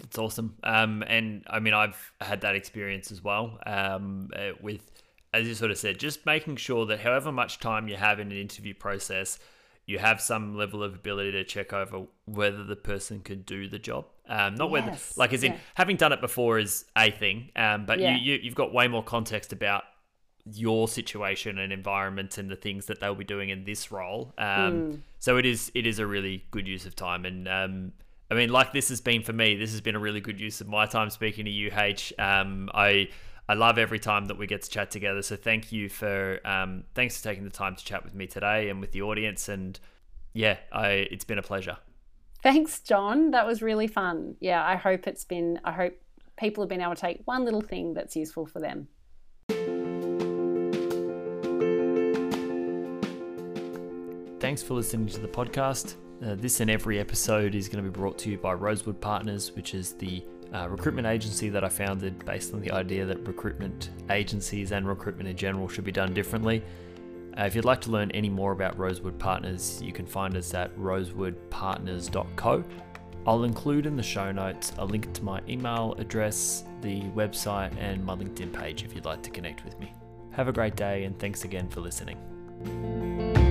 It's 0.04 0.18
awesome. 0.18 0.56
Um, 0.64 1.04
and 1.08 1.44
i 1.48 1.60
mean 1.60 1.74
i've 1.74 2.12
had 2.22 2.42
that 2.42 2.56
experience 2.56 3.12
as 3.12 3.24
well 3.24 3.60
um, 3.66 4.30
uh, 4.36 4.52
with 4.60 4.92
as 5.36 5.48
you 5.48 5.54
sort 5.54 5.72
of 5.72 5.78
said 5.78 6.00
just 6.00 6.26
making 6.26 6.56
sure 6.56 6.86
that 6.86 7.00
however 7.00 7.32
much 7.32 7.60
time 7.60 7.88
you 7.88 7.96
have 7.96 8.20
in 8.20 8.32
an 8.32 8.38
interview 8.38 8.74
process 8.74 9.40
you 9.86 10.00
have 10.00 10.20
some 10.20 10.56
level 10.56 10.84
of 10.84 10.96
ability 10.96 11.32
to 11.32 11.44
check 11.44 11.72
over 11.72 12.06
whether 12.26 12.64
the 12.64 12.76
person 12.76 13.20
can 13.20 13.42
do 13.44 13.68
the 13.68 13.78
job. 13.78 14.06
Um, 14.28 14.56
not 14.56 14.72
yes. 14.72 14.72
whether, 14.72 14.98
like, 15.18 15.34
as 15.34 15.44
in 15.44 15.54
yeah. 15.54 15.58
having 15.76 15.98
done 15.98 16.12
it 16.12 16.22
before 16.22 16.58
is 16.58 16.86
a 16.98 17.12
thing, 17.12 17.52
um, 17.56 17.86
but 17.86 18.00
yeah. 18.00 18.16
you, 18.16 18.34
you 18.34 18.40
you've 18.44 18.56
got 18.56 18.74
way 18.74 18.88
more 18.88 19.04
context 19.04 19.54
about 19.54 19.84
your 20.52 20.88
situation 20.88 21.60
and 21.60 21.72
environment 21.72 22.38
and 22.38 22.50
the 22.50 22.56
things 22.56 22.88
that 22.88 23.00
they'll 23.00 23.16
be 23.16 23.24
doing 23.24 23.50
in 23.50 23.64
this 23.64 23.92
role. 23.92 24.34
Um, 24.38 24.46
mm. 24.46 25.00
So 25.20 25.38
it 25.38 25.46
is 25.46 25.72
it 25.76 25.86
is 25.86 26.00
a 26.00 26.08
really 26.08 26.44
good 26.50 26.68
use 26.68 26.88
of 26.88 26.96
time, 26.96 27.26
and 27.26 27.48
um, 27.48 27.92
I 28.32 28.34
mean, 28.34 28.50
like 28.50 28.74
this 28.74 28.90
has 28.90 29.02
been 29.02 29.22
for 29.22 29.34
me, 29.34 29.56
this 29.56 29.72
has 29.72 29.82
been 29.82 29.96
a 29.96 30.00
really 30.00 30.22
good 30.22 30.40
use 30.40 30.62
of 30.62 30.68
my 30.68 30.88
time 30.88 31.12
speaking 31.12 31.46
to 31.46 31.52
you, 31.52 31.72
H. 31.76 32.12
Um, 32.18 32.72
I 32.74 33.10
I 33.48 33.54
love 33.54 33.78
every 33.78 34.00
time 34.00 34.26
that 34.26 34.38
we 34.38 34.48
get 34.48 34.64
to 34.64 34.70
chat 34.70 34.90
together. 34.90 35.22
So 35.22 35.36
thank 35.36 35.72
you 35.72 35.90
for 35.90 36.40
um, 36.46 36.84
thanks 36.96 37.18
for 37.18 37.24
taking 37.24 37.44
the 37.44 37.52
time 37.52 37.76
to 37.76 37.86
chat 37.86 38.04
with 38.04 38.16
me 38.16 38.28
today 38.28 38.70
and 38.70 38.82
with 38.82 38.92
the 38.92 39.04
audience. 39.04 39.50
And 39.50 39.80
yeah, 40.34 40.58
I 40.72 41.08
it's 41.12 41.26
been 41.26 41.38
a 41.38 41.44
pleasure. 41.44 41.78
Thanks, 42.42 42.80
John. 42.80 43.32
That 43.32 43.46
was 43.46 43.62
really 43.62 43.88
fun. 43.88 44.36
Yeah, 44.40 44.66
I 44.66 44.76
hope 44.76 45.08
it's 45.08 45.26
been. 45.26 45.60
I 45.64 45.72
hope 45.72 45.94
people 46.38 46.64
have 46.64 46.70
been 46.70 46.82
able 46.82 46.96
to 46.96 47.02
take 47.02 47.22
one 47.26 47.46
little 47.46 47.62
thing 47.62 47.94
that's 47.94 48.16
useful 48.16 48.46
for 48.46 48.60
them. 48.60 48.88
Thanks 54.40 54.62
for 54.62 54.76
listening 54.76 55.08
to 55.08 55.20
the 55.20 55.28
podcast. 55.28 55.96
Uh, 56.24 56.36
this 56.36 56.60
and 56.60 56.70
every 56.70 57.00
episode 57.00 57.56
is 57.56 57.68
going 57.68 57.84
to 57.84 57.90
be 57.90 57.94
brought 57.94 58.18
to 58.20 58.30
you 58.30 58.38
by 58.38 58.54
Rosewood 58.54 59.02
Partners, 59.02 59.52
which 59.54 59.74
is 59.74 59.94
the 59.94 60.24
uh, 60.56 60.68
recruitment 60.68 61.08
agency 61.08 61.50
that 61.50 61.64
I 61.64 61.70
founded 61.70 62.26
based 62.26 62.54
on 62.54 62.62
the 62.62 62.72
idea 62.72 63.06
that 63.06 63.18
recruitment 63.28 63.90
agencies 64.10 64.72
and 64.72 64.88
recruitment 64.88 65.28
in 65.28 65.36
general 65.36 65.68
should 65.68 65.84
be 65.84 65.92
done 65.92 66.14
differently. 66.14 66.64
Uh, 67.38 67.44
if 67.44 67.56
you'd 67.56 67.66
like 67.66 67.82
to 67.82 67.92
learn 67.92 68.10
any 68.12 68.30
more 68.30 68.54
about 68.54 68.78
Rosewood 68.78 69.20
Partners, 69.20 69.82
you 69.84 69.92
can 69.92 70.06
find 70.06 70.38
us 70.38 70.54
at 70.54 70.74
rosewoodpartners.co. 70.78 72.64
I'll 73.28 73.44
include 73.44 73.86
in 73.86 73.98
the 73.98 74.04
show 74.04 74.32
notes 74.32 74.72
a 74.78 74.86
link 74.86 75.12
to 75.14 75.24
my 75.24 75.42
email 75.50 75.96
address, 75.98 76.64
the 76.82 77.02
website, 77.02 77.76
and 77.78 78.06
my 78.06 78.16
LinkedIn 78.16 78.54
page 78.54 78.84
if 78.84 78.94
you'd 78.96 79.06
like 79.06 79.24
to 79.24 79.32
connect 79.32 79.66
with 79.66 79.78
me. 79.80 79.92
Have 80.32 80.48
a 80.48 80.54
great 80.54 80.76
day, 80.76 81.04
and 81.06 81.18
thanks 81.20 81.44
again 81.44 81.68
for 81.68 81.82
listening. 81.82 83.45